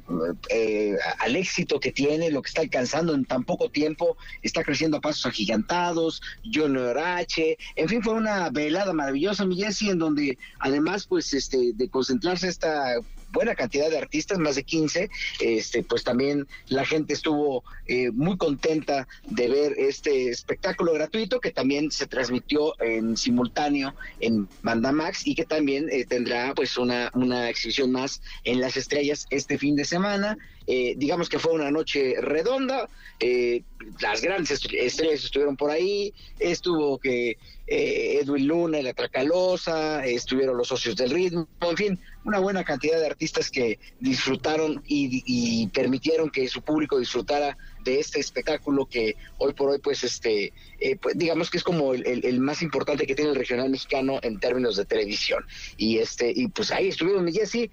eh, 0.50 0.96
al 1.20 1.37
éxito 1.37 1.78
que 1.78 1.92
tiene, 1.92 2.31
lo 2.31 2.42
que 2.42 2.48
está 2.48 2.62
alcanzando 2.62 3.14
en 3.14 3.24
tan 3.24 3.44
poco 3.44 3.70
tiempo, 3.70 4.16
está 4.42 4.64
creciendo 4.64 4.96
a 4.96 5.00
pasos 5.00 5.26
agigantados, 5.26 6.22
John 6.52 6.76
H, 6.76 7.59
en 7.76 7.88
fin, 7.88 8.02
fue 8.02 8.14
una 8.14 8.50
velada 8.50 8.92
maravillosa, 8.92 9.44
mi 9.44 9.57
Jessy, 9.57 9.90
en 9.90 9.98
donde 9.98 10.38
además, 10.59 11.07
pues, 11.07 11.33
este, 11.35 11.72
de 11.74 11.88
concentrarse 11.88 12.48
esta 12.48 12.94
buena 13.38 13.55
cantidad 13.55 13.88
de 13.88 13.98
artistas, 13.98 14.37
más 14.38 14.57
de 14.57 14.64
15, 14.64 15.09
este, 15.40 15.85
pues 15.85 16.03
también 16.03 16.48
la 16.66 16.85
gente 16.85 17.12
estuvo 17.14 17.62
eh, 17.87 18.11
muy 18.11 18.37
contenta 18.37 19.07
de 19.29 19.46
ver 19.48 19.74
este 19.79 20.29
espectáculo 20.31 20.92
gratuito 20.92 21.38
que 21.40 21.53
también 21.53 21.92
se 21.92 22.09
transmitió 22.09 22.74
en 22.83 23.16
simultáneo 23.16 23.94
en 24.18 24.48
Banda 24.62 24.90
Max 24.90 25.24
y 25.24 25.37
que 25.37 25.44
también 25.44 25.88
eh, 25.92 26.05
tendrá 26.05 26.53
pues 26.53 26.77
una, 26.77 27.12
una 27.14 27.48
exhibición 27.48 27.92
más 27.92 28.20
en 28.42 28.61
Las 28.61 28.77
Estrellas 28.77 29.27
este 29.31 29.57
fin 29.57 29.77
de 29.77 29.85
semana. 29.85 30.37
Eh, 30.66 30.94
digamos 30.96 31.29
que 31.29 31.38
fue 31.38 31.53
una 31.53 31.70
noche 31.70 32.14
redonda, 32.20 32.88
eh, 33.20 33.62
las 34.01 34.20
grandes 34.20 34.51
est- 34.51 34.74
estrellas 34.74 35.22
estuvieron 35.24 35.57
por 35.57 35.70
ahí, 35.70 36.12
estuvo 36.40 36.98
que 36.98 37.38
eh, 37.70 38.20
Edwin 38.22 38.46
Luna 38.46 38.81
la 38.81 38.94
Tracalosa, 38.94 40.04
estuvieron 40.07 40.57
los 40.57 40.68
socios 40.68 40.96
del 40.96 41.11
ritmo, 41.11 41.46
en 41.61 41.76
fin, 41.76 42.00
una 42.24 42.38
buena 42.38 42.64
cantidad 42.64 42.98
de 42.98 43.07
artistas 43.07 43.50
que 43.50 43.78
disfrutaron 44.00 44.83
y, 44.87 45.66
permitieron 45.68 46.31
que 46.31 46.48
su 46.48 46.62
público 46.62 46.98
disfrutara 46.98 47.57
de 47.85 48.00
este 48.00 48.20
espectáculo 48.20 48.87
que 48.87 49.16
hoy 49.38 49.52
por 49.52 49.70
hoy 49.70 49.78
pues 49.78 50.02
este 50.02 50.52
eh, 50.81 50.96
pues, 50.96 51.16
digamos 51.16 51.50
que 51.50 51.59
es 51.59 51.64
como 51.64 51.94
el, 51.94 52.40
más 52.40 52.62
importante 52.62 53.07
que 53.07 53.14
tiene 53.14 53.31
el 53.31 53.37
regional 53.37 53.70
mexicano 53.70 54.18
en 54.22 54.40
términos 54.40 54.76
de 54.76 54.85
televisión 54.85 55.44
y 55.76 55.98
este 55.98 56.33
y 56.35 56.48
pues 56.48 56.70
ahí 56.72 56.88
estuvieron 56.88 57.24
mi 57.24 57.33
Jessy 57.33 57.70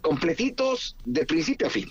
completitos 0.00 0.96
de 1.04 1.24
principio 1.24 1.68
a 1.68 1.70
fin 1.70 1.90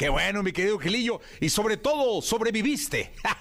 Qué 0.00 0.08
bueno, 0.08 0.42
mi 0.42 0.50
querido 0.50 0.78
Gilillo. 0.78 1.20
Y 1.40 1.50
sobre 1.50 1.76
todo, 1.76 2.22
sobreviviste. 2.22 3.12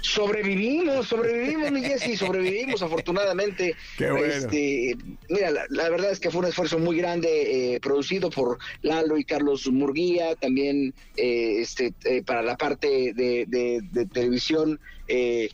Sobrevivimos, 0.00 1.08
sobrevivimos, 1.08 1.70
mi 1.70 1.82
Jessy, 1.82 2.16
sobrevivimos 2.16 2.82
afortunadamente. 2.82 3.74
Qué 3.98 4.10
bueno. 4.10 4.26
Este, 4.26 4.96
mira, 5.28 5.50
la, 5.50 5.64
la 5.70 5.88
verdad 5.90 6.10
es 6.10 6.20
que 6.20 6.30
fue 6.30 6.40
un 6.40 6.46
esfuerzo 6.46 6.78
muy 6.78 6.96
grande 6.96 7.74
eh, 7.74 7.80
producido 7.80 8.30
por 8.30 8.58
Lalo 8.82 9.16
y 9.18 9.24
Carlos 9.24 9.66
Murguía, 9.70 10.36
también 10.36 10.94
eh, 11.16 11.56
este, 11.60 11.94
eh, 12.04 12.22
para 12.22 12.42
la 12.42 12.56
parte 12.56 13.12
de, 13.14 13.44
de- 13.46 13.80
de 13.82 14.06
televisión. 14.06 14.80
Eh, 15.12 15.50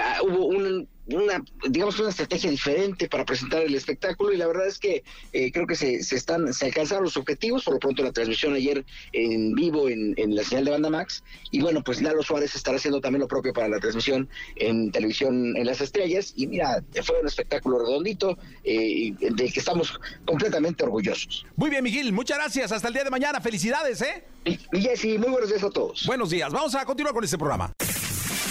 ah, 0.00 0.18
hubo 0.22 0.46
un- 0.46 0.88
una, 1.12 1.42
digamos, 1.68 1.98
una 1.98 2.10
estrategia 2.10 2.48
diferente 2.50 3.08
para 3.08 3.24
presentar 3.24 3.62
el 3.62 3.74
espectáculo 3.74 4.32
y 4.32 4.36
la 4.36 4.46
verdad 4.46 4.68
es 4.68 4.78
que 4.78 5.02
eh, 5.32 5.50
creo 5.50 5.66
que 5.66 5.74
se, 5.74 6.04
se 6.04 6.14
están, 6.14 6.54
se 6.54 6.66
alcanzaron 6.66 7.02
los 7.02 7.16
objetivos, 7.16 7.64
por 7.64 7.74
lo 7.74 7.80
pronto 7.80 8.04
la 8.04 8.12
transmisión 8.12 8.54
ayer 8.54 8.84
en 9.12 9.52
vivo 9.54 9.88
en, 9.88 10.14
en 10.18 10.36
la 10.36 10.44
señal 10.44 10.66
de 10.66 10.70
Banda 10.70 10.88
Max 10.88 11.24
y 11.50 11.60
bueno, 11.62 11.82
pues 11.82 12.00
Lalo 12.00 12.22
Suárez 12.22 12.54
estará 12.54 12.76
haciendo 12.76 13.00
también 13.00 13.22
lo 13.22 13.26
propio 13.26 13.52
para 13.52 13.66
la 13.66 13.80
transmisión 13.80 14.28
en 14.54 14.92
televisión 14.92 15.56
en 15.56 15.66
las 15.66 15.80
estrellas 15.80 16.32
y 16.36 16.46
mira, 16.46 16.80
fue 17.02 17.20
un 17.20 17.26
espectáculo 17.26 17.80
redondito 17.80 18.38
eh, 18.62 19.12
del 19.18 19.52
que 19.52 19.58
estamos 19.58 19.98
completamente 20.24 20.84
orgullosos. 20.84 21.44
Muy 21.56 21.70
bien, 21.70 21.82
Miguel. 21.82 22.12
Muchas 22.12 22.38
gracias. 22.38 22.70
Hasta 22.70 22.86
el 22.86 22.94
día 22.94 23.02
de 23.02 23.10
mañana. 23.10 23.40
Felicidades, 23.40 24.00
¿eh? 24.02 24.22
Y, 24.44 24.60
y 24.72 24.80
Jessy, 24.80 25.18
muy 25.18 25.30
buenos 25.30 25.48
días 25.50 25.64
a 25.64 25.70
todos. 25.70 26.04
Buenos 26.06 26.30
días. 26.30 26.52
Vamos 26.52 26.72
a 26.76 26.84
continuar 26.84 27.12
con 27.14 27.24
este 27.24 27.36
programa. 27.36 27.72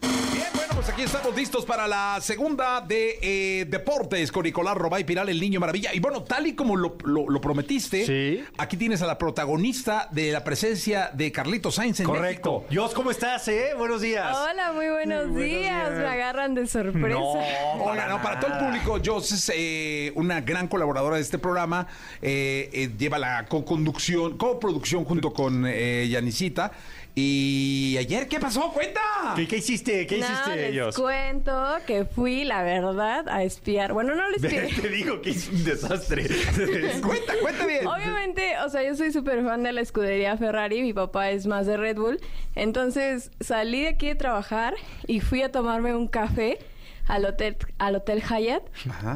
Bien, 0.00 0.46
bueno, 0.54 0.72
pues 0.74 0.88
aquí 0.88 1.02
estamos 1.02 1.34
listos 1.34 1.64
para 1.64 1.88
la 1.88 2.18
segunda 2.20 2.80
de 2.80 3.18
eh, 3.20 3.64
deportes 3.68 4.30
con 4.30 4.44
Nicolás 4.44 4.76
Robay 4.76 5.02
Piral, 5.04 5.28
el 5.28 5.40
niño 5.40 5.58
maravilla. 5.60 5.92
Y 5.92 5.98
bueno, 6.00 6.22
tal 6.22 6.46
y 6.46 6.54
como 6.54 6.76
lo, 6.76 6.96
lo- 7.04 7.28
lo 7.28 7.40
prometiste, 7.40 8.06
Sí. 8.06 8.44
aquí 8.58 8.76
tienes 8.76 9.02
a 9.02 9.06
la 9.06 9.18
protagonista 9.18 10.08
de 10.12 10.30
la 10.32 10.44
presencia 10.44 11.10
de 11.12 11.32
Carlito 11.32 11.72
Sainz 11.72 12.00
en 12.00 12.06
Correcto. 12.06 12.64
México. 12.68 12.82
Jos, 12.82 12.94
¿cómo 12.94 13.10
estás, 13.10 13.48
eh? 13.48 13.70
Buenos 13.76 14.00
días. 14.00 14.36
Hola, 14.36 14.72
muy 14.72 14.88
buenos, 14.88 15.28
Buenos 15.30 15.36
días. 15.44 15.60
días. 15.90 15.90
Me 15.90 16.06
agarran 16.06 16.54
de 16.54 16.66
sorpresa. 16.66 17.08
No, 17.08 17.32
Hola, 17.82 18.06
no, 18.08 18.22
para 18.22 18.38
todo 18.40 18.52
el 18.54 18.58
público, 18.64 18.98
Jos 19.04 19.32
es 19.32 19.52
eh, 19.54 20.12
una 20.14 20.40
gran 20.42 20.68
colaboradora 20.68 21.16
de 21.16 21.22
este 21.22 21.38
programa. 21.38 21.86
eh, 22.22 22.70
eh, 22.72 22.90
lleva 22.96 23.18
la 23.18 23.46
co-conducción, 23.46 24.36
coproducción 24.38 25.04
junto 25.04 25.32
con 25.32 25.64
eh, 25.66 26.06
Yanisita. 26.08 26.70
Y 27.20 27.96
ayer, 27.98 28.28
¿qué 28.28 28.38
pasó? 28.38 28.70
¡Cuenta! 28.70 29.00
¿Qué, 29.34 29.48
qué 29.48 29.56
hiciste? 29.56 30.06
¿Qué 30.06 30.18
no, 30.18 30.24
hiciste, 30.24 30.70
les 30.70 30.84
Jos? 30.84 30.96
cuento 30.96 31.52
que 31.84 32.04
fui, 32.04 32.44
la 32.44 32.62
verdad, 32.62 33.28
a 33.28 33.42
espiar. 33.42 33.92
Bueno, 33.92 34.14
no 34.14 34.30
les 34.30 34.44
espié. 34.44 34.68
Te 34.80 34.88
digo 34.88 35.20
que 35.20 35.30
es 35.30 35.48
un 35.48 35.64
desastre. 35.64 36.22
Cuenta, 37.02 37.32
cuenta 37.42 37.66
bien. 37.66 37.84
Obviamente, 37.88 38.52
o 38.64 38.68
sea, 38.68 38.84
yo 38.84 38.94
soy 38.94 39.10
súper 39.10 39.42
fan 39.42 39.64
de 39.64 39.72
la 39.72 39.80
escudería 39.80 40.36
Ferrari, 40.36 40.80
mi 40.80 40.92
papá 40.92 41.30
es 41.30 41.48
más 41.48 41.66
de 41.66 41.76
Red 41.76 41.96
Bull. 41.96 42.20
Entonces 42.54 43.32
salí 43.40 43.82
de 43.82 43.88
aquí 43.88 44.06
de 44.06 44.14
trabajar 44.14 44.74
y 45.08 45.18
fui 45.18 45.42
a 45.42 45.50
tomarme 45.50 45.96
un 45.96 46.06
café 46.06 46.58
al 47.08 47.24
hotel, 47.24 47.56
al 47.78 47.96
hotel 47.96 48.22
Hyatt. 48.22 48.62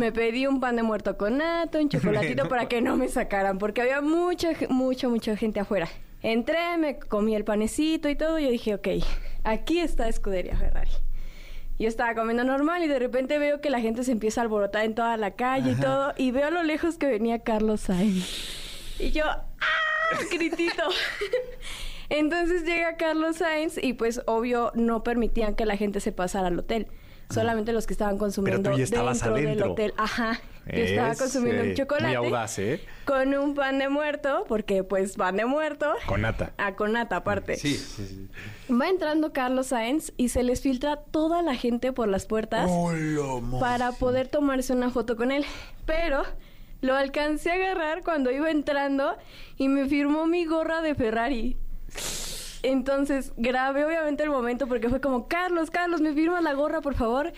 Me 0.01 0.11
pedí 0.11 0.49
un 0.49 0.59
pan 0.59 0.75
de 0.75 0.83
muerto 0.83 1.17
con 1.17 1.39
nata, 1.39 1.79
un 1.79 1.89
chocolatito 1.89 2.49
para 2.49 2.67
que 2.67 2.81
no 2.81 2.97
me 2.97 3.07
sacaran, 3.07 3.59
porque 3.59 3.81
había 3.81 4.01
mucha, 4.01 4.51
mucha, 4.71 5.09
mucha 5.09 5.37
gente 5.37 5.61
afuera. 5.61 5.89
Entré, 6.23 6.79
me 6.79 6.99
comí 6.99 7.35
el 7.35 7.45
panecito 7.45 8.09
y 8.09 8.17
todo, 8.17 8.39
y 8.39 8.45
yo 8.45 8.51
dije, 8.51 8.75
ok, 8.75 8.89
aquí 9.45 9.81
está 9.81 10.09
escudería 10.09 10.57
Ferrari. 10.57 10.91
Yo 11.79 11.89
estaba 11.89 12.15
comiendo 12.15 12.45
normal 12.45 12.85
y 12.85 12.87
de 12.87 12.99
repente 12.99 13.39
veo 13.39 13.61
que 13.61 13.71
la 13.71 13.81
gente 13.81 14.05
se 14.05 14.13
empieza 14.13 14.41
a 14.41 14.45
alborotar 14.45 14.85
en 14.85 14.95
toda 14.95 15.17
la 15.17 15.33
calle 15.33 15.73
y 15.73 15.75
todo. 15.75 16.13
Y 16.17 16.31
veo 16.31 16.47
a 16.47 16.51
lo 16.51 16.63
lejos 16.63 16.97
que 16.97 17.07
venía 17.07 17.41
Carlos 17.41 17.81
Sainz. 17.81 19.01
Y 19.01 19.11
yo, 19.11 19.25
¡ah! 19.27 20.19
Gritito. 20.31 20.85
Entonces 22.09 22.65
llega 22.65 22.97
Carlos 22.97 23.37
Sainz 23.37 23.79
y 23.83 23.95
pues 23.95 24.21
obvio 24.27 24.71
no 24.75 25.03
permitían 25.03 25.55
que 25.55 25.67
la 25.67 25.77
gente 25.77 25.99
se 26.01 26.13
pasara 26.13 26.49
al 26.49 26.59
hotel. 26.59 26.87
Solamente 27.33 27.73
los 27.73 27.87
que 27.87 27.95
estaban 27.95 28.19
consumiendo 28.19 28.63
Pero 28.63 28.75
tú 28.75 28.79
ya 28.79 28.85
estabas 28.85 29.21
dentro 29.21 29.37
del 29.37 29.63
hotel. 29.63 29.95
Ajá. 29.97 30.41
Yo 30.67 30.79
estaba 30.79 31.11
Es, 31.13 31.19
consumiendo 31.19 31.63
eh, 31.65 31.71
un 31.71 31.75
chocolate. 31.75 32.07
muy 32.19 32.27
audaz, 32.27 32.59
¿eh? 32.61 32.81
Con 33.05 33.35
un 33.35 33.55
pan 33.55 33.79
de 33.79 33.89
muerto, 33.89 34.45
porque 34.49 34.85
pues 34.85 35.17
pan 35.17 35.37
de 35.37 35.45
muerto. 35.45 35.93
Con 36.07 36.21
nata. 36.23 36.53
Ah, 36.57 36.77
con 36.77 36.93
nata 36.93 37.17
aparte. 37.17 37.57
Sí, 37.57 37.75
sí, 37.77 38.07
sí. 38.07 38.73
Va 38.73 38.89
entrando 38.89 39.33
Carlos 39.33 39.69
Sainz 39.69 40.13
y 40.17 40.29
se 40.29 40.45
les 40.45 40.61
filtra 40.61 40.97
toda 40.97 41.43
la 41.43 41.57
gente 41.57 41.93
por 41.93 42.07
las 42.09 42.27
puertas 42.27 42.71
para 43.59 43.93
poder 43.93 44.29
tomarse 44.29 44.73
una 44.73 44.91
foto 44.91 45.17
con 45.17 45.33
él. 45.33 45.45
Pero 45.85 46.23
lo 46.81 46.95
alcancé 46.95 47.51
a 47.51 47.55
agarrar 47.55 48.03
cuando 48.05 48.31
iba 48.31 48.51
entrando 48.51 49.17
y 49.57 49.69
me 49.69 49.87
firmó 49.87 50.27
mi 50.27 50.45
gorra 50.45 50.81
de 50.81 50.95
Ferrari. 50.95 51.57
Entonces 52.63 53.33
grabé 53.37 53.85
obviamente 53.85 54.23
el 54.23 54.31
momento 54.31 54.67
porque 54.67 54.89
fue 54.89 55.01
como, 55.01 55.27
Carlos, 55.29 55.71
Carlos, 55.71 56.01
¿me 56.01 56.13
firmas 56.15 56.43
la 56.43 56.53
gorra, 56.55 56.81
por 56.81 56.95
favor? 56.95 57.33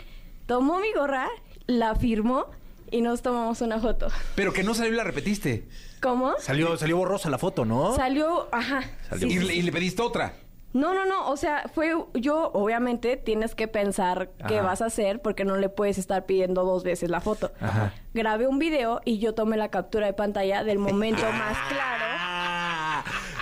Tomó 0.46 0.78
mi 0.80 0.92
gorra, 0.92 1.28
la 1.66 1.94
firmó 1.94 2.46
y 2.90 3.00
nos 3.00 3.22
tomamos 3.22 3.60
una 3.62 3.80
foto. 3.80 4.08
Pero 4.36 4.52
que 4.52 4.62
no 4.62 4.74
salió 4.74 4.92
y 4.92 4.96
la 4.96 5.04
repetiste. 5.04 5.66
¿Cómo? 6.02 6.34
Salió, 6.38 6.76
salió 6.76 6.98
borrosa 6.98 7.30
la 7.30 7.38
foto, 7.38 7.64
¿no? 7.64 7.94
Salió, 7.96 8.48
ajá. 8.52 8.82
Salió 9.08 9.28
sí, 9.28 9.34
Y, 9.34 9.40
sí, 9.40 9.62
le- 9.62 9.72
pediste 9.72 10.02
otra. 10.02 10.34
No, 10.74 10.92
no, 10.92 11.06
no, 11.06 11.30
o 11.30 11.36
sea, 11.36 11.70
fue 11.72 11.94
yo, 12.14 12.50
obviamente 12.52 13.16
tienes 13.16 13.54
que 13.54 13.68
pensar 13.68 14.30
qué 14.48 14.60
vas 14.60 14.82
a 14.82 14.86
hacer 14.86 15.22
porque 15.22 15.44
no 15.44 15.54
le 15.56 15.68
puedes 15.68 15.98
estar 15.98 16.26
pidiendo 16.26 16.64
dos 16.64 16.82
veces 16.82 17.10
la 17.10 17.20
foto. 17.20 17.52
Ajá. 17.60 17.94
Grabé 18.12 18.48
un 18.48 18.58
video 18.58 19.00
y 19.04 19.20
yo 19.20 19.34
tomé 19.34 19.56
la 19.56 19.68
captura 19.70 20.06
de 20.08 20.14
pantalla 20.14 20.64
del 20.64 20.80
momento 20.80 21.22
más 21.30 21.56
claro. 21.68 22.04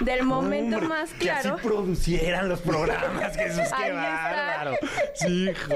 Del 0.00 0.22
momento 0.24 0.76
Hombre, 0.78 0.88
más 0.88 1.10
Que 1.14 1.30
así 1.30 1.42
claro. 1.48 1.56
producieran 1.62 2.48
los 2.48 2.60
programas. 2.60 3.36
Jesús, 3.36 3.62
qué 3.84 3.92
bárbaro. 3.92 4.76
Sí, 5.14 5.48
hijo. 5.50 5.72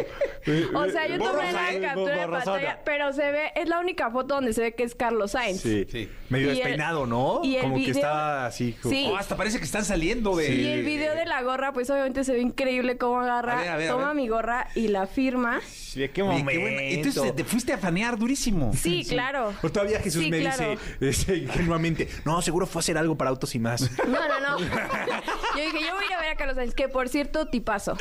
Eh, 0.47 0.67
O 0.75 0.89
sea, 0.89 1.07
yo 1.09 1.19
tomé 1.19 1.31
Borrosa, 1.31 1.53
la 1.53 1.73
¿eh? 1.73 1.81
captura 1.81 2.17
de 2.17 2.29
pantalla, 2.29 2.81
pero 2.85 3.13
se 3.13 3.31
ve, 3.33 3.53
es 3.57 3.69
la 3.69 3.81
única 3.81 4.11
foto 4.11 4.35
donde 4.37 4.53
se 4.53 4.61
ve 4.63 4.75
que 4.75 4.83
es 4.85 4.95
Carlos 4.95 5.33
Sainz. 5.33 5.61
Sí. 5.61 5.87
Sí. 5.91 6.09
Medio 6.29 6.47
Y 6.47 6.51
el- 6.51 6.57
despeinado, 6.57 7.07
¿no? 7.07 7.41
y 7.45 7.57
el 7.57 7.63
Como 7.63 7.75
que 7.77 7.81
video- 7.81 7.95
está 7.95 8.47
así. 8.47 8.73
como- 8.83 8.95
Sí. 8.95 9.09
Oh, 9.11 9.17
hasta 9.17 9.37
parece 9.37 9.59
que 9.59 9.65
están 9.65 9.85
saliendo 9.85 10.37
de. 10.37 10.55
Y 10.55 10.67
el 10.67 10.85
video 10.85 11.15
de 11.15 11.27
la 11.27 11.43
gorra, 11.43 11.73
pues 11.73 11.89
obviamente 11.91 12.25
se 12.25 12.33
ve 12.33 12.41
increíble 12.41 12.97
cómo 12.99 13.21
agarra, 13.21 13.59
A 13.59 13.61
ver, 13.63 13.69
a 13.71 13.77
ver, 13.77 13.89
a 13.91 13.93
toma 13.93 14.15
mi 14.15 14.29
gorra 14.29 14.69
y 14.75 14.89
la 14.89 15.07
firma. 15.07 15.61
Sí, 15.67 16.07
qué 16.13 16.23
momento. 16.23 16.51
qué 16.51 16.59
bueno. 16.59 16.79
Entonces 16.81 17.35
te 17.37 17.45
fuiste 17.45 17.73
a 17.73 17.79
fanear 17.79 18.19
durísimo. 18.19 18.73
Sí, 18.75 19.05
claro. 19.09 19.53
O 19.63 19.71
todavía 19.71 19.99
Jesús 20.01 20.23
Sí, 20.25 20.31
me 20.31 20.41
claro. 20.41 20.71
dice, 20.71 20.81
dice 21.01 21.37
ingenuamente, 21.37 22.09
no, 22.25 22.41
seguro 22.43 22.67
fue 22.67 22.81
a 22.81 22.83
hacer 22.83 22.99
algo 22.99 23.17
para 23.17 23.31
autos 23.31 23.55
y 23.55 23.59
más. 23.59 23.91
No, 24.07 24.29
no, 24.29 24.41
no. 24.41 24.59
Yo 25.57 25.63
dije, 25.63 25.79
yo 25.87 25.95
voy 25.95 26.05
a 26.15 26.21
ver 26.21 26.31
a 26.31 26.37
Carlos 26.37 26.57
Sainz, 26.57 26.75
que 26.75 26.89
por 26.89 27.09
cierto, 27.09 27.47
tipazo. 27.47 27.97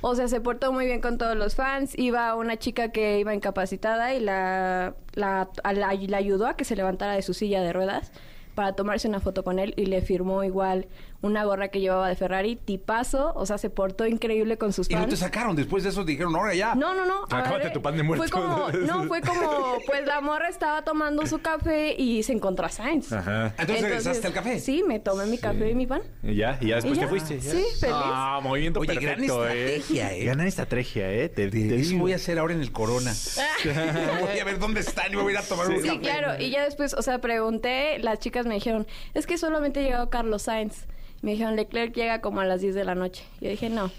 O 0.00 0.14
sea, 0.14 0.28
se 0.28 0.40
portó 0.40 0.72
muy 0.72 0.86
bien 0.86 1.00
con 1.00 1.18
todos 1.18 1.36
los 1.36 1.54
fans. 1.56 1.98
Iba 1.98 2.34
una 2.36 2.56
chica 2.56 2.92
que 2.92 3.18
iba 3.18 3.34
incapacitada 3.34 4.14
y 4.14 4.20
la, 4.20 4.94
la- 5.14 5.48
la 5.72 5.88
ayudó 6.16 6.46
a 6.46 6.56
que 6.56 6.64
se 6.64 6.76
levantara 6.76 7.14
de 7.14 7.22
su 7.22 7.34
silla 7.34 7.60
de 7.62 7.72
ruedas 7.72 8.12
para 8.54 8.74
tomarse 8.74 9.08
una 9.08 9.20
foto 9.20 9.42
con 9.44 9.58
él 9.58 9.74
y 9.76 9.86
le 9.86 10.02
firmó 10.02 10.44
igual 10.44 10.86
una 11.22 11.44
gorra 11.44 11.68
que 11.68 11.80
llevaba 11.80 12.08
de 12.08 12.16
Ferrari, 12.16 12.56
tipazo, 12.56 13.32
o 13.34 13.44
sea, 13.44 13.58
se 13.58 13.68
portó 13.68 14.06
increíble 14.06 14.56
con 14.56 14.72
sus 14.72 14.90
Y 14.90 14.94
no 14.94 15.02
te 15.02 15.08
fans. 15.08 15.18
sacaron. 15.20 15.54
Después 15.56 15.82
de 15.84 15.90
eso 15.90 16.04
dijeron, 16.04 16.34
ahora 16.34 16.54
ya. 16.54 16.74
No, 16.74 16.94
no, 16.94 17.04
no. 17.04 17.24
Acábate 17.24 17.70
tu 17.70 17.82
pan 17.82 17.96
de 17.96 18.02
muerto. 18.02 18.22
Fue 18.22 18.30
como, 18.30 18.68
no, 18.86 19.04
fue 19.04 19.20
como, 19.20 19.76
pues 19.86 20.06
la 20.06 20.20
morra 20.20 20.48
estaba 20.48 20.82
tomando 20.82 21.26
su 21.26 21.40
café 21.40 21.94
y 21.96 22.22
se 22.22 22.32
encontró 22.32 22.64
a 22.66 22.70
Sainz. 22.70 23.12
Ajá. 23.12 23.54
Entonces, 23.58 23.82
regresaste 23.82 24.26
al 24.26 24.32
café. 24.32 24.58
Sí, 24.60 24.82
me 24.86 24.98
tomé 24.98 25.26
mi 25.26 25.36
café 25.38 25.70
y 25.70 25.74
mi 25.74 25.86
pan. 25.86 26.00
Y 26.22 26.36
ya, 26.36 26.58
y 26.60 26.68
ya 26.68 26.76
después 26.76 26.96
¿Y 26.96 27.00
te 27.00 27.06
fuiste. 27.08 27.40
Sí, 27.40 27.64
feliz. 27.78 27.96
Ah, 27.98 28.40
movimiento 28.42 28.80
Oye, 28.80 28.94
gran 28.94 29.16
perfecto, 29.16 29.46
estrategia, 29.46 30.14
¿eh? 30.14 30.24
Gran 30.24 30.40
estrategia, 30.46 31.12
¿eh? 31.12 31.28
Te, 31.28 31.48
te 31.50 31.58
digo. 31.58 31.98
voy 32.00 32.12
a 32.12 32.16
hacer 32.16 32.38
ahora 32.38 32.54
en 32.54 32.60
el 32.62 32.72
Corona. 32.72 33.12
voy 34.20 34.38
a 34.38 34.44
ver 34.44 34.58
dónde 34.58 34.80
están 34.80 35.12
y 35.12 35.16
me 35.16 35.22
voy 35.22 35.32
a 35.34 35.38
ir 35.38 35.44
a 35.44 35.46
tomar 35.48 35.68
un 35.68 35.80
Sí, 35.82 35.88
café. 35.88 36.00
claro. 36.00 36.42
Y 36.42 36.50
ya 36.50 36.64
después, 36.64 36.94
o 36.94 37.02
sea, 37.02 37.18
pregunté, 37.20 37.98
las 37.98 38.18
chicas 38.20 38.46
me 38.46 38.54
dijeron, 38.54 38.86
es 39.14 39.26
que 39.26 39.38
solamente 39.38 39.82
llegó 39.82 40.08
Carlos 40.10 40.42
Sainz. 40.42 40.86
Me 41.22 41.32
dijeron, 41.32 41.56
Leclerc 41.56 41.94
llega 41.94 42.20
como 42.20 42.40
a 42.40 42.44
las 42.46 42.60
10 42.60 42.74
de 42.74 42.84
la 42.84 42.94
noche. 42.94 43.24
Yo 43.40 43.50
dije, 43.50 43.68
no, 43.70 43.90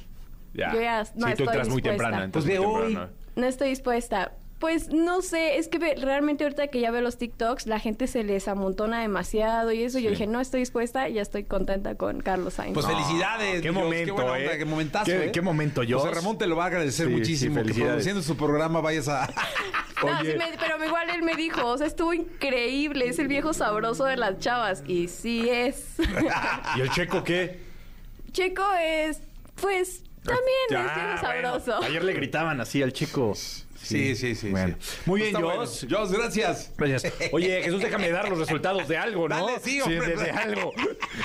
Ya. 0.54 0.74
Yo 0.74 0.82
ya 0.82 1.00
no 1.16 1.28
sí, 1.28 1.34
tú 1.36 1.44
estoy 1.44 1.48
entras 1.48 1.70
muy 1.70 1.82
dispuesta. 1.82 2.24
entras 2.26 2.32
Pues 2.32 2.46
de 2.46 2.60
muy 2.60 2.66
hoy. 2.76 2.84
temprano. 2.94 3.12
no 3.36 3.46
estoy 3.48 3.70
dispuesta. 3.70 4.32
Pues 4.62 4.90
no 4.90 5.22
sé, 5.24 5.58
es 5.58 5.68
que 5.68 5.80
ve- 5.80 5.96
realmente 6.00 6.44
ahorita 6.44 6.68
que 6.68 6.80
ya 6.80 6.92
veo 6.92 7.02
los 7.02 7.18
TikToks, 7.18 7.66
la 7.66 7.80
gente 7.80 8.06
se 8.08 8.24
les 8.24 8.48
amontona 8.48 9.02
demasiado 9.02 9.72
y 9.72 9.84
eso. 9.84 9.98
Yo 10.00 10.12
dije, 10.12 10.28
no 10.28 10.40
estoy 10.40 10.60
dispuesta, 10.62 11.10
ya 11.10 11.22
estoy 11.24 11.44
contenta 11.46 11.96
con 11.96 12.22
Carlos 12.22 12.54
Sainz. 12.54 12.76
Pues 12.76 12.86
felicidades. 12.86 13.56
qué 13.56 13.62
Dios, 13.62 13.74
momento, 13.74 14.16
qué 14.16 14.22
onda, 14.22 14.40
¿eh? 14.40 14.58
qué 14.60 14.66
momentazo. 14.66 15.06
Qué- 15.06 15.26
¿eh? 15.26 15.32
qué 15.32 15.42
momento, 15.42 15.82
Dios. 15.82 16.00
José 16.04 16.14
Ramón 16.14 16.38
te 16.38 16.46
lo 16.46 16.56
va 16.56 16.66
a 16.66 16.68
agradecer 16.68 17.08
Sí, 17.08 17.12
muchísimo. 17.14 17.62
sí, 17.66 17.74
que 17.74 17.82
produciendo 17.84 18.22
su 18.22 18.38
programa 18.38 18.80
vayas 18.82 19.08
a. 19.10 19.28
No, 20.04 20.20
sí 20.22 20.28
me- 20.38 20.58
pero 20.60 20.84
igual 20.84 21.10
él 21.12 21.22
me 21.24 21.36
dijo, 21.36 21.66
o 21.68 21.78
sea, 21.78 21.86
estuvo 21.88 22.14
increíble, 22.14 23.08
es 23.08 23.20
el 23.20 23.28
viejo 23.28 23.54
sabroso 23.54 24.06
de 24.06 24.18
las 24.18 24.38
chavas. 24.40 24.84
Y 24.88 25.08
sí 25.08 25.48
es. 25.50 25.96
¿Y 26.78 26.82
el 26.82 26.90
checo 26.92 27.24
qué? 27.24 27.60
Checo 28.32 28.64
es, 28.80 29.22
pues, 29.60 30.04
también 30.24 30.46
Ya, 30.70 30.80
es 30.86 30.96
viejo 30.96 31.26
bueno, 31.26 31.60
sabroso. 31.60 31.84
ayer 31.84 32.04
le 32.04 32.14
gritaban 32.14 32.62
así 32.62 32.82
al 32.84 32.94
checo. 32.94 33.34
Sí, 33.84 34.16
sí, 34.16 34.36
sí. 34.36 34.50
Bueno. 34.50 34.76
sí. 34.80 34.98
Muy 35.06 35.22
bien, 35.22 35.36
Está 35.36 35.42
Jos. 35.42 35.86
bueno. 35.86 35.98
Jos, 36.00 36.12
gracias. 36.12 36.72
Gracias. 36.78 37.14
Oye, 37.32 37.62
Jesús, 37.64 37.82
déjame 37.82 38.10
dar 38.12 38.30
los 38.30 38.40
resultados 38.40 38.88
de 38.88 38.98
algo, 38.98 39.28
¿no? 39.28 39.48
Dale, 39.48 39.60
sí, 39.64 39.82
hombre. 39.82 40.16
de, 40.16 40.16
de 40.24 40.32
algo. 40.32 40.72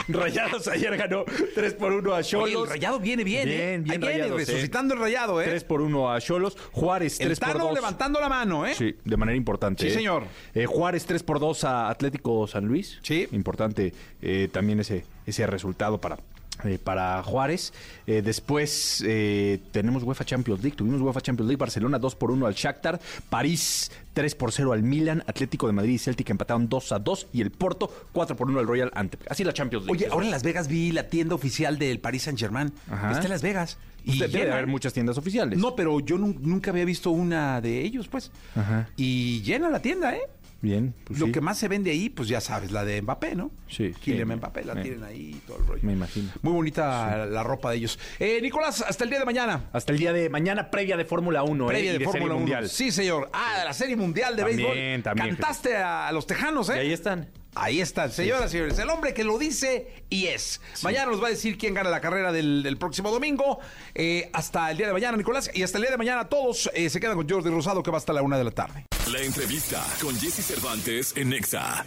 Rayados 0.08 0.68
ayer 0.68 0.96
ganó 0.96 1.24
3 1.54 1.74
por 1.74 1.92
1 1.92 2.14
a 2.14 2.22
Cholos. 2.22 2.64
el 2.64 2.68
rayado 2.70 2.98
viene 3.00 3.24
bien, 3.24 3.48
¿eh? 3.48 3.56
Bien, 3.56 3.84
bien 3.84 3.92
Ahí 3.92 3.98
viene, 3.98 4.22
Rayados, 4.24 4.42
¿eh? 4.42 4.44
resucitando 4.46 4.94
el 4.94 5.00
rayado, 5.00 5.40
¿eh? 5.42 5.44
3 5.46 5.64
por 5.64 5.80
1 5.82 6.12
a 6.12 6.20
Cholos. 6.20 6.56
Juárez 6.72 7.18
3 7.18 7.30
el 7.30 7.36
por 7.36 7.48
Tano 7.48 7.64
2. 7.66 7.74
levantando 7.74 8.20
la 8.20 8.28
mano, 8.28 8.66
¿eh? 8.66 8.74
Sí, 8.74 8.96
de 9.04 9.16
manera 9.16 9.36
importante. 9.36 9.82
Sí, 9.84 9.88
¿eh? 9.88 9.94
señor. 9.94 10.24
Eh, 10.54 10.66
Juárez 10.66 11.04
3 11.06 11.22
por 11.22 11.40
2 11.40 11.64
a 11.64 11.88
Atlético 11.90 12.46
San 12.46 12.66
Luis. 12.66 12.98
Sí. 13.02 13.28
Importante 13.32 13.92
eh, 14.22 14.48
también 14.52 14.80
ese, 14.80 15.04
ese 15.26 15.46
resultado 15.46 16.00
para, 16.00 16.18
eh, 16.64 16.78
para 16.82 17.22
Juárez. 17.22 17.72
Eh, 18.06 18.22
después 18.22 19.02
eh, 19.06 19.60
tenemos 19.72 20.02
UEFA 20.02 20.24
Champions 20.24 20.62
League. 20.62 20.76
Tuvimos 20.76 21.00
UEFA 21.00 21.20
Champions 21.20 21.48
League. 21.48 21.58
Barcelona 21.58 21.98
2 21.98 22.14
por 22.16 22.30
1 22.30 22.46
al 22.46 22.54
Shakhtar. 22.54 23.00
París 23.30 23.90
3 24.14 24.34
por 24.34 24.52
0 24.52 24.72
al 24.72 24.82
Milan. 24.82 25.22
Atlético 25.26 25.66
de 25.66 25.72
Madrid 25.72 25.94
y 25.94 25.98
Celtic 25.98 26.30
empataron 26.30 26.68
2 26.68 26.92
a 26.92 26.98
2. 26.98 27.28
Y 27.32 27.40
el 27.42 27.50
Porto 27.50 27.90
4 28.12 28.36
por 28.36 28.48
1 28.48 28.58
al 28.60 28.66
Royal 28.66 28.90
Antep. 28.94 29.20
Así 29.30 29.44
la 29.44 29.52
Champions 29.52 29.86
League. 29.86 30.04
Oye, 30.04 30.12
ahora 30.12 30.24
en 30.26 30.30
Las 30.32 30.42
Vegas 30.42 30.68
vi 30.68 30.92
la 30.92 31.08
tienda 31.08 31.34
oficial 31.34 31.78
del 31.78 31.98
Paris 32.00 32.22
Saint 32.22 32.38
Germain. 32.38 32.72
Ajá. 32.90 33.12
Está 33.12 33.24
en 33.24 33.30
Las 33.30 33.42
Vegas. 33.42 33.78
Y 34.08 34.20
debe 34.20 34.44
de 34.46 34.52
haber 34.52 34.68
muchas 34.68 34.92
tiendas 34.92 35.18
oficiales. 35.18 35.58
No, 35.58 35.74
pero 35.74 35.98
yo 35.98 36.16
nun- 36.16 36.38
nunca 36.40 36.70
había 36.70 36.84
visto 36.84 37.10
una 37.10 37.60
de 37.60 37.82
ellos, 37.82 38.06
pues. 38.06 38.30
Ajá. 38.54 38.88
Y 38.96 39.42
llena 39.42 39.68
la 39.68 39.82
tienda, 39.82 40.14
¿eh? 40.14 40.20
Bien. 40.62 40.94
pues 41.04 41.18
Lo 41.20 41.26
sí. 41.26 41.32
que 41.32 41.40
más 41.40 41.58
se 41.58 41.68
vende 41.68 41.90
ahí, 41.90 42.08
pues 42.08 42.28
ya 42.28 42.40
sabes, 42.40 42.70
la 42.72 42.84
de 42.84 43.00
Mbappé, 43.02 43.34
¿no? 43.34 43.50
Sí, 43.68 43.92
Kylian 44.02 44.28
sí. 44.28 44.34
Mbappé, 44.36 44.64
la 44.64 44.72
Eh. 44.72 44.82
tienen 44.82 45.04
ahí 45.04 45.32
y 45.36 45.40
todo 45.46 45.58
el 45.58 45.66
rollo. 45.66 45.82
Me 45.82 45.92
imagino. 45.92 46.30
Muy 46.42 46.52
bonita 46.54 47.26
la 47.26 47.42
ropa 47.42 47.70
de 47.70 47.76
ellos. 47.76 47.98
Eh, 48.18 48.40
Nicolás, 48.42 48.82
hasta 48.86 49.04
el 49.04 49.10
día 49.10 49.18
de 49.18 49.24
mañana. 49.26 49.64
Hasta 49.72 49.92
el 49.92 49.98
día 49.98 50.12
de 50.12 50.28
mañana, 50.30 50.70
previa 50.70 50.96
de 50.96 51.04
Fórmula 51.04 51.42
1. 51.42 51.66
Previa 51.66 51.90
eh, 51.90 51.92
de, 51.92 51.98
Serie 51.98 52.06
Fórmula 52.12 52.34
1. 52.34 52.40
Mundial. 52.40 52.68
Sí, 52.68 52.90
señor. 52.90 53.28
Ah, 53.32 53.58
de 53.60 53.64
la 53.66 53.72
Serie 53.74 53.96
Mundial 53.96 54.34
de 54.34 54.42
También, 54.42 54.68
Béisbol. 54.72 55.02
también, 55.02 55.36
Cantaste 55.36 55.76
a 55.76 56.10
los 56.12 56.26
tejanos, 56.26 56.68
¿eh? 56.70 56.76
Y 56.76 56.78
ahí 56.80 56.92
están. 56.92 57.28
Ahí 57.58 57.80
están, 57.80 58.10
señoras 58.12 58.46
y 58.48 58.52
señores. 58.52 58.78
El 58.78 58.90
hombre 58.90 59.14
que 59.14 59.24
lo 59.24 59.38
dice 59.38 60.04
y 60.10 60.26
es. 60.26 60.60
Mañana 60.82 61.10
nos 61.10 61.22
va 61.22 61.28
a 61.28 61.30
decir 61.30 61.56
quién 61.56 61.72
gana 61.72 61.88
la 61.88 62.02
carrera 62.02 62.30
del, 62.30 62.62
del 62.62 62.76
próximo 62.76 63.10
domingo. 63.10 63.60
Eh, 63.94 64.28
hasta 64.34 64.70
el 64.70 64.76
día 64.76 64.86
de 64.88 64.92
mañana, 64.92 65.16
Nicolás. 65.16 65.50
Y 65.54 65.62
hasta 65.62 65.78
el 65.78 65.82
día 65.82 65.90
de 65.90 65.96
mañana 65.96 66.28
todos 66.28 66.70
eh, 66.74 66.90
se 66.90 67.00
quedan 67.00 67.16
con 67.16 67.26
Jordi 67.26 67.48
Rosado, 67.48 67.82
que 67.82 67.90
va 67.90 67.96
hasta 67.96 68.12
la 68.12 68.20
una 68.20 68.36
de 68.36 68.44
la 68.44 68.50
tarde. 68.50 68.84
La 69.12 69.22
entrevista 69.22 69.86
con 70.02 70.16
Jesse 70.16 70.44
Cervantes 70.44 71.12
en 71.16 71.28
Nexa. 71.28 71.86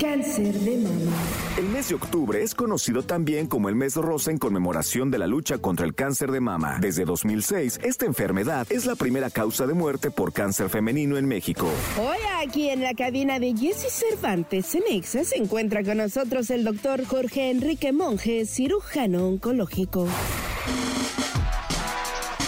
Cáncer 0.00 0.52
de 0.52 0.78
mama. 0.78 1.16
El 1.56 1.66
mes 1.66 1.90
de 1.90 1.94
octubre 1.94 2.42
es 2.42 2.56
conocido 2.56 3.04
también 3.04 3.46
como 3.46 3.68
el 3.68 3.76
mes 3.76 3.94
rosa 3.94 4.32
en 4.32 4.38
conmemoración 4.38 5.12
de 5.12 5.18
la 5.18 5.28
lucha 5.28 5.58
contra 5.58 5.86
el 5.86 5.94
cáncer 5.94 6.32
de 6.32 6.40
mama. 6.40 6.78
Desde 6.80 7.04
2006, 7.04 7.78
esta 7.84 8.04
enfermedad 8.04 8.66
es 8.68 8.84
la 8.84 8.96
primera 8.96 9.30
causa 9.30 9.64
de 9.68 9.74
muerte 9.74 10.10
por 10.10 10.32
cáncer 10.32 10.68
femenino 10.70 11.18
en 11.18 11.28
México. 11.28 11.70
Hoy 12.00 12.18
aquí 12.42 12.68
en 12.68 12.82
la 12.82 12.94
cabina 12.94 13.38
de 13.38 13.54
Jesse 13.54 13.88
Cervantes 13.88 14.74
en 14.74 14.82
Exa 14.90 15.22
se 15.22 15.36
encuentra 15.36 15.84
con 15.84 15.98
nosotros 15.98 16.50
el 16.50 16.64
doctor 16.64 17.04
Jorge 17.04 17.52
Enrique 17.52 17.92
Monge, 17.92 18.44
cirujano 18.44 19.28
oncológico. 19.28 20.08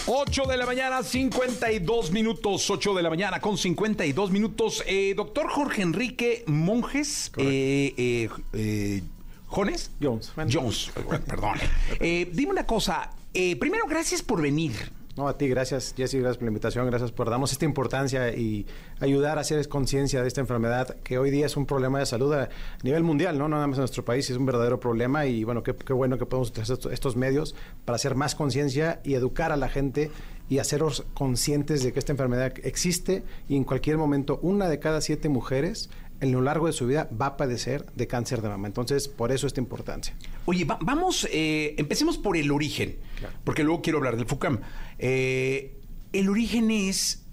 8 0.06 0.44
de 0.46 0.56
la 0.56 0.66
mañana, 0.66 1.02
52 1.02 2.10
minutos. 2.10 2.68
8 2.70 2.94
de 2.94 3.02
la 3.02 3.10
mañana 3.10 3.40
con 3.40 3.56
52 3.56 4.30
minutos. 4.30 4.82
Eh, 4.86 5.14
doctor 5.16 5.48
Jorge 5.48 5.82
Enrique 5.82 6.44
Monjes. 6.46 7.30
Eh, 7.36 7.94
eh, 7.96 8.28
eh, 8.52 9.02
¿Jones? 9.46 9.90
Jones. 10.00 10.32
Jones, 10.50 10.90
perdón. 11.26 11.58
Eh, 12.00 12.28
dime 12.32 12.52
una 12.52 12.66
cosa. 12.66 13.10
eh, 13.34 13.54
primero, 13.56 13.86
gracias 13.86 14.22
por 14.22 14.42
venir. 14.42 14.72
No, 15.14 15.28
a 15.28 15.36
ti, 15.36 15.46
gracias, 15.46 15.92
Jessy, 15.94 16.20
gracias 16.20 16.38
por 16.38 16.44
la 16.44 16.48
invitación, 16.52 16.86
gracias 16.86 17.12
por 17.12 17.28
darnos 17.28 17.52
esta 17.52 17.66
importancia 17.66 18.34
y 18.34 18.66
ayudar 18.98 19.36
a 19.36 19.42
hacer 19.42 19.68
conciencia 19.68 20.22
de 20.22 20.28
esta 20.28 20.40
enfermedad 20.40 20.96
que 21.02 21.18
hoy 21.18 21.30
día 21.30 21.44
es 21.44 21.54
un 21.58 21.66
problema 21.66 21.98
de 21.98 22.06
salud 22.06 22.32
a 22.32 22.48
nivel 22.82 23.02
mundial, 23.02 23.36
¿no? 23.36 23.46
No 23.46 23.56
nada 23.56 23.66
más 23.66 23.76
en 23.76 23.82
nuestro 23.82 24.06
país, 24.06 24.30
es 24.30 24.38
un 24.38 24.46
verdadero 24.46 24.80
problema 24.80 25.26
y 25.26 25.44
bueno, 25.44 25.62
qué, 25.62 25.74
qué 25.76 25.92
bueno 25.92 26.16
que 26.16 26.24
podemos 26.24 26.48
utilizar 26.48 26.78
estos, 26.90 27.14
medios 27.16 27.54
para 27.84 27.96
hacer 27.96 28.14
más 28.14 28.34
conciencia 28.34 29.02
y 29.04 29.12
educar 29.12 29.52
a 29.52 29.56
la 29.58 29.68
gente 29.68 30.10
y 30.48 30.60
hacerlos 30.60 31.04
conscientes 31.12 31.82
de 31.82 31.92
que 31.92 31.98
esta 31.98 32.12
enfermedad 32.12 32.54
existe 32.62 33.22
y 33.50 33.56
en 33.56 33.64
cualquier 33.64 33.98
momento 33.98 34.38
una 34.40 34.66
de 34.70 34.78
cada 34.78 35.02
siete 35.02 35.28
mujeres 35.28 35.90
en 36.20 36.30
lo 36.30 36.40
largo 36.40 36.68
de 36.68 36.72
su 36.72 36.86
vida 36.86 37.10
va 37.20 37.26
a 37.26 37.36
padecer 37.36 37.84
de 37.96 38.06
cáncer 38.06 38.42
de 38.42 38.48
mama. 38.48 38.68
Entonces, 38.68 39.08
por 39.08 39.32
eso 39.32 39.48
esta 39.48 39.60
importancia. 39.60 40.14
Oye, 40.46 40.64
va- 40.64 40.78
vamos, 40.80 41.26
eh, 41.32 41.74
empecemos 41.78 42.16
por 42.16 42.36
el 42.36 42.52
origen, 42.52 42.94
porque 43.42 43.64
luego 43.64 43.82
quiero 43.82 43.98
hablar 43.98 44.14
del 44.16 44.26
FUCAM. 44.26 44.60
Eh, 45.04 45.80
el 46.12 46.28
origen 46.28 46.70
es, 46.70 47.24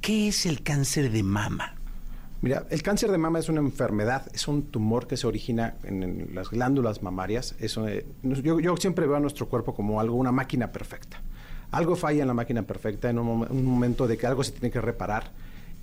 ¿qué 0.00 0.26
es 0.26 0.46
el 0.46 0.64
cáncer 0.64 1.12
de 1.12 1.22
mama? 1.22 1.76
Mira, 2.42 2.66
el 2.70 2.82
cáncer 2.82 3.12
de 3.12 3.18
mama 3.18 3.38
es 3.38 3.48
una 3.48 3.60
enfermedad, 3.60 4.26
es 4.34 4.48
un 4.48 4.64
tumor 4.64 5.06
que 5.06 5.16
se 5.16 5.28
origina 5.28 5.76
en, 5.84 6.34
las 6.34 6.50
glándulas 6.50 7.04
mamarias. 7.04 7.54
Eh, 7.60 8.04
yo, 8.42 8.76
siempre 8.78 9.06
veo 9.06 9.14
a 9.14 9.20
nuestro 9.20 9.48
cuerpo 9.48 9.76
como 9.76 10.00
algo, 10.00 10.16
una 10.16 10.32
máquina 10.32 10.72
perfecta. 10.72 11.22
Algo 11.70 11.94
falla 11.94 12.22
en 12.22 12.28
la 12.28 12.34
máquina 12.34 12.62
perfecta 12.62 13.08
en 13.08 13.20
un, 13.20 13.46
un 13.48 13.64
momento 13.64 14.08
de 14.08 14.18
que 14.18 14.26
algo 14.26 14.42
se 14.42 14.50
tiene 14.50 14.72
que 14.72 14.80
reparar 14.80 15.30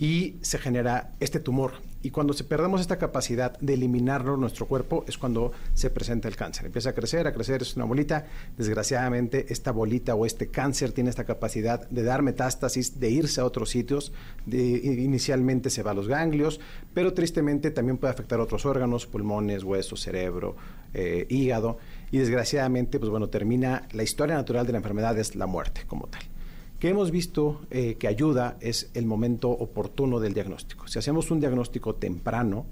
y 0.02 0.38
se 0.42 0.58
genera 0.58 1.12
este 1.20 1.40
tumor. 1.40 1.74
Y 2.02 2.10
cuando 2.10 2.34
se 2.34 2.44
perdemos 2.44 2.82
esta 2.82 2.98
capacidad 2.98 3.60
de 3.60 3.76
eliminarlo 3.76 4.36
nuestro 4.36 4.66
cuerpo 4.66 5.06
es 5.08 5.20
cuando 5.20 5.52
se 5.76 5.92
presenta 5.92 6.28
el 6.28 6.36
cáncer. 6.36 6.66
Empieza 6.66 6.90
a 6.90 6.94
crecer, 6.94 7.28
a 7.28 7.34
crecer, 7.34 7.62
es 7.62 7.76
una 7.76 7.86
bolita. 7.86 8.26
Desgraciadamente, 8.58 9.46
esta 9.50 9.72
bolita 9.72 10.16
o 10.16 10.26
este 10.26 10.48
cáncer 10.48 10.92
tiene 10.92 11.12
esta 11.12 11.26
capacidad 11.26 11.88
de 11.88 12.02
dar 12.02 12.24
metástasis, 12.24 13.00
de 13.00 13.12
irse 13.12 13.42
a 13.42 13.46
otros 13.46 13.70
sitios. 13.70 14.12
De, 14.48 14.60
inicialmente 14.60 15.70
se 15.70 15.84
va 15.84 15.92
a 15.92 15.94
los 15.94 16.08
ganglios, 16.08 16.60
pero 16.96 17.14
tristemente 17.14 17.70
también 17.70 18.00
puede 18.00 18.12
afectar 18.12 18.40
otros 18.40 18.66
órganos, 18.66 19.06
pulmones, 19.06 19.64
huesos, 19.64 20.02
cerebro, 20.02 20.56
eh, 20.96 21.28
hígado 21.30 21.78
y 22.10 22.18
desgraciadamente, 22.18 22.98
pues 22.98 23.12
bueno, 23.12 23.30
termina, 23.30 23.88
la 23.92 24.02
historia 24.02 24.34
natural 24.34 24.66
de 24.66 24.72
la 24.72 24.80
enfermedad 24.80 25.20
es 25.20 25.36
la 25.36 25.46
muerte 25.46 25.84
como 25.86 26.08
tal. 26.08 26.24
¿Qué 26.82 26.90
hemos 26.90 27.12
visto 27.12 27.62
eh, 27.70 27.94
que 28.00 28.08
ayuda 28.08 28.58
es 28.60 28.90
el 28.96 29.06
momento 29.06 29.52
oportuno 29.52 30.20
del 30.20 30.34
diagnóstico. 30.34 30.88
Si 30.88 30.98
hacemos 30.98 31.30
un 31.30 31.40
diagnóstico 31.40 31.94
temprano, 31.94 32.66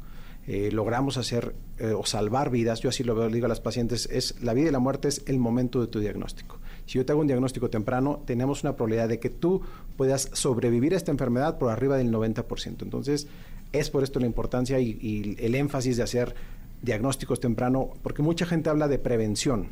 eh, 0.48 0.72
logramos 0.72 1.18
hacer 1.18 1.54
eh, 1.78 1.94
o 1.96 2.04
salvar 2.08 2.50
vidas, 2.50 2.80
yo 2.80 2.90
así 2.90 3.04
lo 3.04 3.30
digo 3.30 3.46
a 3.46 3.50
las 3.50 3.62
pacientes, 3.62 4.10
es 4.12 4.42
la 4.42 4.56
vida 4.56 4.70
y 4.70 4.72
la 4.72 4.80
muerte 4.80 5.10
es 5.10 5.22
el 5.28 5.38
momento 5.38 5.80
de 5.80 5.86
tu 5.86 6.00
diagnóstico. 6.00 6.58
Si 6.88 6.98
yo 6.98 7.06
te 7.06 7.12
hago 7.12 7.22
un 7.22 7.28
diagnóstico 7.28 7.70
temprano, 7.70 8.24
tenemos 8.26 8.64
una 8.64 8.76
probabilidad 8.76 9.10
de 9.10 9.20
que 9.20 9.30
tú 9.30 9.62
puedas 9.96 10.32
sobrevivir 10.34 10.96
a 10.96 10.98
esta 10.98 11.12
enfermedad 11.12 11.60
por 11.60 11.70
arriba 11.70 11.96
del 11.96 12.12
90%. 12.12 12.82
Entonces, 12.82 13.28
es 13.74 13.92
por 13.92 14.02
esto 14.02 14.20
la 14.20 14.26
importancia 14.26 14.80
y 14.80 15.38
el 15.38 15.54
énfasis 15.54 15.98
de 15.98 16.02
hacer 16.02 16.34
diagnósticos 16.82 17.40
temprano, 17.40 17.92
porque 18.02 18.24
mucha 18.24 18.48
gente 18.48 18.72
habla 18.72 18.88
de 18.88 18.98
prevención. 18.98 19.68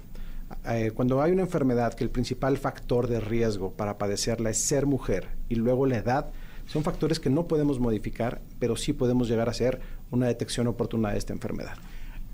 Eh, 0.65 0.91
cuando 0.93 1.21
hay 1.21 1.31
una 1.31 1.41
enfermedad 1.43 1.93
que 1.93 2.03
el 2.03 2.09
principal 2.09 2.57
factor 2.57 3.07
de 3.07 3.19
riesgo 3.19 3.71
para 3.73 3.97
padecerla 3.97 4.49
es 4.49 4.57
ser 4.59 4.85
mujer 4.85 5.29
y 5.49 5.55
luego 5.55 5.85
la 5.85 5.97
edad, 5.97 6.31
son 6.65 6.83
factores 6.83 7.19
que 7.19 7.29
no 7.29 7.47
podemos 7.47 7.79
modificar, 7.79 8.41
pero 8.59 8.75
sí 8.75 8.93
podemos 8.93 9.27
llegar 9.29 9.47
a 9.47 9.51
hacer 9.51 9.79
una 10.11 10.27
detección 10.27 10.67
oportuna 10.67 11.11
de 11.11 11.17
esta 11.17 11.33
enfermedad. 11.33 11.75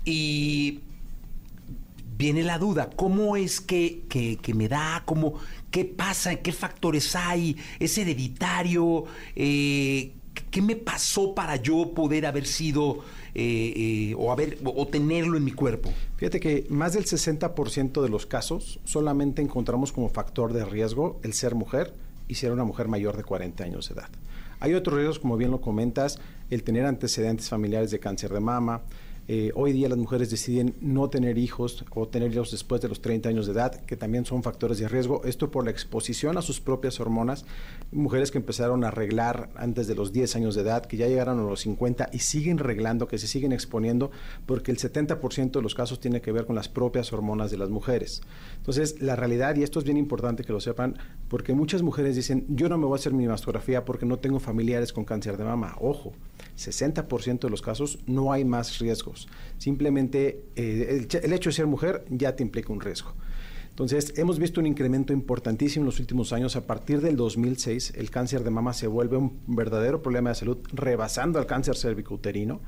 Y 0.04 0.80
viene 2.16 2.42
la 2.42 2.58
duda, 2.58 2.90
¿cómo 2.94 3.36
es 3.36 3.60
que, 3.60 4.02
que- 4.08 4.54
me 4.54 4.68
da? 4.68 5.02
¿Cómo, 5.04 5.34
¿Qué 5.70 5.84
pasa? 5.84 6.36
¿Qué 6.36 6.52
factores 6.52 7.14
hay? 7.16 7.56
¿Es 7.78 7.96
hereditario? 7.98 9.04
Eh, 9.34 10.12
¿Qué 10.50 10.62
me 10.62 10.76
pasó 10.76 11.34
para 11.34 11.56
yo 11.56 11.92
poder 11.94 12.26
haber 12.26 12.46
sido 12.46 13.00
eh, 13.34 13.72
eh, 13.76 14.14
o, 14.16 14.32
haber, 14.32 14.58
o 14.64 14.86
tenerlo 14.86 15.36
en 15.36 15.44
mi 15.44 15.52
cuerpo? 15.52 15.92
Fíjate 16.16 16.40
que 16.40 16.66
más 16.70 16.92
del 16.92 17.04
60% 17.04 18.02
de 18.02 18.08
los 18.08 18.26
casos 18.26 18.80
solamente 18.84 19.42
encontramos 19.42 19.92
como 19.92 20.08
factor 20.08 20.52
de 20.52 20.64
riesgo 20.64 21.20
el 21.22 21.32
ser 21.32 21.54
mujer 21.54 21.94
y 22.28 22.34
ser 22.36 22.52
una 22.52 22.64
mujer 22.64 22.88
mayor 22.88 23.16
de 23.16 23.24
40 23.24 23.64
años 23.64 23.88
de 23.88 23.94
edad. 23.94 24.08
Hay 24.60 24.74
otros 24.74 24.96
riesgos, 24.96 25.18
como 25.18 25.36
bien 25.36 25.50
lo 25.50 25.60
comentas, 25.60 26.18
el 26.50 26.62
tener 26.62 26.86
antecedentes 26.86 27.48
familiares 27.48 27.90
de 27.90 27.98
cáncer 27.98 28.32
de 28.32 28.40
mama. 28.40 28.82
Eh, 29.26 29.52
hoy 29.54 29.72
día 29.72 29.88
las 29.88 29.96
mujeres 29.96 30.30
deciden 30.30 30.74
no 30.82 31.08
tener 31.08 31.38
hijos 31.38 31.82
o 31.94 32.06
tener 32.08 32.30
hijos 32.30 32.50
después 32.50 32.82
de 32.82 32.88
los 32.88 33.00
30 33.00 33.30
años 33.30 33.46
de 33.46 33.52
edad, 33.52 33.74
que 33.74 33.96
también 33.96 34.26
son 34.26 34.42
factores 34.42 34.78
de 34.78 34.86
riesgo. 34.86 35.22
Esto 35.24 35.50
por 35.50 35.64
la 35.64 35.70
exposición 35.70 36.36
a 36.36 36.42
sus 36.42 36.60
propias 36.60 37.00
hormonas. 37.00 37.46
Mujeres 37.90 38.30
que 38.30 38.36
empezaron 38.36 38.84
a 38.84 38.88
arreglar 38.88 39.48
antes 39.56 39.86
de 39.86 39.94
los 39.94 40.12
10 40.12 40.36
años 40.36 40.54
de 40.54 40.60
edad, 40.60 40.84
que 40.84 40.98
ya 40.98 41.08
llegaron 41.08 41.40
a 41.40 41.42
los 41.42 41.60
50 41.60 42.10
y 42.12 42.18
siguen 42.18 42.58
reglando, 42.58 43.08
que 43.08 43.16
se 43.16 43.26
siguen 43.26 43.52
exponiendo, 43.52 44.10
porque 44.44 44.70
el 44.70 44.78
70% 44.78 45.52
de 45.52 45.62
los 45.62 45.74
casos 45.74 46.00
tiene 46.00 46.20
que 46.20 46.30
ver 46.30 46.44
con 46.44 46.54
las 46.54 46.68
propias 46.68 47.10
hormonas 47.12 47.50
de 47.50 47.56
las 47.56 47.70
mujeres. 47.70 48.20
Entonces, 48.58 49.00
la 49.00 49.16
realidad, 49.16 49.56
y 49.56 49.62
esto 49.62 49.78
es 49.78 49.86
bien 49.86 49.96
importante 49.96 50.44
que 50.44 50.52
lo 50.52 50.60
sepan, 50.60 50.98
porque 51.28 51.54
muchas 51.54 51.80
mujeres 51.80 52.14
dicen, 52.14 52.44
yo 52.48 52.68
no 52.68 52.76
me 52.76 52.84
voy 52.84 52.96
a 52.96 53.00
hacer 53.00 53.14
mi 53.14 53.26
mastografía 53.26 53.86
porque 53.86 54.04
no 54.04 54.18
tengo 54.18 54.38
familiares 54.38 54.92
con 54.92 55.06
cáncer 55.06 55.38
de 55.38 55.44
mama. 55.44 55.76
Ojo, 55.80 56.12
60% 56.56 57.40
de 57.40 57.50
los 57.50 57.62
casos 57.62 57.98
no 58.06 58.32
hay 58.32 58.44
más 58.44 58.78
riesgos. 58.78 59.28
Simplemente 59.58 60.44
eh, 60.56 61.06
el, 61.22 61.32
hecho 61.32 61.50
de 61.50 61.54
ser 61.54 61.66
mujer 61.66 62.04
ya 62.10 62.36
te 62.36 62.42
implica 62.42 62.72
un 62.72 62.80
riesgo. 62.80 63.14
Entonces, 63.70 64.14
hemos 64.16 64.38
visto 64.38 64.60
un 64.60 64.66
incremento 64.66 65.12
importantísimo 65.12 65.82
en 65.82 65.86
los 65.86 65.98
últimos 65.98 66.32
años. 66.32 66.54
A 66.54 66.64
partir 66.64 67.00
del 67.00 67.16
2006, 67.16 67.94
el 67.96 68.08
cáncer 68.08 68.44
de 68.44 68.50
mama 68.50 68.72
se 68.72 68.86
vuelve 68.86 69.16
un 69.16 69.40
verdadero 69.48 70.00
problema 70.00 70.30
de 70.30 70.36
salud, 70.36 70.58
rebasando 70.72 71.40
al 71.40 71.46
cáncer 71.46 71.76
cervicouterino. 71.76 72.60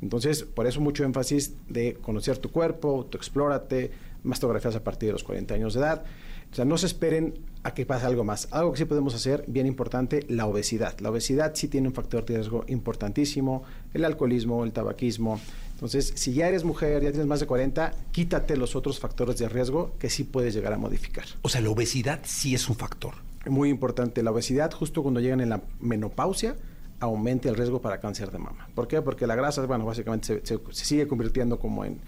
Entonces, 0.00 0.44
por 0.44 0.66
eso 0.68 0.80
mucho 0.80 1.04
énfasis 1.04 1.54
de 1.68 1.94
conocer 1.94 2.38
tu 2.38 2.50
cuerpo, 2.50 3.06
tu 3.06 3.16
explórate, 3.16 3.90
mastografías 4.22 4.76
a 4.76 4.84
partir 4.84 5.08
de 5.08 5.14
los 5.14 5.24
40 5.24 5.54
años 5.54 5.74
de 5.74 5.80
edad. 5.80 6.04
O 6.52 6.54
sea, 6.54 6.64
no 6.66 6.76
se 6.76 6.86
esperen 6.86 7.34
a 7.62 7.72
que 7.72 7.86
pase 7.86 8.04
algo 8.06 8.24
más. 8.24 8.46
Algo 8.50 8.72
que 8.72 8.78
sí 8.78 8.84
podemos 8.84 9.14
hacer, 9.14 9.44
bien 9.48 9.66
importante, 9.66 10.26
la 10.28 10.46
obesidad. 10.46 10.98
La 11.00 11.10
obesidad 11.10 11.52
sí 11.54 11.66
tiene 11.68 11.88
un 11.88 11.94
factor 11.94 12.24
de 12.26 12.34
riesgo 12.36 12.64
importantísimo, 12.68 13.62
el 13.94 14.04
alcoholismo, 14.04 14.62
el 14.64 14.72
tabaquismo. 14.72 15.40
Entonces, 15.74 16.12
si 16.14 16.34
ya 16.34 16.48
eres 16.48 16.62
mujer, 16.64 17.02
ya 17.02 17.10
tienes 17.10 17.26
más 17.26 17.40
de 17.40 17.46
40, 17.46 17.92
quítate 18.12 18.56
los 18.56 18.76
otros 18.76 19.00
factores 19.00 19.38
de 19.38 19.48
riesgo 19.48 19.92
que 19.98 20.10
sí 20.10 20.24
puedes 20.24 20.54
llegar 20.54 20.72
a 20.72 20.78
modificar. 20.78 21.24
O 21.42 21.48
sea, 21.48 21.60
la 21.60 21.70
obesidad 21.70 22.20
sí 22.24 22.54
es 22.54 22.68
un 22.68 22.76
factor. 22.76 23.14
Muy 23.48 23.68
importante, 23.70 24.22
la 24.22 24.30
obesidad 24.30 24.70
justo 24.72 25.02
cuando 25.02 25.20
llegan 25.20 25.40
en 25.40 25.48
la 25.48 25.62
menopausia 25.80 26.54
aumenta 27.00 27.48
el 27.48 27.56
riesgo 27.56 27.80
para 27.82 27.98
cáncer 27.98 28.30
de 28.30 28.38
mama. 28.38 28.68
¿Por 28.74 28.86
qué? 28.86 29.02
Porque 29.02 29.26
la 29.26 29.34
grasa, 29.34 29.64
bueno, 29.66 29.84
básicamente 29.86 30.26
se, 30.44 30.46
se- 30.46 30.60
se 30.70 30.84
sigue 30.84 31.08
convirtiendo 31.08 31.58
como 31.58 31.84
en, 31.84 31.98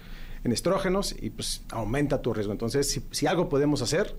en 0.45 0.51
estrógenos 0.53 1.13
y 1.19 1.31
pues 1.31 1.63
aumenta 1.71 2.21
tu 2.21 2.33
riesgo. 2.33 2.53
Entonces, 2.53 2.89
si, 2.89 3.01
si 3.11 3.27
algo 3.27 3.49
podemos 3.49 3.81
hacer, 3.81 4.15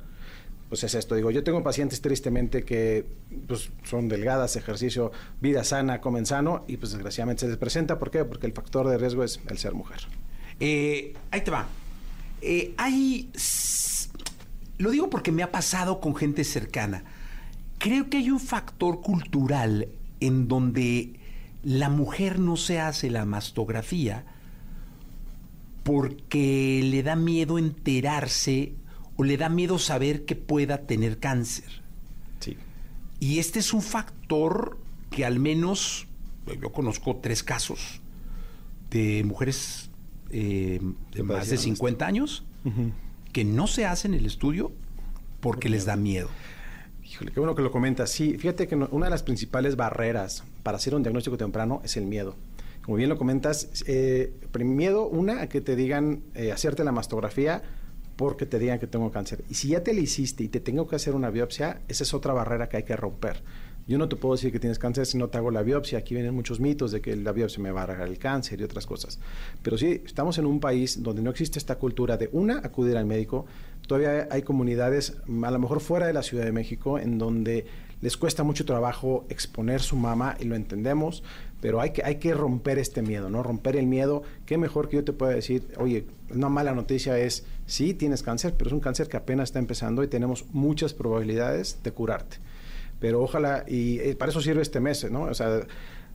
pues 0.69 0.85
es 0.85 0.95
esto. 0.95 1.15
Digo, 1.15 1.31
yo 1.31 1.45
tengo 1.45 1.63
pacientes 1.63 2.01
tristemente 2.01 2.65
que 2.65 3.07
pues, 3.47 3.71
son 3.85 4.09
delgadas, 4.09 4.57
ejercicio, 4.57 5.13
vida 5.41 5.65
sana, 5.65 6.01
comen 6.01 6.27
sano 6.27 6.65
y 6.67 6.77
pues 6.77 6.93
desgraciadamente 6.93 7.41
se 7.41 7.49
les 7.49 7.57
presenta. 7.57 7.99
¿Por 7.99 8.11
qué? 8.11 8.25
Porque 8.25 8.47
el 8.47 8.53
factor 8.53 8.89
de 8.89 8.99
riesgo 8.99 9.25
es 9.25 9.41
el 9.49 9.59
ser 9.59 9.75
mujer. 9.75 10.01
Eh, 10.61 11.15
ahí 11.31 11.41
te 11.43 11.51
va. 11.51 11.67
Eh, 12.43 12.75
hay. 12.77 13.31
Lo 14.79 14.91
digo 14.91 15.09
porque 15.09 15.33
me 15.33 15.43
ha 15.43 15.51
pasado 15.51 16.01
con 16.01 16.15
gente 16.15 16.45
cercana. 16.45 17.05
Creo 17.79 18.09
que 18.11 18.19
hay 18.19 18.31
un 18.31 18.41
factor 18.41 19.01
cultural 19.01 19.89
en 20.21 20.49
donde 20.49 21.21
la 21.63 21.89
mujer 21.89 22.39
no 22.39 22.57
se 22.57 22.81
hace 22.81 23.11
la 23.11 23.25
mastografía 23.25 24.25
porque 25.83 26.81
le 26.83 27.03
da 27.03 27.17
miedo 27.17 27.59
enterarse 27.59 28.73
o 29.17 29.25
le 29.25 29.37
da 29.37 29.49
miedo 29.49 29.79
saber 29.79 30.25
que 30.25 30.37
pueda 30.37 30.79
tener 30.87 31.19
cáncer. 31.19 31.83
Sí. 32.41 32.57
Y 33.21 33.39
este 33.39 33.59
es 33.59 33.73
un 33.73 33.83
factor 33.83 34.79
que 35.11 35.25
al 35.25 35.39
menos 35.39 36.07
yo 36.61 36.71
conozco 36.73 37.17
tres 37.17 37.43
casos 37.43 38.01
de 38.91 39.25
mujeres 39.25 39.91
eh, 40.31 40.81
de 41.13 41.23
más 41.23 41.29
de 41.49 41.57
padecieron 41.57 41.63
50 41.77 42.07
años 42.07 42.45
que 43.33 43.45
no 43.45 43.67
se 43.67 43.87
hacen 43.87 44.13
el 44.15 44.27
estudio 44.27 44.73
porque 45.41 45.69
les 45.69 45.85
da 45.85 45.97
miedo. 45.97 46.29
Híjole, 47.05 47.31
qué 47.33 47.39
bueno 47.41 47.55
que 47.55 47.63
lo 47.63 47.71
comentas. 47.71 48.11
Sí, 48.11 48.37
fíjate 48.37 48.67
que 48.67 48.75
no- 48.77 48.89
una 48.91 49.07
de 49.07 49.11
las 49.11 49.23
principales 49.23 49.77
barreras 49.77 50.43
para 50.65 50.77
hacer 50.79 50.95
un 50.95 51.03
diagnóstico 51.03 51.37
temprano 51.37 51.81
es 51.85 51.97
el 51.97 52.07
miedo. 52.07 52.35
Como 52.83 52.97
bien 52.97 53.09
lo 53.09 53.17
comentas, 53.19 53.69
eh, 53.87 54.33
miedo, 54.59 55.07
una, 55.09 55.43
a 55.43 55.49
que 55.49 55.61
te 55.61 55.77
digan 55.77 56.23
eh, 56.35 56.51
hacerte 56.53 56.83
la 56.85 56.93
mastografía 56.93 57.63
porque 58.17 58.47
te 58.47 58.59
digan 58.59 58.79
que 58.79 58.87
tengo 58.87 59.11
cáncer. 59.11 59.45
Y 59.49 59.55
si 59.55 59.69
ya 59.69 59.83
te 59.83 59.95
la 59.95 60.01
hiciste 60.01 60.43
y 60.43 60.49
te 60.49 60.61
tengo 60.61 60.87
que 60.87 60.97
hacer 60.97 61.15
una 61.15 61.31
biopsia, 61.31 61.83
esa 61.89 62.03
es 62.03 62.15
otra 62.15 62.33
barrera 62.33 62.69
que 62.69 62.79
hay 62.79 62.83
que 62.83 62.97
romper. 62.97 63.43
Yo 63.89 63.99
no 63.99 64.09
te 64.09 64.17
puedo 64.17 64.35
decir 64.35 64.51
que 64.51 64.59
tienes 64.59 64.81
cáncer 64.81 65.07
si 65.07 65.17
no 65.17 65.29
te 65.29 65.39
hago 65.39 65.53
la 65.53 65.63
biopsia. 65.63 65.99
Aquí 65.99 66.15
vienen 66.15 66.35
muchos 66.35 66.59
mitos 66.59 66.91
de 66.91 67.01
que 67.01 67.15
la 67.15 67.31
biopsia 67.31 67.63
me 67.63 67.71
va 67.71 67.83
a 67.83 67.85
arreglar 67.85 68.09
el 68.09 68.19
cáncer 68.19 68.61
y 68.61 68.65
otras 68.65 68.85
cosas. 68.85 69.21
Pero 69.63 69.79
sí, 69.79 70.03
estamos 70.05 70.39
en 70.39 70.47
un 70.47 70.59
país 70.59 71.05
donde 71.05 71.23
no 71.23 71.31
existe 71.31 71.61
esta 71.61 71.77
cultura 71.77 72.17
de, 72.17 72.29
una, 72.33 72.59
acudir 72.59 72.97
al 72.97 73.07
médico. 73.07 73.47
Todavía 73.87 74.27
hay 74.31 74.43
comunidades, 74.43 75.19
a 75.45 75.51
lo 75.53 75.59
mejor 75.61 75.81
fuera 75.81 76.09
de 76.09 76.13
la 76.13 76.25
Ciudad 76.25 76.45
de 76.45 76.51
México, 76.51 76.99
en 76.99 77.19
donde 77.19 77.65
les 78.01 78.17
cuesta 78.17 78.43
mucho 78.43 78.65
trabajo 78.65 79.25
exponer 79.29 79.81
su 79.81 79.97
mama 79.97 80.37
y 80.41 80.45
lo 80.45 80.57
entendemos, 80.57 81.23
pero 81.61 81.81
hay 81.81 81.91
que, 81.91 82.03
hay 82.05 82.17
que 82.17 82.35
romper 82.35 82.79
este 82.79 83.03
miedo, 83.03 83.31
¿no? 83.31 83.43
Romper 83.43 83.77
el 83.77 83.87
miedo. 83.87 84.23
Qué 84.45 84.59
mejor 84.59 84.89
que 84.89 84.97
yo 84.97 85.05
te 85.05 85.13
pueda 85.13 85.33
decir, 85.33 85.69
oye, 85.79 86.07
una 86.35 86.49
mala 86.49 86.75
noticia 86.75 87.19
es, 87.19 87.45
sí, 87.67 87.95
tienes 87.95 88.23
cáncer, 88.23 88.55
pero 88.57 88.69
es 88.69 88.75
un 88.75 88.81
cáncer 88.81 89.09
que 89.09 89.17
apenas 89.17 89.49
está 89.49 89.59
empezando 89.59 90.03
y 90.03 90.09
tenemos 90.09 90.45
muchas 90.53 90.93
probabilidades 90.93 91.79
de 91.83 91.93
curarte. 91.93 92.39
Pero 93.01 93.23
ojalá, 93.23 93.65
y 93.67 93.99
eh, 94.01 94.17
para 94.17 94.31
eso 94.31 94.41
sirve 94.41 94.63
este 94.63 94.81
mes, 94.81 95.11
¿no? 95.11 95.23
O 95.23 95.35
sea, 95.35 95.67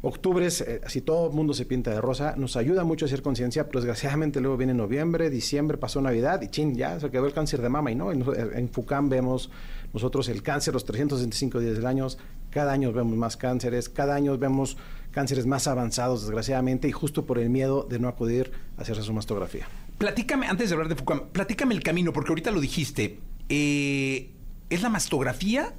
octubre, 0.01 0.45
es, 0.45 0.61
eh, 0.61 0.81
si 0.87 1.01
todo 1.01 1.27
el 1.27 1.33
mundo 1.33 1.53
se 1.53 1.65
pinta 1.65 1.91
de 1.91 2.01
rosa, 2.01 2.35
nos 2.35 2.55
ayuda 2.55 2.83
mucho 2.83 3.05
a 3.05 3.07
hacer 3.07 3.21
conciencia, 3.21 3.67
pero 3.67 3.79
desgraciadamente 3.79 4.41
luego 4.41 4.57
viene 4.57 4.73
noviembre, 4.73 5.29
diciembre, 5.29 5.77
pasó 5.77 6.01
Navidad 6.01 6.41
y 6.41 6.47
chin, 6.47 6.75
ya 6.75 6.99
se 6.99 7.09
quedó 7.11 7.25
el 7.27 7.33
cáncer 7.33 7.61
de 7.61 7.69
mama 7.69 7.91
y 7.91 7.95
no. 7.95 8.11
En, 8.11 8.23
en 8.55 8.69
FUCAM 8.69 9.09
vemos 9.09 9.51
nosotros 9.93 10.29
el 10.29 10.41
cáncer 10.41 10.73
los 10.73 10.85
365 10.85 11.59
días 11.59 11.75
del 11.75 11.85
año, 11.85 12.07
cada 12.49 12.71
año 12.71 12.91
vemos 12.91 13.15
más 13.15 13.37
cánceres, 13.37 13.89
cada 13.89 14.15
año 14.15 14.37
vemos 14.37 14.77
cánceres 15.11 15.45
más 15.45 15.67
avanzados, 15.67 16.21
desgraciadamente, 16.21 16.87
y 16.87 16.91
justo 16.91 17.25
por 17.25 17.37
el 17.39 17.49
miedo 17.49 17.85
de 17.89 17.99
no 17.99 18.07
acudir 18.07 18.51
a 18.77 18.81
hacerse 18.81 19.03
su 19.03 19.13
mastografía. 19.13 19.67
Platícame, 19.97 20.47
antes 20.47 20.69
de 20.69 20.73
hablar 20.75 20.89
de 20.89 20.95
Fucam, 20.95 21.27
platícame 21.31 21.75
el 21.75 21.83
camino, 21.83 22.11
porque 22.13 22.29
ahorita 22.31 22.51
lo 22.51 22.59
dijiste. 22.61 23.19
Eh, 23.49 24.31
¿Es 24.69 24.81
la 24.81 24.89
mastografía? 24.89 25.73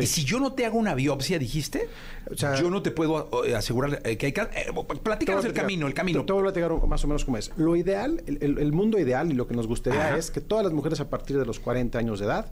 Y 0.00 0.06
si 0.06 0.22
yo 0.24 0.38
no 0.38 0.52
te 0.52 0.64
hago 0.64 0.78
una 0.78 0.94
biopsia, 0.94 1.40
dijiste, 1.40 1.88
yo 2.36 2.70
no 2.70 2.82
te 2.82 2.92
puedo 2.92 3.44
eh, 3.44 3.56
asegurar 3.56 4.00
eh, 4.04 4.16
que 4.16 4.26
hay 4.26 4.32
cáncer. 4.32 4.68
Eh, 4.68 4.96
platícanos 5.02 5.44
el 5.44 5.52
camino, 5.52 5.88
el 5.88 5.94
camino. 5.94 6.24
Te, 6.24 6.32
voy 6.32 6.42
a 6.42 6.52
platicar 6.52 6.70
más 6.86 7.02
o 7.02 7.08
menos 7.08 7.24
cómo 7.24 7.36
es. 7.36 7.50
Lo 7.56 7.74
ideal, 7.74 8.22
el, 8.26 8.38
el- 8.40 8.58
el 8.58 8.72
mundo 8.72 9.00
ideal 9.00 9.32
y 9.32 9.34
lo 9.34 9.48
que 9.48 9.56
nos 9.56 9.66
gustaría 9.66 10.06
Ajá. 10.08 10.16
es 10.18 10.30
que 10.30 10.40
todas 10.40 10.62
las 10.64 10.72
mujeres 10.72 11.00
a 11.00 11.10
partir 11.10 11.36
de 11.36 11.44
los 11.44 11.58
40 11.58 11.98
años 11.98 12.20
de 12.20 12.26
edad 12.26 12.46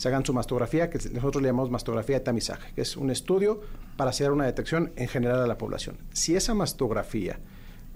se 0.00 0.08
hagan 0.08 0.24
su 0.24 0.32
mastografía, 0.32 0.88
que 0.88 0.98
nosotros 1.10 1.42
le 1.42 1.50
llamamos 1.50 1.70
mastografía 1.70 2.16
de 2.16 2.24
tamizaje, 2.24 2.72
que 2.74 2.80
es 2.80 2.96
un 2.96 3.10
estudio 3.10 3.60
para 3.98 4.08
hacer 4.08 4.32
una 4.32 4.46
detección 4.46 4.92
en 4.96 5.08
general 5.08 5.42
a 5.42 5.46
la 5.46 5.58
población. 5.58 5.98
Si 6.14 6.34
esa 6.34 6.54
mastografía 6.54 7.38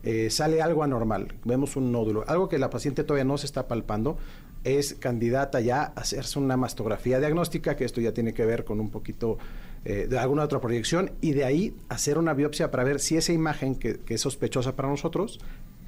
eh, 0.03 0.29
sale 0.29 0.61
algo 0.61 0.83
anormal, 0.83 1.35
vemos 1.45 1.77
un 1.77 1.93
nódulo, 1.93 2.23
algo 2.27 2.51
que 2.51 2.59
la 2.59 2.69
paciente 2.69 3.05
todavía 3.05 3.25
no 3.25 3.39
se 3.39 3.47
está 3.47 3.69
palpando, 3.69 4.19
es 4.65 4.93
candidata 4.93 5.63
ya 5.63 5.81
a 5.81 6.01
hacerse 6.03 6.39
una 6.39 6.59
mastografía 6.59 7.19
diagnóstica, 7.21 7.75
que 7.75 7.87
esto 7.87 8.03
ya 8.03 8.13
tiene 8.13 8.35
que 8.35 8.45
ver 8.45 8.67
con 8.67 8.81
un 8.81 8.91
poquito 8.91 9.39
eh, 9.87 10.07
de 10.07 10.19
alguna 10.19 10.43
otra 10.43 10.61
proyección, 10.61 11.13
y 11.23 11.33
de 11.33 11.47
ahí 11.47 11.75
hacer 11.89 12.19
una 12.19 12.35
biopsia 12.35 12.71
para 12.71 12.85
ver 12.85 13.01
si 13.01 13.17
esa 13.17 13.33
imagen 13.33 13.77
que, 13.77 14.01
que 14.01 14.13
es 14.13 14.21
sospechosa 14.21 14.77
para 14.77 14.91
nosotros, 14.91 15.41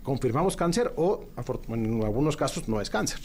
confirmamos 0.03 0.57
cáncer 0.57 0.95
o 0.97 1.27
en 1.69 2.03
algunos 2.03 2.39
casos 2.39 2.71
no 2.71 2.81
es 2.81 2.89
cáncer. 2.89 3.21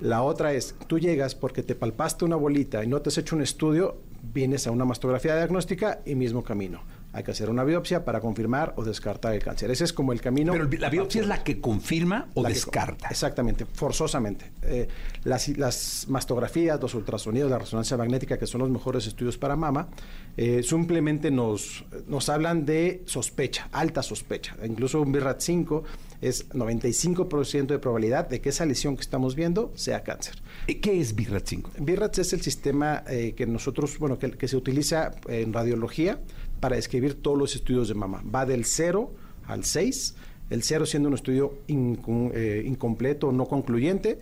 La 0.00 0.22
otra 0.22 0.52
es, 0.52 0.74
tú 0.86 0.98
llegas 0.98 1.34
porque 1.34 1.62
te 1.62 1.74
palpaste 1.74 2.24
una 2.24 2.36
bolita 2.36 2.84
y 2.84 2.86
no 2.86 3.00
te 3.00 3.08
has 3.08 3.18
hecho 3.18 3.34
un 3.36 3.42
estudio, 3.42 3.96
vienes 4.32 4.66
a 4.66 4.70
una 4.70 4.84
mastografía 4.84 5.34
diagnóstica 5.36 6.00
y 6.06 6.14
mismo 6.14 6.44
camino. 6.44 6.80
Hay 7.12 7.24
que 7.24 7.30
hacer 7.30 7.48
una 7.48 7.64
biopsia 7.64 8.04
para 8.04 8.20
confirmar 8.20 8.74
o 8.76 8.84
descartar 8.84 9.34
el 9.34 9.42
cáncer. 9.42 9.70
Ese 9.70 9.82
es 9.82 9.92
como 9.94 10.12
el 10.12 10.20
camino. 10.20 10.52
Pero 10.52 10.68
la 10.78 10.90
biopsia 10.90 11.22
es 11.22 11.26
la 11.26 11.42
que 11.42 11.58
confirma 11.58 12.28
o 12.34 12.42
que- 12.42 12.50
descarta. 12.50 13.08
exactamente, 13.08 13.64
forzosamente. 13.64 14.52
Eh, 14.62 14.86
las, 15.24 15.48
las 15.56 16.04
mastografías, 16.08 16.78
los 16.80 16.94
ultrasonidos, 16.94 17.50
la 17.50 17.58
resonancia 17.58 17.96
magnética, 17.96 18.38
que 18.38 18.46
son 18.46 18.60
los 18.60 18.70
mejores 18.70 19.06
estudios 19.06 19.38
para 19.38 19.56
mama, 19.56 19.88
eh, 20.36 20.62
simplemente 20.62 21.30
nos, 21.30 21.84
nos 22.06 22.28
hablan 22.28 22.66
de 22.66 23.02
sospecha, 23.06 23.68
alta 23.72 24.02
sospecha. 24.02 24.54
Incluso 24.64 25.00
un 25.00 25.10
BIRAT 25.10 25.40
5 25.40 25.84
es 26.20 26.48
95% 26.50 27.66
de 27.66 27.78
probabilidad 27.78 28.28
de 28.28 28.40
que 28.40 28.48
esa 28.48 28.66
lesión 28.66 28.96
que 28.96 29.02
estamos 29.02 29.34
viendo 29.34 29.72
sea 29.74 30.02
cáncer. 30.02 30.34
¿Qué 30.66 31.00
es 31.00 31.14
BIRAT 31.14 31.46
5? 31.46 31.70
BIRATS 31.80 32.18
es 32.18 32.32
el 32.32 32.40
sistema 32.40 33.04
eh, 33.08 33.34
que 33.36 33.46
nosotros, 33.46 33.98
bueno, 33.98 34.18
que, 34.18 34.30
que 34.32 34.48
se 34.48 34.56
utiliza 34.56 35.12
en 35.28 35.52
radiología 35.52 36.20
para 36.60 36.76
describir 36.76 37.22
todos 37.22 37.38
los 37.38 37.54
estudios 37.54 37.88
de 37.88 37.94
mama. 37.94 38.22
Va 38.22 38.46
del 38.46 38.64
0 38.64 39.12
al 39.46 39.64
6, 39.64 40.14
el 40.50 40.62
0 40.62 40.86
siendo 40.86 41.08
un 41.08 41.14
estudio 41.14 41.58
eh, 41.68 42.62
incompleto, 42.66 43.32
no 43.32 43.46
concluyente, 43.46 44.18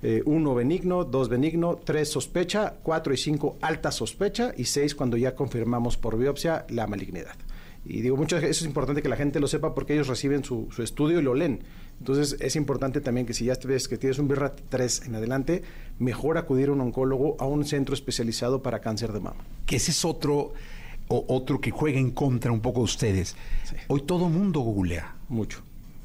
1 0.00 0.54
benigno, 0.54 1.04
2 1.04 1.28
benigno, 1.28 1.80
3 1.84 2.08
sospecha, 2.08 2.76
4 2.84 3.14
y 3.14 3.16
5 3.16 3.58
alta 3.60 3.90
sospecha 3.90 4.52
y 4.56 4.64
6 4.64 4.94
cuando 4.94 5.16
ya 5.16 5.34
confirmamos 5.34 5.96
por 5.96 6.16
biopsia 6.16 6.66
la 6.68 6.86
malignidad. 6.86 7.34
Y 7.90 8.02
digo, 8.02 8.16
mucho, 8.18 8.36
eso 8.36 8.46
es 8.46 8.62
importante 8.66 9.00
que 9.00 9.08
la 9.08 9.16
gente 9.16 9.40
lo 9.40 9.48
sepa 9.48 9.74
porque 9.74 9.94
ellos 9.94 10.08
reciben 10.08 10.44
su, 10.44 10.68
su 10.70 10.82
estudio 10.82 11.20
y 11.20 11.22
lo 11.22 11.34
leen. 11.34 11.60
Entonces 11.98 12.36
es 12.40 12.54
importante 12.54 13.00
también 13.00 13.26
que 13.26 13.32
si 13.32 13.46
ya 13.46 13.54
ves 13.64 13.88
que 13.88 13.96
tienes 13.96 14.18
un 14.18 14.28
BIRAT 14.28 14.60
3 14.68 15.06
en 15.06 15.14
adelante, 15.14 15.62
mejor 15.98 16.36
acudir 16.36 16.68
a 16.68 16.72
un 16.72 16.82
oncólogo 16.82 17.36
a 17.40 17.46
un 17.46 17.64
centro 17.64 17.94
especializado 17.94 18.62
para 18.62 18.80
cáncer 18.80 19.12
de 19.12 19.20
mama. 19.20 19.42
Que 19.64 19.76
ese 19.76 19.90
es 19.92 20.04
otro, 20.04 20.52
o- 21.08 21.24
otro 21.28 21.60
que 21.62 21.70
juega 21.70 21.98
en 21.98 22.10
contra 22.10 22.52
un 22.52 22.60
poco 22.60 22.80
de 22.80 22.84
ustedes. 22.84 23.34
Hoy 23.88 24.02
todo 24.02 24.28
mundo 24.28 24.60
googlea. 24.60 25.14
Mucho. 25.30 25.62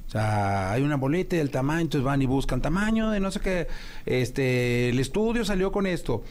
O 0.08 0.10
sea, 0.10 0.72
hay 0.72 0.84
una 0.84 0.96
boleta 0.96 1.36
del 1.36 1.50
tamaño, 1.50 1.82
entonces 1.82 2.06
van 2.06 2.22
y 2.22 2.28
buscan 2.28 2.62
tamaño 2.62 3.10
de 3.10 3.20
no 3.20 3.30
sé 3.30 3.40
qué. 3.42 3.68
Este, 4.06 4.90
el 4.90 5.00
estudio 5.00 5.44
salió 5.44 5.72
con 5.72 5.86
esto. 5.86 6.24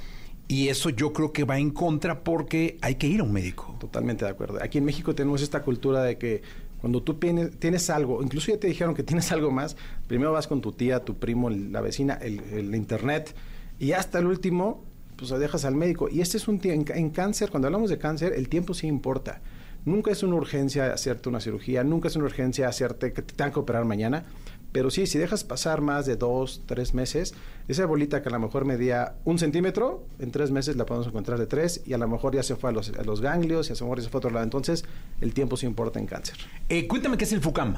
Y 0.52 0.68
eso 0.68 0.90
yo 0.90 1.14
creo 1.14 1.32
que 1.32 1.44
va 1.44 1.58
en 1.58 1.70
contra 1.70 2.22
porque 2.24 2.76
hay 2.82 2.96
que 2.96 3.06
ir 3.06 3.20
a 3.20 3.22
un 3.24 3.32
médico. 3.32 3.74
Totalmente 3.80 4.24
de 4.26 4.30
acuerdo. 4.30 4.58
Aquí 4.62 4.76
en 4.78 4.84
México 4.84 5.14
tenemos 5.14 5.40
esta 5.40 5.62
cultura 5.62 6.02
de 6.02 6.18
que 6.18 6.42
cuando 6.80 7.02
tú 7.02 7.14
tienes, 7.14 7.88
algo, 7.90 8.22
incluso 8.22 8.50
ya 8.52 8.58
te 8.58 8.66
dijeron 8.66 8.94
que 8.94 9.02
tienes 9.02 9.32
algo 9.32 9.50
más, 9.50 9.76
primero 10.08 10.32
vas 10.32 10.46
con 10.48 10.60
tu 10.60 10.72
tía, 10.72 11.04
tu 11.04 11.14
primo, 11.16 11.48
la 11.48 11.80
vecina, 11.80 12.14
el, 12.14 12.74
internet, 12.74 13.34
y 13.78 13.92
hasta 13.92 14.18
el 14.18 14.26
último, 14.26 14.82
pues 15.16 15.30
lo 15.30 15.38
dejas 15.38 15.64
al 15.64 15.74
médico. 15.74 16.08
Y 16.10 16.20
este 16.20 16.36
es 16.36 16.48
un 16.48 16.60
tie- 16.60 16.72
en, 16.72 16.84
ca- 16.84 16.96
en 16.96 17.10
cáncer, 17.10 17.50
cuando 17.50 17.68
hablamos 17.68 17.88
de 17.88 17.96
cáncer, 17.98 18.32
el 18.36 18.48
tiempo 18.48 18.74
sí 18.74 18.88
importa. 18.88 19.40
Nunca 19.86 20.10
es 20.10 20.22
una 20.22 20.34
urgencia 20.34 20.92
hacerte 20.92 21.28
una 21.28 21.40
cirugía, 21.40 21.82
nunca 21.82 22.08
es 22.08 22.16
una 22.16 22.26
urgencia 22.26 22.68
hacerte 22.68 23.12
que 23.12 23.22
te 23.22 23.32
tengan 23.34 23.52
que 23.52 23.60
operar 23.60 23.84
mañana. 23.84 24.24
Pero 24.72 24.90
sí, 24.90 25.06
si 25.06 25.18
dejas 25.18 25.44
pasar 25.44 25.82
más 25.82 26.06
de 26.06 26.16
dos, 26.16 26.62
tres 26.66 26.94
meses, 26.94 27.34
esa 27.68 27.84
bolita 27.86 28.22
que 28.22 28.30
a 28.30 28.32
lo 28.32 28.38
mejor 28.40 28.64
medía 28.64 29.14
un 29.24 29.38
centímetro, 29.38 30.04
en 30.18 30.30
tres 30.30 30.50
meses 30.50 30.76
la 30.76 30.86
podemos 30.86 31.06
encontrar 31.06 31.38
de 31.38 31.46
tres 31.46 31.82
y 31.84 31.92
a 31.92 31.98
lo 31.98 32.08
mejor 32.08 32.34
ya 32.34 32.42
se 32.42 32.56
fue 32.56 32.70
a 32.70 32.72
los, 32.72 32.88
a 32.90 33.02
los 33.04 33.20
ganglios 33.20 33.68
y 33.68 33.72
a 33.72 33.76
lo 33.76 33.82
mejor 33.84 33.98
ya 33.98 34.04
se 34.04 34.10
fue 34.10 34.18
a 34.18 34.20
otro 34.20 34.30
lado. 34.30 34.44
Entonces, 34.44 34.84
el 35.20 35.34
tiempo 35.34 35.56
sí 35.58 35.66
importa 35.66 35.98
en 36.00 36.06
cáncer. 36.06 36.36
Eh, 36.68 36.88
cuéntame 36.88 37.18
qué 37.18 37.24
es 37.24 37.32
el 37.32 37.40
FUCAM. 37.42 37.76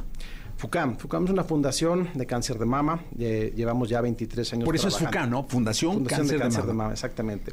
FUCAM. 0.57 0.97
FUCAM 0.99 1.25
es 1.25 1.31
una 1.31 1.45
fundación 1.45 2.11
de 2.15 2.27
cáncer 2.27 2.59
de 2.59 2.65
mama. 2.67 3.03
eh, 3.19 3.53
llevamos 3.57 3.89
ya 3.89 4.01
23 4.01 4.53
años 4.53 4.65
Por 4.65 4.77
eso 4.77 4.89
es. 4.89 4.97
FUCAM, 4.97 5.31
¿no? 5.31 5.45
Fundación, 5.49 6.05
Cáncer, 6.05 6.39
de, 6.39 6.73
Mama. 6.73 6.93
exactamente. 6.93 7.53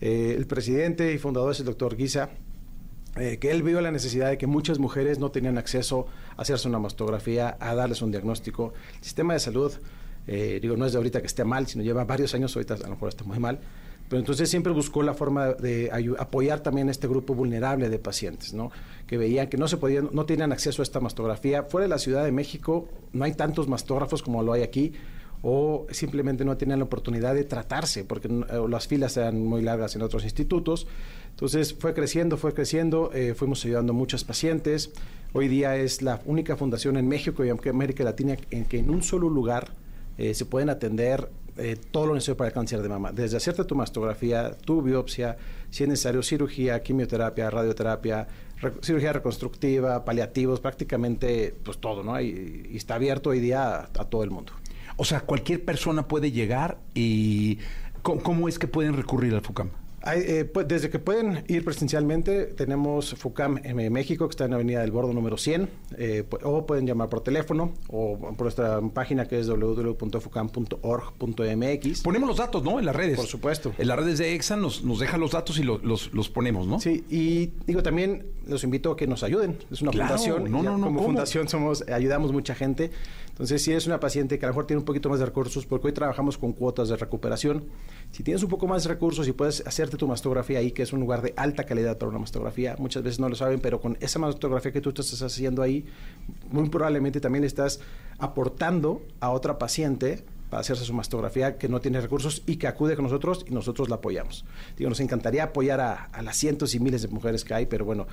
Eh, 0.00 0.34
el 0.36 0.46
presidente 0.46 1.12
y 1.12 1.18
fundador 1.18 1.52
es 1.52 1.60
el 1.60 1.66
doctor 1.66 1.96
Guisa, 1.96 2.30
eh, 3.16 3.38
que 3.38 3.50
él 3.50 3.62
vio 3.62 3.80
la 3.80 3.90
necesidad 3.90 4.30
de 4.30 4.38
que 4.38 4.46
muchas 4.46 4.78
mujeres 4.78 5.18
no 5.18 5.30
tenían 5.30 5.58
acceso 5.58 6.06
a 6.36 6.42
hacerse 6.42 6.66
una 6.68 6.78
mastografía, 6.78 7.56
a 7.60 7.74
darles 7.74 8.00
un 8.00 8.10
diagnóstico. 8.10 8.72
El 8.96 9.04
sistema 9.04 9.34
de 9.34 9.40
salud, 9.40 9.72
eh, 10.26 10.58
digo, 10.62 10.76
no 10.76 10.86
es 10.86 10.92
de 10.92 10.98
ahorita 10.98 11.20
que 11.20 11.26
esté 11.26 11.44
mal, 11.44 11.66
sino 11.66 11.84
lleva 11.84 12.04
varios 12.04 12.34
años, 12.34 12.56
ahorita 12.56 12.74
a 12.74 12.78
lo 12.78 12.90
mejor 12.90 13.10
está 13.10 13.24
muy 13.24 13.38
mal. 13.38 13.60
Pero 14.08 14.20
entonces 14.20 14.50
siempre 14.50 14.72
buscó 14.72 15.02
la 15.02 15.14
forma 15.14 15.54
de 15.54 15.90
apoyar 16.18 16.60
también 16.60 16.88
a 16.88 16.90
este 16.90 17.08
grupo 17.08 17.34
vulnerable 17.34 17.88
de 17.88 17.98
pacientes, 17.98 18.52
¿no? 18.52 18.70
Que 19.06 19.16
veían 19.16 19.48
que 19.48 19.56
no 19.56 19.68
se 19.68 19.78
podían, 19.78 20.10
no 20.12 20.26
tenían 20.26 20.52
acceso 20.52 20.82
a 20.82 20.84
esta 20.84 21.00
mastografía. 21.00 21.62
Fuera 21.62 21.84
de 21.84 21.88
la 21.88 21.98
Ciudad 21.98 22.22
de 22.24 22.32
México 22.32 22.88
no 23.12 23.24
hay 23.24 23.32
tantos 23.32 23.68
mastógrafos 23.68 24.22
como 24.22 24.42
lo 24.42 24.52
hay 24.52 24.62
aquí 24.62 24.92
o 25.42 25.86
simplemente 25.90 26.44
no 26.44 26.56
tenían 26.56 26.78
la 26.78 26.84
oportunidad 26.84 27.34
de 27.34 27.44
tratarse 27.44 28.04
porque 28.04 28.28
eh, 28.28 28.42
las 28.68 28.86
filas 28.86 29.16
eran 29.16 29.44
muy 29.44 29.60
largas 29.60 29.96
en 29.96 30.02
otros 30.02 30.24
institutos. 30.24 30.86
Entonces 31.32 31.74
fue 31.74 31.92
creciendo, 31.92 32.36
fue 32.36 32.54
creciendo, 32.54 33.10
eh, 33.12 33.34
fuimos 33.34 33.64
ayudando 33.64 33.92
a 33.92 33.96
muchos 33.96 34.24
pacientes. 34.24 34.92
Hoy 35.32 35.48
día 35.48 35.76
es 35.76 36.02
la 36.02 36.20
única 36.26 36.56
fundación 36.56 36.96
en 36.96 37.08
México 37.08 37.44
y 37.44 37.48
América 37.48 38.04
Latina 38.04 38.36
en 38.50 38.64
que 38.64 38.78
en 38.78 38.90
un 38.90 39.02
solo 39.02 39.28
lugar 39.28 39.72
eh, 40.18 40.34
se 40.34 40.44
pueden 40.44 40.68
atender 40.68 41.30
eh, 41.56 41.76
todo 41.90 42.06
lo 42.06 42.14
necesario 42.14 42.36
para 42.36 42.48
el 42.48 42.54
cáncer 42.54 42.80
de 42.82 42.88
mama, 42.88 43.12
desde 43.12 43.36
hacerte 43.36 43.64
tu 43.64 43.74
mastografía, 43.74 44.56
tu 44.56 44.80
biopsia, 44.82 45.36
si 45.70 45.82
es 45.82 45.88
necesario 45.88 46.22
cirugía, 46.22 46.82
quimioterapia, 46.82 47.50
radioterapia, 47.50 48.26
cirugía 48.80 49.12
reconstructiva, 49.12 50.04
paliativos, 50.04 50.60
prácticamente 50.60 51.54
pues 51.62 51.78
todo, 51.78 52.02
¿no? 52.02 52.18
Y, 52.20 52.70
está 52.74 52.94
abierto 52.94 53.30
hoy 53.30 53.40
día 53.40 53.74
a, 53.74 53.80
a 53.84 54.04
todo 54.08 54.22
el 54.24 54.30
mundo. 54.30 54.52
O 54.96 55.04
sea, 55.04 55.20
cualquier 55.20 55.64
persona 55.64 56.06
puede 56.08 56.30
llegar 56.30 56.78
y... 56.94 57.58
¿Cómo, 58.02 58.22
cómo 58.22 58.48
es 58.48 58.58
que 58.58 58.66
pueden 58.66 58.94
recurrir 58.94 59.32
al 59.34 59.42
FUCAM? 59.42 59.70
Hay, 60.04 60.20
eh, 60.26 60.44
pues, 60.44 60.66
desde 60.66 60.90
que 60.90 60.98
pueden 60.98 61.44
ir 61.48 61.64
presencialmente, 61.64 62.46
tenemos 62.46 63.14
FUCAM 63.14 63.58
en 63.64 63.92
México, 63.92 64.26
que 64.26 64.32
está 64.32 64.44
en 64.46 64.50
la 64.50 64.56
Avenida 64.56 64.80
del 64.80 64.90
Bordo 64.90 65.12
número 65.12 65.36
100, 65.36 65.68
eh, 65.96 66.24
o 66.42 66.66
pueden 66.66 66.86
llamar 66.86 67.08
por 67.08 67.20
teléfono, 67.22 67.72
o 67.88 68.18
por 68.18 68.42
nuestra 68.42 68.80
página 68.92 69.26
que 69.28 69.38
es 69.38 69.46
www.fucam.org.mx. 70.72 72.02
Ponemos 72.02 72.28
los 72.28 72.36
datos, 72.38 72.62
¿no? 72.62 72.78
En 72.78 72.84
las 72.86 72.94
redes. 72.96 73.16
Por 73.16 73.26
supuesto. 73.26 73.72
En 73.78 73.88
las 73.88 73.98
redes 73.98 74.18
de 74.18 74.34
EXA 74.34 74.56
nos, 74.56 74.82
nos 74.84 74.98
deja 74.98 75.16
los 75.18 75.30
datos 75.32 75.58
y 75.58 75.62
lo- 75.62 75.78
los, 75.78 76.12
los 76.12 76.28
ponemos, 76.28 76.66
¿no? 76.66 76.80
Sí, 76.80 77.04
y 77.08 77.52
digo 77.66 77.82
también 77.82 78.26
los 78.46 78.64
invito 78.64 78.90
a 78.90 78.96
que 78.96 79.06
nos 79.06 79.22
ayuden. 79.22 79.56
Es 79.70 79.82
una 79.82 79.92
Claro, 79.92 80.08
fundación. 80.08 80.50
no, 80.50 80.62
no, 80.62 80.76
no, 80.78 80.84
Como 80.86 80.96
¿cómo? 80.98 81.08
fundación 81.08 81.48
somos, 81.48 81.88
ayudamos 81.88 82.32
mucha 82.32 82.54
gente. 82.54 82.90
Entonces, 83.30 83.62
si 83.62 83.70
eres 83.70 83.86
una 83.86 83.98
paciente 84.00 84.38
que 84.38 84.44
a 84.44 84.48
lo 84.48 84.52
mejor 84.54 84.66
tiene 84.66 84.80
un 84.80 84.84
poquito 84.84 85.08
más 85.08 85.18
de 85.20 85.26
recursos, 85.26 85.64
porque 85.64 85.86
hoy 85.86 85.92
trabajamos 85.92 86.36
con 86.38 86.52
cuotas 86.52 86.88
de 86.88 86.96
recuperación, 86.96 87.64
si 88.12 88.22
tienes 88.22 88.42
un 88.42 88.50
poco 88.50 88.68
más 88.68 88.84
de 88.84 88.90
recursos 88.90 89.26
y 89.26 89.32
puedes 89.32 89.66
hacerte 89.66 89.96
tu 89.96 90.06
mastografía 90.06 90.58
ahí, 90.58 90.70
que 90.70 90.82
es 90.82 90.92
un 90.92 91.00
lugar 91.00 91.22
de 91.22 91.32
alta 91.34 91.64
calidad 91.64 91.96
para 91.96 92.10
una 92.10 92.18
mastografía, 92.18 92.76
muchas 92.78 93.02
veces 93.02 93.18
no 93.18 93.28
lo 93.30 93.34
saben, 93.34 93.58
pero 93.58 93.80
con 93.80 93.96
esa 94.00 94.18
mastografía 94.18 94.70
que 94.70 94.82
tú 94.82 94.90
estás 94.90 95.20
haciendo 95.22 95.62
ahí, 95.62 95.86
muy 96.50 96.68
probablemente 96.68 97.20
también 97.20 97.42
estás 97.42 97.80
aportando 98.18 99.02
a 99.20 99.30
otra 99.30 99.58
paciente 99.58 100.24
para 100.50 100.60
hacerse 100.60 100.84
su 100.84 100.92
mastografía 100.92 101.56
que 101.56 101.70
no 101.70 101.80
tiene 101.80 102.02
recursos 102.02 102.42
y 102.46 102.56
que 102.56 102.66
acude 102.66 102.96
con 102.96 103.04
nosotros 103.06 103.46
y 103.48 103.54
nosotros 103.54 103.88
la 103.88 103.96
apoyamos. 103.96 104.44
Digo, 104.76 104.90
nos 104.90 105.00
encantaría 105.00 105.44
apoyar 105.44 105.80
a, 105.80 106.10
las 106.22 106.36
cientos 106.36 106.74
y 106.74 106.80
miles 106.80 107.00
de 107.00 107.08
mujeres 107.08 107.42
que 107.42 107.54
hay, 107.54 107.64
pero 107.64 107.86
bueno, 107.86 108.06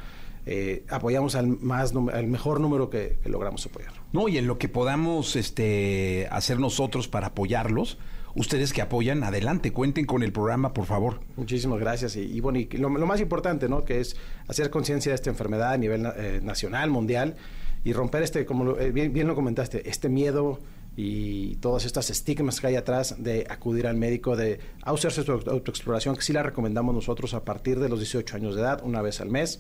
eh, 0.46 0.86
apoyamos 0.88 1.36
al, 1.36 1.48
más, 1.48 1.94
al 1.94 2.28
mejor 2.28 2.62
número 2.62 2.90
que, 2.90 3.20
que 3.22 3.28
logramos 3.28 3.66
apoyar. 3.66 3.92
No, 4.14 4.30
y 4.30 4.38
en 4.38 4.48
lo 4.48 4.58
que 4.58 4.70
podamos 4.70 5.36
este, 5.36 6.30
hacer 6.32 6.58
nosotros 6.60 7.10
para 7.10 7.28
apoyarlos, 7.28 7.98
ustedes 8.36 8.74
que 8.74 8.82
apoyan, 8.82 9.24
adelante, 9.24 9.72
cuenten 9.74 10.06
con 10.06 10.24
el 10.24 10.32
programa, 10.32 10.74
por 10.74 10.86
favor. 10.86 11.20
Muchísimas 11.36 11.80
gracias. 11.80 12.16
Y, 12.16 12.40
bueno, 12.42 12.60
y 12.60 12.66
lo, 12.78 12.90
más 12.90 13.20
importante, 13.22 13.68
¿no? 13.70 13.84
Que 13.84 14.00
es 14.00 14.16
hacer 14.48 14.70
conciencia 14.70 15.12
de 15.12 15.16
esta 15.16 15.30
enfermedad 15.30 15.74
a 15.74 15.78
nivel 15.78 16.06
eh, 16.16 16.40
nacional, 16.44 16.90
mundial, 16.90 17.36
y 17.84 17.94
romper 17.94 18.24
este, 18.24 18.46
como 18.46 18.64
lo- 18.66 18.80
eh, 18.80 18.92
bien, 18.92 19.14
bien 19.14 19.28
lo 19.28 19.36
comentaste, 19.36 19.90
este 19.90 20.10
miedo 20.10 20.60
y 20.98 21.56
todas 21.58 21.86
estas 21.86 22.10
estigmas 22.10 22.60
que 22.60 22.68
hay 22.68 22.76
atrás 22.76 23.16
de 23.24 23.46
acudir 23.50 23.88
al 23.88 23.96
médico, 23.96 24.36
de 24.36 24.60
hacerse 24.82 25.24
su 25.24 25.32
auto- 25.32 25.52
autoexploración, 25.52 26.16
que 26.16 26.22
sí 26.22 26.34
la 26.34 26.44
recomendamos 26.44 26.94
nosotros 26.94 27.34
a 27.34 27.46
partir 27.46 27.80
de 27.80 27.88
los 27.88 28.00
18 28.00 28.36
años 28.36 28.56
de 28.56 28.62
edad, 28.62 28.82
una 28.84 29.02
vez 29.02 29.22
al 29.22 29.30
mes, 29.30 29.60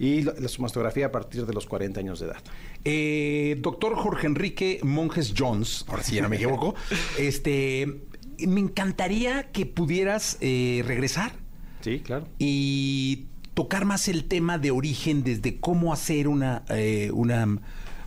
y 0.00 0.22
la, 0.22 0.32
la 0.36 0.48
su 0.48 0.62
mastografía 0.62 1.06
a 1.06 1.12
partir 1.12 1.44
de 1.44 1.52
los 1.52 1.66
40 1.66 2.00
años 2.00 2.18
de 2.18 2.26
edad. 2.26 2.42
Eh, 2.84 3.58
doctor 3.60 3.94
Jorge 3.94 4.26
Enrique 4.26 4.80
Monjes 4.82 5.34
Jones, 5.36 5.84
ahora 5.86 6.02
sí 6.02 6.16
ya 6.16 6.22
no 6.22 6.30
me 6.30 6.36
equivoco, 6.36 6.74
este, 7.18 8.00
me 8.38 8.60
encantaría 8.60 9.52
que 9.52 9.66
pudieras 9.66 10.38
eh, 10.40 10.82
regresar 10.86 11.32
Sí, 11.82 12.00
claro. 12.00 12.26
y 12.38 13.26
tocar 13.52 13.84
más 13.84 14.08
el 14.08 14.24
tema 14.24 14.56
de 14.56 14.70
origen 14.70 15.22
desde 15.22 15.60
cómo 15.60 15.92
hacer 15.92 16.28
una, 16.28 16.62
eh, 16.70 17.10
una, 17.12 17.60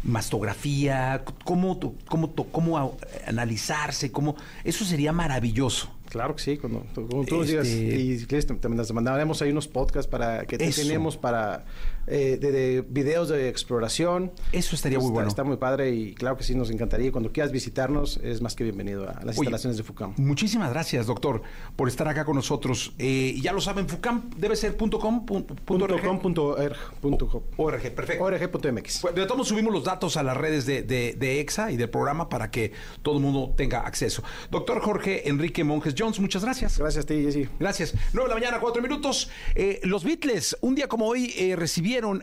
mastografía, 0.03 1.23
cómo, 1.45 1.79
cómo, 2.09 2.33
cómo 2.33 2.97
analizarse, 3.25 4.11
cómo... 4.11 4.35
Eso 4.65 4.83
sería 4.83 5.13
maravilloso. 5.13 5.89
Claro 6.13 6.35
que 6.35 6.43
sí, 6.43 6.57
cuando, 6.57 6.85
cuando 6.93 7.25
tú 7.25 7.37
nos 7.37 7.47
digas, 7.47 7.67
Este- 7.67 7.95
y 7.99 8.25
quieres, 8.27 8.45
te, 8.45 8.69
mandaremos 8.93 9.41
ahí 9.41 9.49
unos 9.49 9.67
podcasts 9.67 10.07
para 10.07 10.45
que 10.45 10.59
te 10.59 10.69
tenemos 10.69 11.17
para 11.17 11.65
eh, 12.07 12.37
de, 12.39 12.51
de 12.51 12.81
videos 12.87 13.29
de 13.29 13.49
exploración. 13.49 14.31
Eso 14.51 14.75
estaría 14.75 14.99
muy 14.99 15.11
bueno. 15.11 15.27
Está 15.29 15.43
muy 15.43 15.57
padre 15.57 15.91
y 15.91 16.13
claro 16.13 16.37
que 16.37 16.43
sí, 16.43 16.55
nos 16.55 16.69
encantaría. 16.69 17.11
Cuando 17.11 17.31
quieras 17.31 17.51
visitarnos, 17.51 18.17
es 18.23 18.41
más 18.41 18.55
que 18.55 18.63
bienvenido 18.63 19.03
a 19.09 19.13
las 19.23 19.37
Oye, 19.37 19.45
instalaciones 19.45 19.77
de 19.77 19.83
FUCAM. 19.83 20.13
Muchísimas 20.17 20.69
gracias, 20.71 21.07
doctor, 21.07 21.41
por 21.75 21.87
estar 21.87 22.07
acá 22.07 22.25
con 22.25 22.35
nosotros. 22.35 22.93
Eh, 22.99 23.37
ya 23.41 23.53
lo 23.53 23.61
saben, 23.61 23.87
FUCAM 23.87 24.29
debe 24.37 24.55
ser 24.55 24.75
punto 24.77 24.99
.com, 24.99 25.25
punto, 25.25 25.55
org. 25.85 26.01
com, 26.03 26.19
punto 26.19 26.45
org, 26.47 26.75
punto. 27.01 27.43
ORG, 27.57 27.91
perfecto. 27.95 28.23
ORG.mx. 28.23 28.99
Pues, 29.01 29.15
de 29.15 29.25
todos 29.25 29.47
subimos 29.47 29.73
los 29.73 29.83
datos 29.83 30.17
a 30.17 30.23
las 30.23 30.35
redes 30.37 30.65
de, 30.65 30.83
de- 30.83 31.13
de 31.17 31.39
EXA 31.39 31.71
y 31.71 31.77
del 31.77 31.89
programa 31.89 32.29
para 32.29 32.51
que 32.51 32.71
todo 33.01 33.15
el 33.17 33.21
mundo 33.23 33.53
tenga 33.55 33.79
acceso. 33.81 34.23
Doctor 34.51 34.81
Jorge 34.81 35.27
Enrique 35.29 35.63
Monjes 35.63 35.95
Jones, 35.97 36.19
muchas 36.19 36.43
gracias. 36.43 36.77
Gracias 36.77 37.05
a 37.05 37.07
ti, 37.07 37.21
Jessy. 37.23 37.47
Gracias. 37.59 37.93
9 38.13 38.29
de 38.29 38.35
la 38.35 38.39
mañana, 38.39 38.59
4 38.59 38.81
minutos. 38.81 39.29
Eh, 39.55 39.79
los 39.83 40.03
Beatles, 40.03 40.57
un 40.61 40.75
día 40.75 40.87
como 40.87 41.07
hoy, 41.07 41.33
eh, 41.37 41.55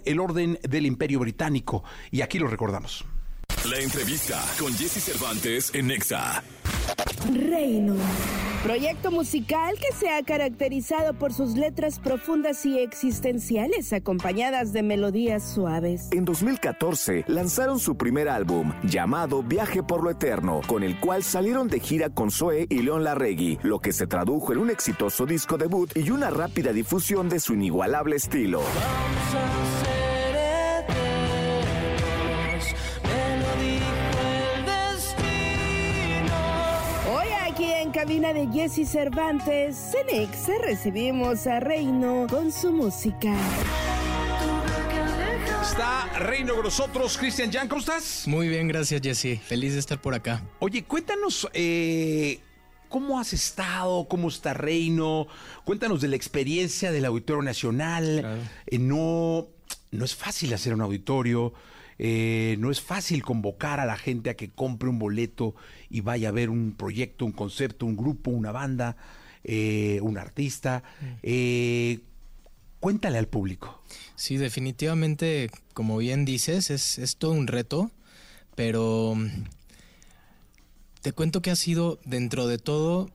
el 0.04 0.20
orden 0.20 0.58
del 0.62 0.86
Imperio 0.86 1.20
Británico 1.20 1.84
y 2.10 2.22
aquí 2.22 2.38
lo 2.38 2.48
recordamos. 2.48 3.04
La 3.68 3.76
entrevista 3.78 4.42
con 4.58 4.72
Jesse 4.72 5.02
Cervantes 5.02 5.70
en 5.74 5.88
Nexa. 5.88 6.42
Reino. 7.30 7.94
Proyecto 8.62 9.10
musical 9.10 9.74
que 9.78 9.94
se 9.94 10.08
ha 10.08 10.22
caracterizado 10.22 11.12
por 11.12 11.34
sus 11.34 11.58
letras 11.58 11.98
profundas 11.98 12.64
y 12.64 12.78
existenciales 12.78 13.92
acompañadas 13.92 14.72
de 14.72 14.82
melodías 14.82 15.42
suaves. 15.54 16.08
En 16.12 16.24
2014 16.24 17.24
lanzaron 17.26 17.78
su 17.78 17.98
primer 17.98 18.30
álbum, 18.30 18.72
llamado 18.82 19.42
Viaje 19.42 19.82
por 19.82 20.02
lo 20.02 20.10
Eterno, 20.10 20.62
con 20.66 20.82
el 20.82 20.98
cual 20.98 21.22
salieron 21.22 21.68
de 21.68 21.80
gira 21.80 22.08
con 22.08 22.30
Zoe 22.30 22.66
y 22.70 22.80
León 22.80 23.04
Larregui, 23.04 23.58
lo 23.62 23.80
que 23.80 23.92
se 23.92 24.06
tradujo 24.06 24.54
en 24.54 24.58
un 24.58 24.70
exitoso 24.70 25.26
disco 25.26 25.58
debut 25.58 25.94
y 25.94 26.10
una 26.10 26.30
rápida 26.30 26.72
difusión 26.72 27.28
de 27.28 27.38
su 27.40 27.52
inigualable 27.52 28.16
estilo. 28.16 28.62
Cabina 38.00 38.32
de 38.32 38.48
Jesse 38.50 38.88
Cervantes, 38.88 39.92
en 39.94 40.22
Exa 40.22 40.54
recibimos 40.62 41.46
a 41.46 41.60
Reino 41.60 42.26
con 42.30 42.50
su 42.50 42.72
música. 42.72 43.30
Está 45.60 46.18
Reino 46.18 46.54
con 46.54 46.64
nosotros, 46.64 47.18
Cristian 47.18 47.52
Jan, 47.52 47.68
¿cómo 47.68 47.80
estás? 47.80 48.26
Muy 48.26 48.48
bien, 48.48 48.68
gracias 48.68 49.02
Jesse. 49.02 49.38
Feliz 49.42 49.74
de 49.74 49.80
estar 49.80 50.00
por 50.00 50.14
acá. 50.14 50.42
Oye, 50.60 50.84
cuéntanos 50.84 51.46
eh, 51.52 52.40
cómo 52.88 53.20
has 53.20 53.34
estado, 53.34 54.08
cómo 54.08 54.28
está 54.28 54.54
Reino, 54.54 55.26
cuéntanos 55.64 56.00
de 56.00 56.08
la 56.08 56.16
experiencia 56.16 56.92
del 56.92 57.04
Auditorio 57.04 57.42
Nacional. 57.42 58.48
Eh, 58.66 58.78
no, 58.78 59.48
no 59.90 60.04
es 60.06 60.14
fácil 60.14 60.54
hacer 60.54 60.72
un 60.72 60.80
auditorio, 60.80 61.52
eh, 61.98 62.56
no 62.60 62.70
es 62.70 62.80
fácil 62.80 63.22
convocar 63.22 63.78
a 63.78 63.84
la 63.84 63.98
gente 63.98 64.30
a 64.30 64.34
que 64.36 64.48
compre 64.48 64.88
un 64.88 64.98
boleto 64.98 65.54
y 65.90 66.00
vaya 66.00 66.28
a 66.28 66.32
ver 66.32 66.48
un 66.48 66.72
proyecto, 66.72 67.26
un 67.26 67.32
concepto, 67.32 67.84
un 67.84 67.96
grupo, 67.96 68.30
una 68.30 68.52
banda, 68.52 68.96
eh, 69.44 69.98
un 70.02 70.16
artista. 70.16 70.82
Eh, 71.22 72.00
cuéntale 72.78 73.18
al 73.18 73.26
público. 73.26 73.82
Sí, 74.14 74.36
definitivamente, 74.36 75.50
como 75.74 75.98
bien 75.98 76.24
dices, 76.24 76.70
es, 76.70 76.98
es 76.98 77.16
todo 77.16 77.32
un 77.32 77.46
reto, 77.46 77.90
pero 78.54 79.14
mm, 79.16 79.44
te 81.02 81.12
cuento 81.12 81.42
que 81.42 81.50
ha 81.50 81.56
sido, 81.56 81.98
dentro 82.04 82.46
de 82.46 82.58
todo, 82.58 83.10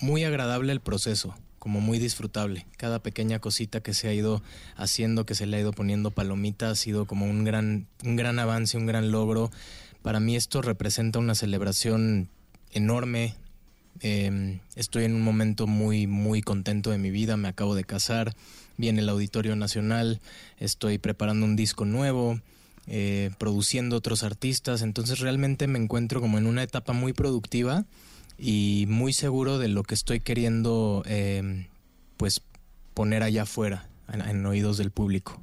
muy 0.00 0.24
agradable 0.24 0.72
el 0.72 0.80
proceso, 0.80 1.34
como 1.58 1.80
muy 1.80 1.98
disfrutable. 1.98 2.66
Cada 2.76 3.00
pequeña 3.00 3.38
cosita 3.40 3.80
que 3.80 3.94
se 3.94 4.08
ha 4.08 4.14
ido 4.14 4.42
haciendo, 4.76 5.26
que 5.26 5.34
se 5.34 5.46
le 5.46 5.56
ha 5.56 5.60
ido 5.60 5.72
poniendo 5.72 6.10
palomita, 6.10 6.70
ha 6.70 6.74
sido 6.74 7.06
como 7.06 7.26
un 7.26 7.44
gran, 7.44 7.86
un 8.04 8.16
gran 8.16 8.38
avance, 8.38 8.76
un 8.76 8.86
gran 8.86 9.10
logro. 9.10 9.50
Para 10.04 10.20
mí 10.20 10.36
esto 10.36 10.60
representa 10.60 11.18
una 11.18 11.34
celebración 11.34 12.28
enorme. 12.72 13.36
Eh, 14.00 14.60
estoy 14.76 15.04
en 15.04 15.14
un 15.14 15.22
momento 15.22 15.66
muy, 15.66 16.06
muy 16.06 16.42
contento 16.42 16.90
de 16.90 16.98
mi 16.98 17.10
vida. 17.10 17.38
Me 17.38 17.48
acabo 17.48 17.74
de 17.74 17.84
casar. 17.84 18.36
Viene 18.76 19.00
el 19.00 19.08
Auditorio 19.08 19.56
Nacional. 19.56 20.20
Estoy 20.58 20.98
preparando 20.98 21.46
un 21.46 21.56
disco 21.56 21.86
nuevo. 21.86 22.38
eh, 22.86 23.30
produciendo 23.38 23.96
otros 23.96 24.24
artistas. 24.24 24.82
Entonces 24.82 25.20
realmente 25.20 25.66
me 25.68 25.78
encuentro 25.78 26.20
como 26.20 26.36
en 26.36 26.46
una 26.46 26.62
etapa 26.62 26.92
muy 26.92 27.14
productiva 27.14 27.86
y 28.36 28.84
muy 28.88 29.14
seguro 29.14 29.58
de 29.58 29.68
lo 29.68 29.84
que 29.84 29.94
estoy 29.94 30.20
queriendo 30.20 31.02
eh, 31.06 31.66
pues 32.18 32.42
poner 32.92 33.22
allá 33.22 33.44
afuera, 33.44 33.88
en 34.12 34.44
oídos 34.44 34.76
del 34.76 34.90
público. 34.90 35.40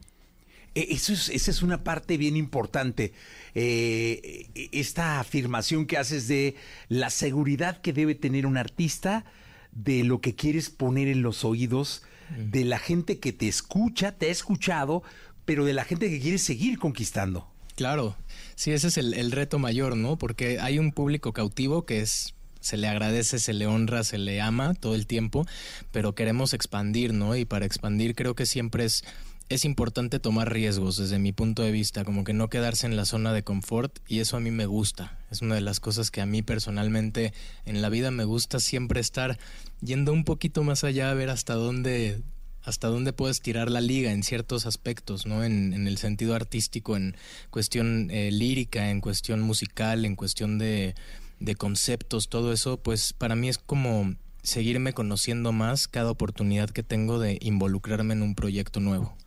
Eh, 0.75 0.87
Eso 0.89 1.13
es, 1.13 1.29
esa 1.29 1.51
es 1.51 1.61
una 1.61 1.83
parte 1.83 2.17
bien 2.17 2.35
importante. 2.35 3.13
Eh, 3.55 4.47
eh, 4.55 4.69
esta 4.71 5.19
afirmación 5.19 5.85
que 5.85 5.97
haces 5.97 6.27
de 6.27 6.55
la 6.87 7.09
seguridad 7.09 7.81
que 7.81 7.93
debe 7.93 8.15
tener 8.15 8.45
un 8.45 8.57
artista 8.57 9.25
de 9.71 10.03
lo 10.03 10.21
que 10.21 10.35
quieres 10.35 10.69
poner 10.69 11.07
en 11.07 11.21
los 11.21 11.43
oídos 11.45 12.03
de 12.37 12.63
la 12.63 12.79
gente 12.79 13.19
que 13.19 13.33
te 13.33 13.47
escucha, 13.47 14.13
te 14.13 14.27
ha 14.27 14.31
escuchado, 14.31 15.03
pero 15.45 15.65
de 15.65 15.73
la 15.73 15.83
gente 15.83 16.09
que 16.09 16.19
quieres 16.19 16.41
seguir 16.41 16.79
conquistando. 16.79 17.51
Claro, 17.75 18.15
sí, 18.55 18.71
ese 18.71 18.87
es 18.87 18.97
el, 18.97 19.13
el 19.13 19.31
reto 19.31 19.59
mayor, 19.59 19.97
¿no? 19.97 20.17
Porque 20.17 20.59
hay 20.59 20.79
un 20.79 20.91
público 20.91 21.33
cautivo 21.33 21.85
que 21.85 22.01
es 22.01 22.35
se 22.61 22.77
le 22.77 22.87
agradece, 22.87 23.39
se 23.39 23.53
le 23.53 23.65
honra, 23.65 24.03
se 24.03 24.17
le 24.17 24.39
ama 24.39 24.75
todo 24.75 24.95
el 24.95 25.07
tiempo, 25.07 25.45
pero 25.91 26.13
queremos 26.15 26.53
expandir, 26.53 27.13
¿no? 27.13 27.35
Y 27.35 27.43
para 27.43 27.65
expandir 27.65 28.15
creo 28.15 28.35
que 28.35 28.45
siempre 28.45 28.85
es 28.85 29.03
es 29.51 29.65
importante 29.65 30.19
tomar 30.19 30.51
riesgos 30.51 30.95
desde 30.95 31.19
mi 31.19 31.33
punto 31.33 31.61
de 31.61 31.71
vista, 31.71 32.05
como 32.05 32.23
que 32.23 32.31
no 32.31 32.49
quedarse 32.49 32.87
en 32.87 32.95
la 32.95 33.03
zona 33.03 33.33
de 33.33 33.43
confort 33.43 33.99
y 34.07 34.19
eso 34.19 34.37
a 34.37 34.39
mí 34.39 34.49
me 34.49 34.65
gusta. 34.65 35.19
Es 35.29 35.41
una 35.41 35.55
de 35.55 35.61
las 35.61 35.81
cosas 35.81 36.09
que 36.09 36.21
a 36.21 36.25
mí 36.25 36.41
personalmente 36.41 37.33
en 37.65 37.81
la 37.81 37.89
vida 37.89 38.11
me 38.11 38.23
gusta 38.23 38.61
siempre 38.61 39.01
estar 39.01 39.37
yendo 39.81 40.13
un 40.13 40.23
poquito 40.23 40.63
más 40.63 40.85
allá 40.85 41.11
a 41.11 41.15
ver 41.15 41.29
hasta 41.29 41.55
dónde 41.55 42.21
hasta 42.63 42.87
dónde 42.87 43.11
puedes 43.11 43.41
tirar 43.41 43.69
la 43.69 43.81
liga 43.81 44.13
en 44.13 44.23
ciertos 44.23 44.65
aspectos, 44.65 45.25
¿no? 45.25 45.43
En, 45.43 45.73
el 45.87 45.97
sentido 45.97 46.33
artístico, 46.35 46.95
en 46.95 47.17
cuestión 47.49 48.09
eh, 48.11 48.31
lírica, 48.31 48.89
en 48.89 49.01
cuestión 49.01 49.41
musical, 49.41 50.05
en 50.05 50.15
cuestión 50.15 50.59
de, 50.59 50.95
de 51.39 51.55
conceptos, 51.55 52.29
todo 52.29 52.53
eso, 52.53 52.77
pues 52.77 53.13
para 53.13 53.35
mí 53.35 53.49
es 53.49 53.57
como 53.57 54.15
seguirme 54.43 54.93
conociendo 54.93 55.51
más 55.51 55.87
cada 55.87 56.11
oportunidad 56.11 56.69
que 56.69 56.83
tengo 56.83 57.19
de 57.19 57.37
involucrarme 57.41 58.13
en 58.13 58.21
un 58.21 58.35
proyecto 58.35 58.79
nuevo. 58.79 59.17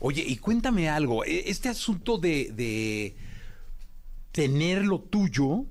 Oye, 0.00 0.24
y 0.26 0.36
cuéntame 0.36 0.88
algo, 0.88 1.24
e- 1.24 1.50
este 1.50 1.68
asunto 1.68 2.18
de, 2.18 2.52
de 2.52 3.16
tener 4.32 4.84
lo 4.84 5.00
tuyo, 5.00 5.64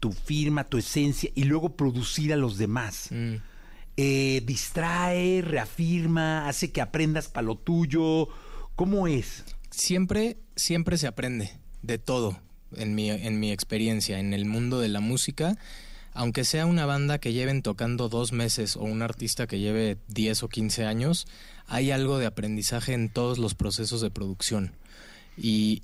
tu 0.00 0.12
firma, 0.12 0.64
tu 0.64 0.78
esencia, 0.78 1.30
y 1.34 1.44
luego 1.44 1.76
producir 1.76 2.32
a 2.32 2.36
los 2.36 2.58
demás. 2.58 3.10
Eh, 3.96 4.42
distrae, 4.44 5.42
reafirma, 5.42 6.48
hace 6.48 6.70
que 6.70 6.80
aprendas 6.80 7.28
para 7.28 7.46
lo 7.46 7.56
tuyo. 7.56 8.28
¿Cómo 8.74 9.06
es? 9.06 9.44
Siempre, 9.70 10.36
siempre 10.54 10.98
se 10.98 11.06
aprende 11.06 11.50
de 11.82 11.98
todo 11.98 12.38
en 12.74 12.94
mi, 12.94 13.10
en 13.10 13.40
mi 13.40 13.52
experiencia, 13.52 14.18
en 14.18 14.34
el 14.34 14.44
mundo 14.44 14.80
de 14.80 14.88
la 14.88 15.00
música. 15.00 15.56
Aunque 16.16 16.44
sea 16.44 16.64
una 16.64 16.86
banda 16.86 17.18
que 17.18 17.34
lleven 17.34 17.60
tocando 17.60 18.08
dos 18.08 18.32
meses 18.32 18.76
o 18.76 18.80
un 18.80 19.02
artista 19.02 19.46
que 19.46 19.58
lleve 19.58 19.98
10 20.08 20.44
o 20.44 20.48
15 20.48 20.86
años, 20.86 21.26
hay 21.66 21.90
algo 21.90 22.16
de 22.16 22.24
aprendizaje 22.24 22.94
en 22.94 23.10
todos 23.10 23.36
los 23.36 23.54
procesos 23.54 24.00
de 24.00 24.10
producción. 24.10 24.72
Y 25.36 25.82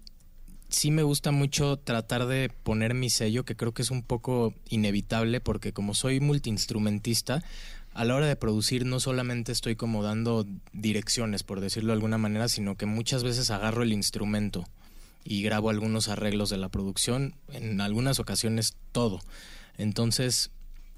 sí 0.70 0.90
me 0.90 1.02
gusta 1.02 1.32
mucho 1.32 1.76
tratar 1.76 2.24
de 2.26 2.50
poner 2.62 2.94
mi 2.94 3.10
sello, 3.10 3.44
que 3.44 3.56
creo 3.56 3.72
que 3.72 3.82
es 3.82 3.90
un 3.90 4.02
poco 4.02 4.54
inevitable 4.70 5.42
porque 5.42 5.74
como 5.74 5.92
soy 5.92 6.18
multiinstrumentista, 6.20 7.44
a 7.92 8.06
la 8.06 8.14
hora 8.14 8.26
de 8.26 8.36
producir 8.36 8.86
no 8.86 9.00
solamente 9.00 9.52
estoy 9.52 9.76
como 9.76 10.02
dando 10.02 10.46
direcciones, 10.72 11.42
por 11.42 11.60
decirlo 11.60 11.88
de 11.88 11.96
alguna 11.96 12.16
manera, 12.16 12.48
sino 12.48 12.76
que 12.76 12.86
muchas 12.86 13.22
veces 13.22 13.50
agarro 13.50 13.82
el 13.82 13.92
instrumento 13.92 14.64
y 15.24 15.42
grabo 15.42 15.68
algunos 15.68 16.08
arreglos 16.08 16.48
de 16.48 16.56
la 16.56 16.70
producción, 16.70 17.34
en 17.52 17.82
algunas 17.82 18.18
ocasiones 18.18 18.76
todo. 18.92 19.20
Entonces, 19.78 20.50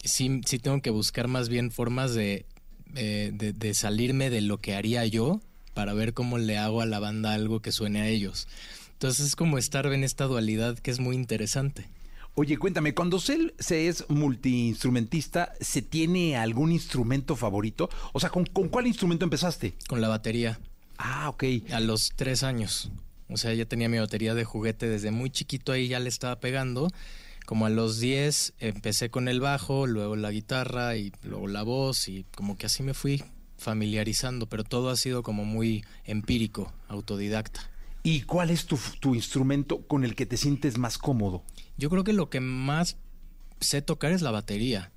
sí, 0.04 0.40
sí 0.44 0.58
tengo 0.58 0.80
que 0.82 0.90
buscar 0.90 1.28
más 1.28 1.48
bien 1.48 1.70
formas 1.70 2.14
de, 2.14 2.46
eh, 2.94 3.30
de, 3.34 3.52
de 3.52 3.74
salirme 3.74 4.30
de 4.30 4.40
lo 4.40 4.58
que 4.58 4.74
haría 4.74 5.04
yo 5.06 5.40
para 5.74 5.94
ver 5.94 6.14
cómo 6.14 6.38
le 6.38 6.58
hago 6.58 6.80
a 6.80 6.86
la 6.86 7.00
banda 7.00 7.34
algo 7.34 7.60
que 7.60 7.72
suene 7.72 8.02
a 8.02 8.08
ellos. 8.08 8.48
Entonces 8.92 9.26
es 9.26 9.36
como 9.36 9.58
estar 9.58 9.86
en 9.86 10.04
esta 10.04 10.24
dualidad 10.24 10.78
que 10.78 10.90
es 10.90 11.00
muy 11.00 11.16
interesante. 11.16 11.88
Oye, 12.36 12.56
cuéntame, 12.56 12.94
cuando 12.94 13.20
se, 13.20 13.54
se 13.60 13.86
es 13.86 14.08
multiinstrumentista, 14.08 15.52
¿se 15.60 15.82
tiene 15.82 16.36
algún 16.36 16.72
instrumento 16.72 17.36
favorito? 17.36 17.88
O 18.12 18.18
sea, 18.18 18.30
¿con, 18.30 18.44
con 18.46 18.68
cuál 18.68 18.88
instrumento 18.88 19.24
empezaste? 19.24 19.74
Con 19.88 20.00
la 20.00 20.08
batería. 20.08 20.58
Ah, 20.98 21.28
ok. 21.28 21.44
A 21.72 21.78
los 21.78 22.12
tres 22.16 22.42
años. 22.42 22.90
O 23.28 23.36
sea, 23.36 23.54
ya 23.54 23.66
tenía 23.66 23.88
mi 23.88 23.98
batería 23.98 24.34
de 24.34 24.44
juguete 24.44 24.88
desde 24.88 25.12
muy 25.12 25.30
chiquito, 25.30 25.70
ahí 25.72 25.86
ya 25.86 26.00
le 26.00 26.08
estaba 26.08 26.40
pegando. 26.40 26.88
Como 27.44 27.66
a 27.66 27.70
los 27.70 27.98
10 27.98 28.54
empecé 28.58 29.10
con 29.10 29.28
el 29.28 29.40
bajo, 29.40 29.86
luego 29.86 30.16
la 30.16 30.30
guitarra 30.30 30.96
y 30.96 31.12
luego 31.22 31.46
la 31.46 31.62
voz 31.62 32.08
y 32.08 32.24
como 32.34 32.56
que 32.56 32.66
así 32.66 32.82
me 32.82 32.94
fui 32.94 33.22
familiarizando, 33.58 34.48
pero 34.48 34.64
todo 34.64 34.90
ha 34.90 34.96
sido 34.96 35.22
como 35.22 35.44
muy 35.44 35.84
empírico, 36.04 36.72
autodidacta. 36.88 37.70
¿Y 38.02 38.22
cuál 38.22 38.50
es 38.50 38.66
tu, 38.66 38.78
tu 39.00 39.14
instrumento 39.14 39.86
con 39.86 40.04
el 40.04 40.14
que 40.14 40.26
te 40.26 40.36
sientes 40.36 40.78
más 40.78 40.98
cómodo? 40.98 41.42
Yo 41.76 41.90
creo 41.90 42.04
que 42.04 42.12
lo 42.12 42.30
que 42.30 42.40
más 42.40 42.96
sé 43.60 43.82
tocar 43.82 44.12
es 44.12 44.22
la 44.22 44.30
batería, 44.30 44.90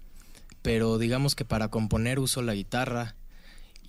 pero 0.62 0.98
digamos 0.98 1.36
que 1.36 1.46
para 1.46 1.70
componer 1.70 2.20
uso 2.20 2.42
la 2.42 2.54
guitarra 2.54 3.16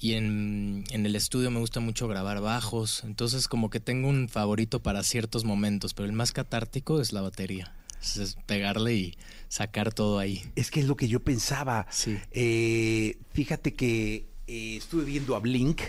y 0.01 0.13
en, 0.13 0.85
en 0.91 1.07
el 1.07 1.17
estudio 1.17 1.51
me 1.51 1.59
gusta 1.59 1.81
mucho 1.81 2.07
grabar 2.07 2.41
bajos, 2.41 3.03
entonces 3.05 3.49
como 3.49 3.71
que 3.71 3.81
tengo 3.81 4.09
un 4.09 4.29
favorito 4.29 4.81
para 4.81 5.03
ciertos 5.03 5.45
momentos, 5.45 5.95
pero 5.95 6.07
el 6.07 6.13
más 6.13 6.33
catártico 6.33 7.01
es 7.01 7.13
la 7.13 7.23
batería. 7.23 7.75
Es 8.01 8.37
pegarle 8.47 8.95
y 8.95 9.19
sacar 9.49 9.93
todo 9.93 10.19
ahí. 10.19 10.43
Es 10.57 10.71
que 10.71 10.81
es 10.81 10.87
lo 10.87 10.97
que 10.97 11.09
yo 11.09 11.21
pensaba. 11.21 11.87
Eh, 12.33 13.19
fíjate 13.33 13.75
que 13.75 14.27
eh, 14.47 14.77
estuve 14.77 15.05
viendo 15.05 15.35
a 15.37 15.41
Blink. 15.41 15.81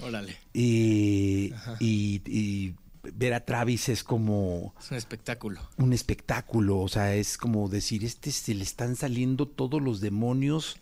Órale. 0.00 0.36
Y, 0.52 1.52
y- 1.80 2.22
y 2.26 2.74
ver 3.14 3.34
a 3.34 3.44
Travis 3.44 3.88
es 3.88 4.04
como 4.04 4.74
Es 4.80 4.90
un 4.90 4.96
espectáculo. 4.96 5.60
un 5.76 5.92
espectáculo. 5.92 6.78
O 6.80 6.88
sea, 6.88 7.14
es 7.14 7.36
como 7.38 7.68
decir, 7.68 8.04
este 8.04 8.30
se 8.32 8.54
le 8.54 8.62
están 8.64 8.96
saliendo 8.96 9.46
todos 9.46 9.80
los 9.82 10.00
demonios 10.00 10.76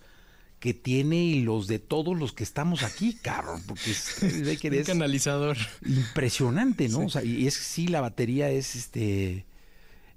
que 0.59 0.75
tiene 0.75 1.17
y 1.25 1.41
los 1.43 1.67
de 1.69 1.79
todos 1.79 2.19
los 2.19 2.33
que 2.35 2.45
estamos 2.45 2.83
aquí, 2.83 3.15
cabrón. 3.23 3.63
Porque 3.67 3.91
es, 3.91 4.15
que 4.61 4.69
Un 4.69 4.75
es 4.75 4.87
canalizador. 4.87 5.57
impresionante, 5.87 6.89
¿no? 6.89 7.01
O 7.07 7.09
sea, 7.11 7.25
y 7.25 7.47
es 7.47 7.55
sí, 7.55 7.87
la 7.89 8.01
batería 8.01 8.51
es 8.51 8.75
este. 8.77 9.47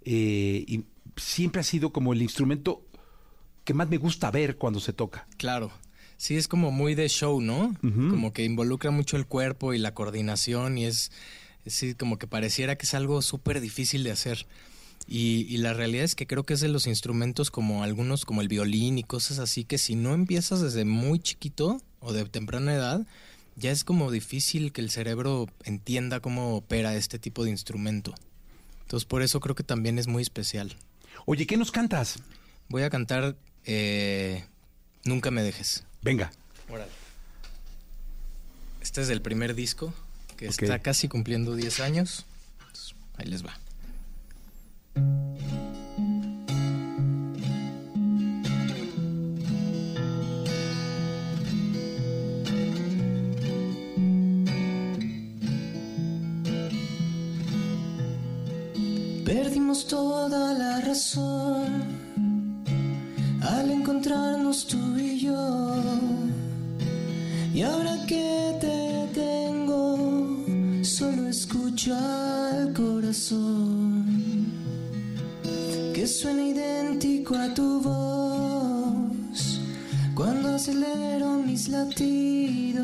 Eh, 0.06 0.66
y 0.68 0.86
siempre 1.16 1.62
ha 1.62 1.64
sido 1.64 1.92
como 1.92 2.14
el 2.14 2.22
instrumento 2.22 2.86
que 3.64 3.74
más 3.74 3.90
me 3.90 3.98
gusta 3.98 4.32
ver 4.32 4.58
cuando 4.58 4.80
se 4.80 4.94
toca. 4.94 5.28
Claro. 5.38 5.72
Sí, 6.18 6.36
es 6.36 6.48
como 6.48 6.72
muy 6.72 6.96
de 6.96 7.10
show, 7.10 7.42
¿no? 7.42 7.76
Como 7.82 8.32
que 8.32 8.46
involucra 8.46 8.92
mucho 8.92 9.18
el 9.18 9.26
cuerpo 9.26 9.74
y 9.74 9.78
la 9.78 9.94
coordinación 9.94 10.78
y 10.78 10.86
es, 10.86 11.12
es 11.66 11.74
sí, 11.74 11.96
como 11.96 12.18
que 12.18 12.28
pareciera 12.28 12.78
que 12.78 12.86
es 12.86 12.94
algo 12.94 13.22
súper 13.22 13.60
difícil 13.60 14.04
de 14.04 14.12
hacer. 14.12 14.46
Y, 15.06 15.46
y 15.50 15.58
la 15.58 15.74
realidad 15.74 16.06
es 16.06 16.16
que 16.16 16.28
creo 16.28 16.44
que 16.46 16.54
es 16.54 16.62
de 16.62 16.70
los 16.70 16.88
instrumentos 16.88 17.52
como 17.52 17.84
algunos, 17.84 18.24
como 18.24 18.42
el 18.42 18.48
violín 18.48 18.98
y 18.98 19.04
cosas 19.04 19.40
así, 19.40 19.66
que 19.66 19.78
si 19.78 19.96
no 19.96 20.14
empiezas 20.14 20.62
desde 20.62 20.86
muy 20.86 21.20
chiquito 21.20 21.82
o 22.00 22.14
de 22.14 22.24
temprana 22.26 22.74
edad, 22.74 23.06
ya 23.56 23.72
es 23.72 23.84
como 23.84 24.12
difícil 24.12 24.72
que 24.72 24.82
el 24.82 24.90
cerebro 24.90 25.48
entienda 25.66 26.22
cómo 26.22 26.56
opera 26.56 26.96
este 26.96 27.20
tipo 27.20 27.44
de 27.44 27.52
instrumento. 27.52 28.14
Entonces 28.84 29.06
por 29.06 29.22
eso 29.24 29.40
creo 29.40 29.56
que 29.56 29.64
también 29.64 30.00
es 30.00 30.08
muy 30.08 30.22
especial. 30.22 30.76
Oye, 31.26 31.48
¿qué 31.48 31.58
nos 31.58 31.72
cantas? 31.72 32.20
Voy 32.70 32.84
a 32.84 32.90
cantar 32.90 33.36
eh, 33.66 34.46
Nunca 35.06 35.32
me 35.32 35.44
dejes. 35.44 35.84
Venga. 36.02 36.32
Órale. 36.70 36.92
Este 38.82 39.02
es 39.02 39.08
del 39.08 39.22
primer 39.22 39.56
disco, 39.56 39.94
que 40.38 40.48
está 40.48 40.80
casi 40.80 41.08
cumpliendo 41.08 41.56
10 41.56 41.80
años. 41.82 42.26
Entonces, 42.60 42.96
Ahí 43.18 43.28
les 43.28 43.46
va. 43.46 43.58
Perdimos 59.34 59.88
toda 59.88 60.54
la 60.54 60.80
razón 60.82 61.66
al 63.42 63.72
encontrarnos 63.72 64.68
tú 64.68 64.78
y 64.96 65.22
yo. 65.22 65.74
Y 67.52 67.64
ahora 67.64 67.98
que 68.06 68.56
te 68.62 69.10
tengo, 69.12 69.98
solo 70.84 71.28
escucho 71.28 71.96
al 71.96 72.74
corazón 72.74 74.06
que 75.96 76.06
suena 76.06 76.44
idéntico 76.44 77.36
a 77.36 77.52
tu 77.56 77.82
voz 77.82 79.60
cuando 80.14 80.54
acelero 80.54 81.40
mis 81.40 81.70
latidos. 81.70 82.84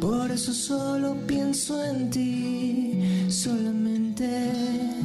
Por 0.00 0.30
eso 0.30 0.52
solo 0.52 1.16
pienso 1.26 1.84
en 1.84 2.08
ti, 2.08 2.81
solamente 3.32 5.01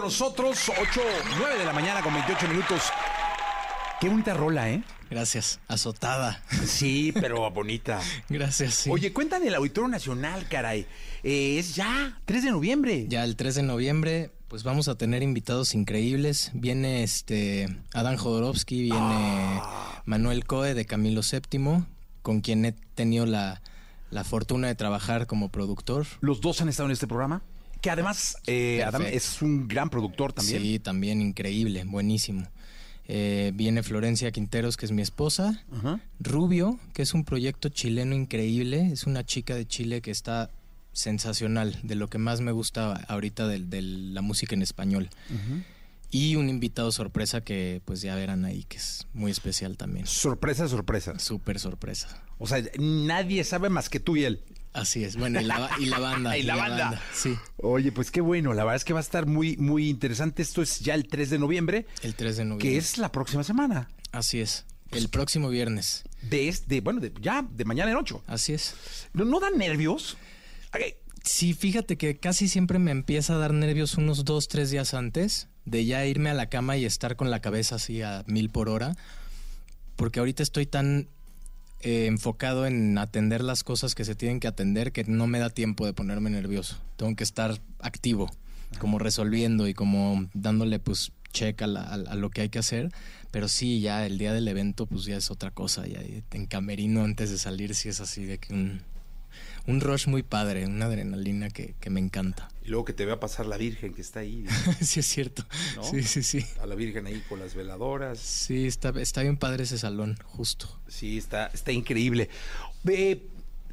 con 0.00 0.06
nosotros, 0.08 0.70
8, 0.80 1.00
9 1.38 1.58
de 1.58 1.64
la 1.66 1.74
mañana 1.74 2.00
con 2.00 2.14
28 2.14 2.48
minutos. 2.48 2.84
Qué 4.00 4.08
bonita 4.08 4.32
rola, 4.32 4.70
¿eh? 4.70 4.82
Gracias. 5.10 5.60
Azotada. 5.68 6.42
Sí, 6.64 7.12
pero 7.12 7.50
bonita. 7.50 8.00
Gracias. 8.30 8.74
sí. 8.74 8.90
Oye, 8.90 9.12
cuéntame 9.12 9.48
el 9.48 9.54
Auditorio 9.54 9.88
Nacional, 9.88 10.48
caray. 10.48 10.86
Eh, 11.22 11.58
es 11.58 11.74
ya, 11.74 12.18
3 12.24 12.44
de 12.44 12.50
noviembre. 12.50 13.04
Ya 13.08 13.24
el 13.24 13.36
3 13.36 13.56
de 13.56 13.62
noviembre, 13.62 14.30
pues 14.48 14.62
vamos 14.62 14.88
a 14.88 14.94
tener 14.94 15.22
invitados 15.22 15.74
increíbles. 15.74 16.50
Viene 16.54 17.02
este 17.02 17.68
Adán 17.92 18.16
Jodorowsky, 18.16 18.82
viene 18.84 18.98
Ah. 19.62 20.02
Manuel 20.06 20.46
Coe 20.46 20.72
de 20.72 20.86
Camilo 20.86 21.20
VII, 21.20 21.84
con 22.22 22.40
quien 22.40 22.64
he 22.64 22.72
tenido 22.94 23.26
la, 23.26 23.60
la 24.10 24.24
fortuna 24.24 24.68
de 24.68 24.74
trabajar 24.76 25.26
como 25.26 25.50
productor. 25.50 26.06
¿Los 26.20 26.40
dos 26.40 26.62
han 26.62 26.70
estado 26.70 26.86
en 26.88 26.92
este 26.92 27.06
programa? 27.06 27.42
Que 27.80 27.90
además, 27.90 28.36
eh, 28.46 28.82
Adam 28.84 29.02
es 29.02 29.40
un 29.42 29.66
gran 29.66 29.88
productor 29.90 30.32
también. 30.32 30.62
Sí, 30.62 30.78
también 30.78 31.22
increíble, 31.22 31.84
buenísimo. 31.84 32.46
Eh, 33.08 33.52
viene 33.54 33.82
Florencia 33.82 34.30
Quinteros, 34.30 34.76
que 34.76 34.86
es 34.86 34.92
mi 34.92 35.02
esposa. 35.02 35.64
Rubio, 36.20 36.78
que 36.94 37.02
es 37.02 37.14
un 37.14 37.24
proyecto 37.24 37.68
chileno 37.68 38.14
increíble. 38.14 38.90
Es 38.92 39.04
una 39.04 39.24
chica 39.24 39.54
de 39.54 39.66
Chile 39.66 40.00
que 40.00 40.10
está 40.10 40.50
sensacional, 40.92 41.78
de 41.82 41.94
lo 41.94 42.08
que 42.08 42.18
más 42.18 42.40
me 42.40 42.52
gusta 42.52 42.92
ahorita 43.08 43.48
de, 43.48 43.60
de 43.60 43.82
la 43.82 44.22
música 44.22 44.54
en 44.54 44.62
español. 44.62 45.08
Y 46.12 46.36
un 46.36 46.48
invitado 46.48 46.90
sorpresa 46.92 47.40
que 47.40 47.80
pues 47.84 48.00
ya 48.00 48.14
verán 48.14 48.44
ahí, 48.44 48.64
que 48.64 48.76
es 48.76 49.06
muy 49.12 49.30
especial 49.30 49.76
también. 49.76 50.06
Sorpresa, 50.06 50.68
sorpresa. 50.68 51.18
Súper 51.18 51.58
sorpresa. 51.58 52.22
O 52.38 52.46
sea, 52.46 52.62
nadie 52.78 53.44
sabe 53.44 53.70
más 53.70 53.88
que 53.88 54.00
tú 54.00 54.16
y 54.16 54.24
él. 54.24 54.42
Así 54.72 55.02
es. 55.02 55.16
Bueno, 55.16 55.40
y 55.40 55.44
la, 55.44 55.70
y 55.78 55.86
la 55.86 55.98
banda. 55.98 56.36
y 56.38 56.42
la 56.42 56.56
banda. 56.56 57.02
Sí. 57.12 57.36
Oye, 57.56 57.92
pues 57.92 58.10
qué 58.10 58.20
bueno. 58.20 58.54
La 58.54 58.64
verdad 58.64 58.76
es 58.76 58.84
que 58.84 58.92
va 58.92 59.00
a 59.00 59.02
estar 59.02 59.26
muy, 59.26 59.56
muy 59.56 59.88
interesante. 59.88 60.42
Esto 60.42 60.62
es 60.62 60.80
ya 60.80 60.94
el 60.94 61.08
3 61.08 61.30
de 61.30 61.38
noviembre. 61.38 61.86
El 62.02 62.14
3 62.14 62.36
de 62.36 62.44
noviembre. 62.44 62.68
Que 62.68 62.76
es 62.76 62.98
la 62.98 63.10
próxima 63.10 63.42
semana. 63.42 63.90
Así 64.12 64.40
es. 64.40 64.64
El 64.92 65.08
próximo 65.08 65.48
viernes. 65.48 66.04
De 66.22 66.48
este, 66.48 66.80
bueno, 66.80 67.00
de, 67.00 67.12
ya, 67.20 67.46
de 67.48 67.64
mañana 67.64 67.90
en 67.90 67.96
8. 67.96 68.24
Así 68.26 68.52
es. 68.52 68.74
¿No, 69.12 69.24
no 69.24 69.40
dan 69.40 69.58
nervios? 69.58 70.16
Sí, 71.22 71.52
fíjate 71.52 71.96
que 71.96 72.16
casi 72.16 72.48
siempre 72.48 72.78
me 72.78 72.90
empieza 72.90 73.34
a 73.34 73.38
dar 73.38 73.52
nervios 73.52 73.96
unos 73.96 74.24
dos, 74.24 74.48
tres 74.48 74.70
días 74.70 74.94
antes 74.94 75.48
de 75.64 75.84
ya 75.84 76.06
irme 76.06 76.30
a 76.30 76.34
la 76.34 76.48
cama 76.48 76.76
y 76.76 76.84
estar 76.84 77.16
con 77.16 77.30
la 77.30 77.40
cabeza 77.40 77.76
así 77.76 78.02
a 78.02 78.24
mil 78.26 78.50
por 78.50 78.68
hora. 78.68 78.96
Porque 79.96 80.18
ahorita 80.18 80.42
estoy 80.42 80.66
tan 80.66 81.08
eh, 81.80 82.06
enfocado 82.06 82.66
en 82.66 82.96
atender 82.98 83.42
las 83.42 83.64
cosas 83.64 83.94
que 83.94 84.04
se 84.04 84.14
tienen 84.14 84.40
que 84.40 84.48
atender 84.48 84.92
que 84.92 85.04
no 85.04 85.26
me 85.26 85.38
da 85.38 85.50
tiempo 85.50 85.86
de 85.86 85.92
ponerme 85.92 86.30
nervioso. 86.30 86.76
Tengo 86.96 87.14
que 87.16 87.24
estar 87.24 87.60
activo, 87.80 88.30
como 88.78 88.98
resolviendo 88.98 89.66
y 89.68 89.74
como 89.74 90.28
dándole 90.34 90.78
pues 90.78 91.12
check 91.32 91.62
a, 91.62 91.66
la- 91.66 91.82
a- 91.82 91.94
a 91.94 92.14
lo 92.16 92.30
que 92.30 92.42
hay 92.42 92.48
que 92.48 92.58
hacer. 92.58 92.90
Pero 93.30 93.48
sí, 93.48 93.80
ya 93.80 94.04
el 94.06 94.18
día 94.18 94.32
del 94.32 94.48
evento 94.48 94.86
pues 94.86 95.04
ya 95.04 95.16
es 95.16 95.30
otra 95.30 95.50
cosa. 95.52 95.86
Ya 95.86 96.00
en 96.32 96.46
camerino 96.46 97.04
antes 97.04 97.30
de 97.30 97.38
salir 97.38 97.74
sí 97.74 97.88
es 97.88 98.00
así 98.00 98.24
de 98.24 98.38
que 98.38 98.52
un, 98.52 98.80
un 99.66 99.80
rush 99.80 100.06
muy 100.08 100.22
padre, 100.22 100.66
una 100.66 100.86
adrenalina 100.86 101.48
que, 101.48 101.74
que 101.80 101.90
me 101.90 102.00
encanta. 102.00 102.48
Luego 102.70 102.84
que 102.84 102.92
te 102.92 103.04
vea 103.04 103.18
pasar 103.18 103.46
la 103.46 103.56
Virgen 103.56 103.92
que 103.92 104.00
está 104.00 104.20
ahí. 104.20 104.44
sí, 104.80 105.00
es 105.00 105.06
cierto. 105.06 105.44
¿no? 105.76 105.82
Sí, 105.84 106.02
sí, 106.04 106.22
sí. 106.22 106.46
A 106.62 106.66
la 106.66 106.74
Virgen 106.76 107.06
ahí 107.06 107.20
con 107.28 107.40
las 107.40 107.54
veladoras. 107.54 108.18
Sí, 108.20 108.66
está, 108.66 108.90
está 109.00 109.22
bien 109.22 109.36
padre 109.36 109.64
ese 109.64 109.76
salón, 109.76 110.16
justo. 110.24 110.80
Sí, 110.88 111.18
está, 111.18 111.48
está 111.48 111.72
increíble. 111.72 112.30
Eh, 112.88 113.26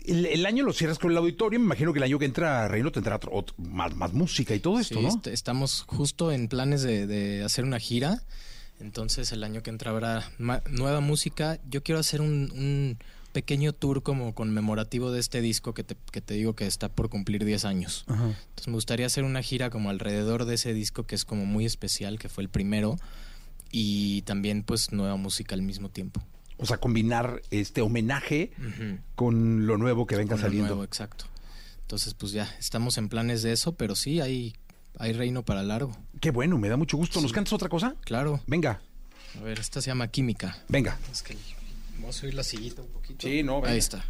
el, 0.05 0.25
el 0.25 0.45
año 0.45 0.63
lo 0.63 0.73
cierras 0.73 0.97
con 0.99 1.11
el 1.11 1.17
auditorio. 1.17 1.59
Me 1.59 1.65
imagino 1.65 1.93
que 1.93 1.99
el 1.99 2.03
año 2.03 2.17
que 2.17 2.25
entra 2.25 2.67
Reino 2.67 2.91
tendrá 2.91 3.17
otro- 3.17 3.31
otro- 3.33 3.55
más, 3.59 3.95
más 3.95 4.13
música 4.13 4.55
y 4.55 4.59
todo 4.59 4.79
esto, 4.79 4.95
Sí, 4.99 5.01
¿no? 5.03 5.09
est- 5.09 5.27
estamos 5.27 5.83
justo 5.87 6.31
en 6.31 6.47
planes 6.47 6.81
de, 6.81 7.05
de 7.07 7.43
hacer 7.43 7.65
una 7.65 7.79
gira. 7.79 8.23
Entonces 8.79 9.31
el 9.31 9.43
año 9.43 9.63
que 9.63 9.69
entra 9.69 9.91
habrá 9.91 10.31
nueva 10.39 11.01
música. 11.01 11.59
Yo 11.69 11.83
quiero 11.83 11.99
hacer 11.99 12.21
un, 12.21 12.51
un 12.51 12.97
pequeño 13.37 13.71
tour 13.71 14.01
como 14.01 14.33
conmemorativo 14.33 15.11
de 15.11 15.19
este 15.19 15.41
disco 15.41 15.75
que 15.75 15.83
te, 15.83 15.95
que 16.11 16.21
te 16.21 16.33
digo 16.33 16.55
que 16.55 16.65
está 16.65 16.89
por 16.89 17.07
cumplir 17.07 17.45
10 17.45 17.65
años. 17.65 18.03
Entonces 18.07 18.65
me 18.65 18.73
gustaría 18.73 19.05
hacer 19.05 19.23
una 19.23 19.43
gira 19.43 19.69
como 19.69 19.91
alrededor 19.91 20.45
de 20.45 20.55
ese 20.55 20.73
disco 20.73 21.03
que 21.03 21.13
es 21.13 21.23
como 21.23 21.45
muy 21.45 21.63
especial, 21.63 22.17
que 22.17 22.29
fue 22.29 22.41
el 22.43 22.49
primero. 22.49 22.97
Y 23.69 24.23
también 24.23 24.63
pues 24.63 24.91
nueva 24.91 25.17
música 25.17 25.53
al 25.53 25.61
mismo 25.61 25.89
tiempo. 25.89 26.23
O 26.57 26.65
sea, 26.65 26.77
combinar 26.77 27.43
este 27.51 27.81
homenaje 27.81 28.53
con 29.13 29.67
lo 29.67 29.77
nuevo 29.77 30.07
que 30.07 30.15
venga 30.15 30.31
Con 30.31 30.39
lo 30.41 30.47
saliendo. 30.47 30.67
nuevo, 30.69 30.83
exacto. 30.83 31.25
Entonces, 31.81 32.15
pues 32.15 32.31
ya, 32.31 32.51
estamos 32.57 32.97
en 32.97 33.07
planes 33.07 33.43
de 33.43 33.51
eso, 33.51 33.75
pero 33.75 33.93
sí, 33.93 34.19
hay, 34.19 34.55
hay 34.97 35.13
reino 35.13 35.45
para 35.45 35.61
largo. 35.61 35.95
Qué 36.19 36.31
bueno, 36.31 36.57
me 36.57 36.69
da 36.69 36.75
mucho 36.77 36.97
gusto. 36.97 37.21
¿Nos 37.21 37.33
cantas 37.33 37.53
otra 37.53 37.69
cosa? 37.69 37.93
Claro. 38.03 38.41
Venga. 38.47 38.81
A 39.39 39.43
ver, 39.43 39.59
esta 39.59 39.79
se 39.79 39.91
llama 39.91 40.07
Química. 40.07 40.57
Venga. 40.69 40.97
Es 41.11 41.21
que 41.21 41.37
vamos 41.97 42.15
a 42.17 42.19
subir 42.19 42.33
la 42.33 42.43
sillita 42.43 42.81
un 42.81 42.89
poquito. 42.89 43.27
Sí, 43.27 43.43
no, 43.43 43.55
venga. 43.61 43.71
Ahí 43.71 43.77
está. 43.77 44.03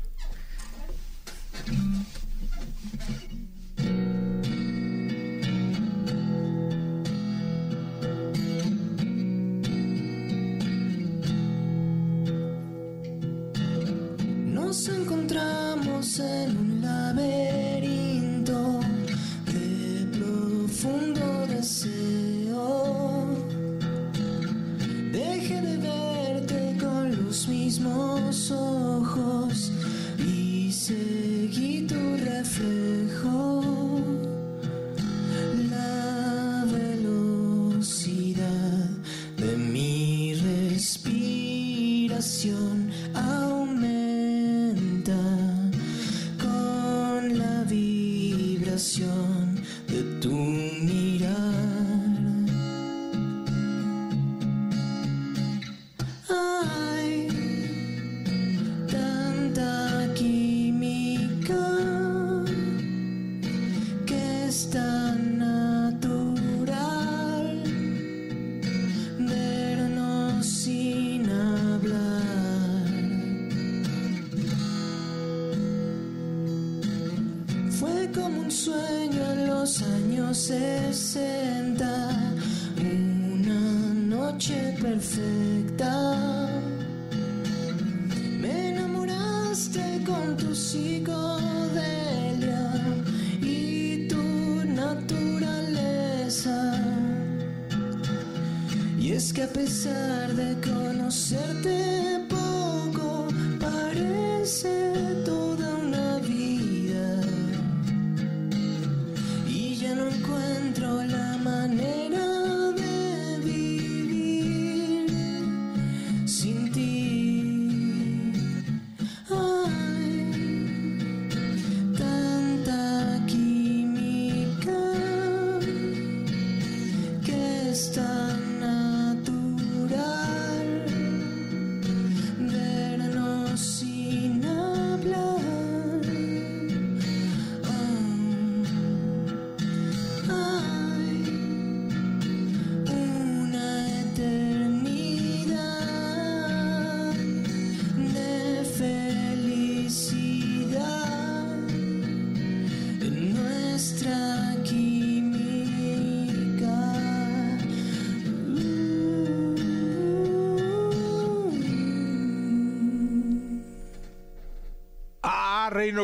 Sin 116.48 116.72
ti. 116.72 116.97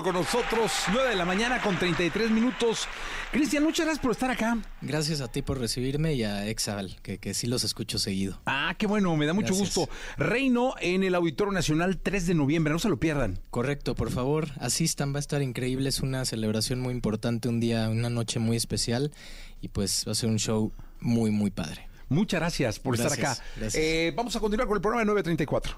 Con 0.02 0.16
nosotros, 0.16 0.72
9 0.92 1.10
de 1.10 1.16
la 1.16 1.24
mañana 1.24 1.62
con 1.62 1.78
33 1.78 2.32
minutos. 2.32 2.88
Cristian, 3.32 3.64
muchas 3.64 3.86
gracias 3.86 4.02
por 4.02 4.12
estar 4.12 4.32
acá. 4.32 4.58
Gracias 4.82 5.22
a 5.22 5.32
ti 5.32 5.44
por 5.44 5.60
recibirme 5.60 6.16
y 6.16 6.24
a 6.24 6.48
Exal, 6.48 6.98
que, 7.04 7.20
que 7.20 7.36
sí 7.36 7.46
los 7.46 7.64
escucho 7.64 8.00
seguido. 8.00 8.42
Ah, 8.48 8.74
qué 8.78 8.88
bueno, 8.88 9.16
me 9.16 9.28
da 9.28 9.34
mucho 9.34 9.54
Gracias. 9.54 9.76
gusto. 9.76 9.94
Reino 10.18 10.74
en 10.82 11.04
el 11.04 11.14
Auditorio 11.14 11.54
Nacional 11.54 12.00
3 12.00 12.26
de 12.26 12.34
noviembre, 12.34 12.74
no 12.74 12.80
se 12.80 12.90
lo 12.90 12.98
pierdan. 13.00 13.40
Correcto, 13.52 13.94
por 13.94 14.10
favor, 14.10 14.50
asistan, 14.60 15.14
va 15.14 15.18
a 15.18 15.20
estar 15.20 15.44
increíble, 15.44 15.90
es 15.90 16.00
una 16.00 16.26
celebración 16.26 16.80
muy 16.80 16.92
importante, 16.94 17.48
un 17.48 17.60
día, 17.60 17.88
una 17.90 18.10
noche 18.10 18.40
muy 18.40 18.58
especial 18.58 19.12
y 19.62 19.68
pues 19.68 20.06
va 20.08 20.14
a 20.14 20.16
ser 20.16 20.30
un 20.30 20.40
show 20.40 20.74
muy, 21.00 21.30
muy 21.30 21.52
padre. 21.52 21.88
Muchas 22.10 22.40
gracias 22.40 22.80
por 22.80 22.96
estar 22.96 23.14
acá. 23.14 23.38
Eh, 23.74 24.12
vamos 24.16 24.36
a 24.36 24.40
continuar 24.40 24.68
con 24.68 24.78
el 24.78 24.82
programa 24.82 25.02
de 25.02 25.06
934. 25.06 25.78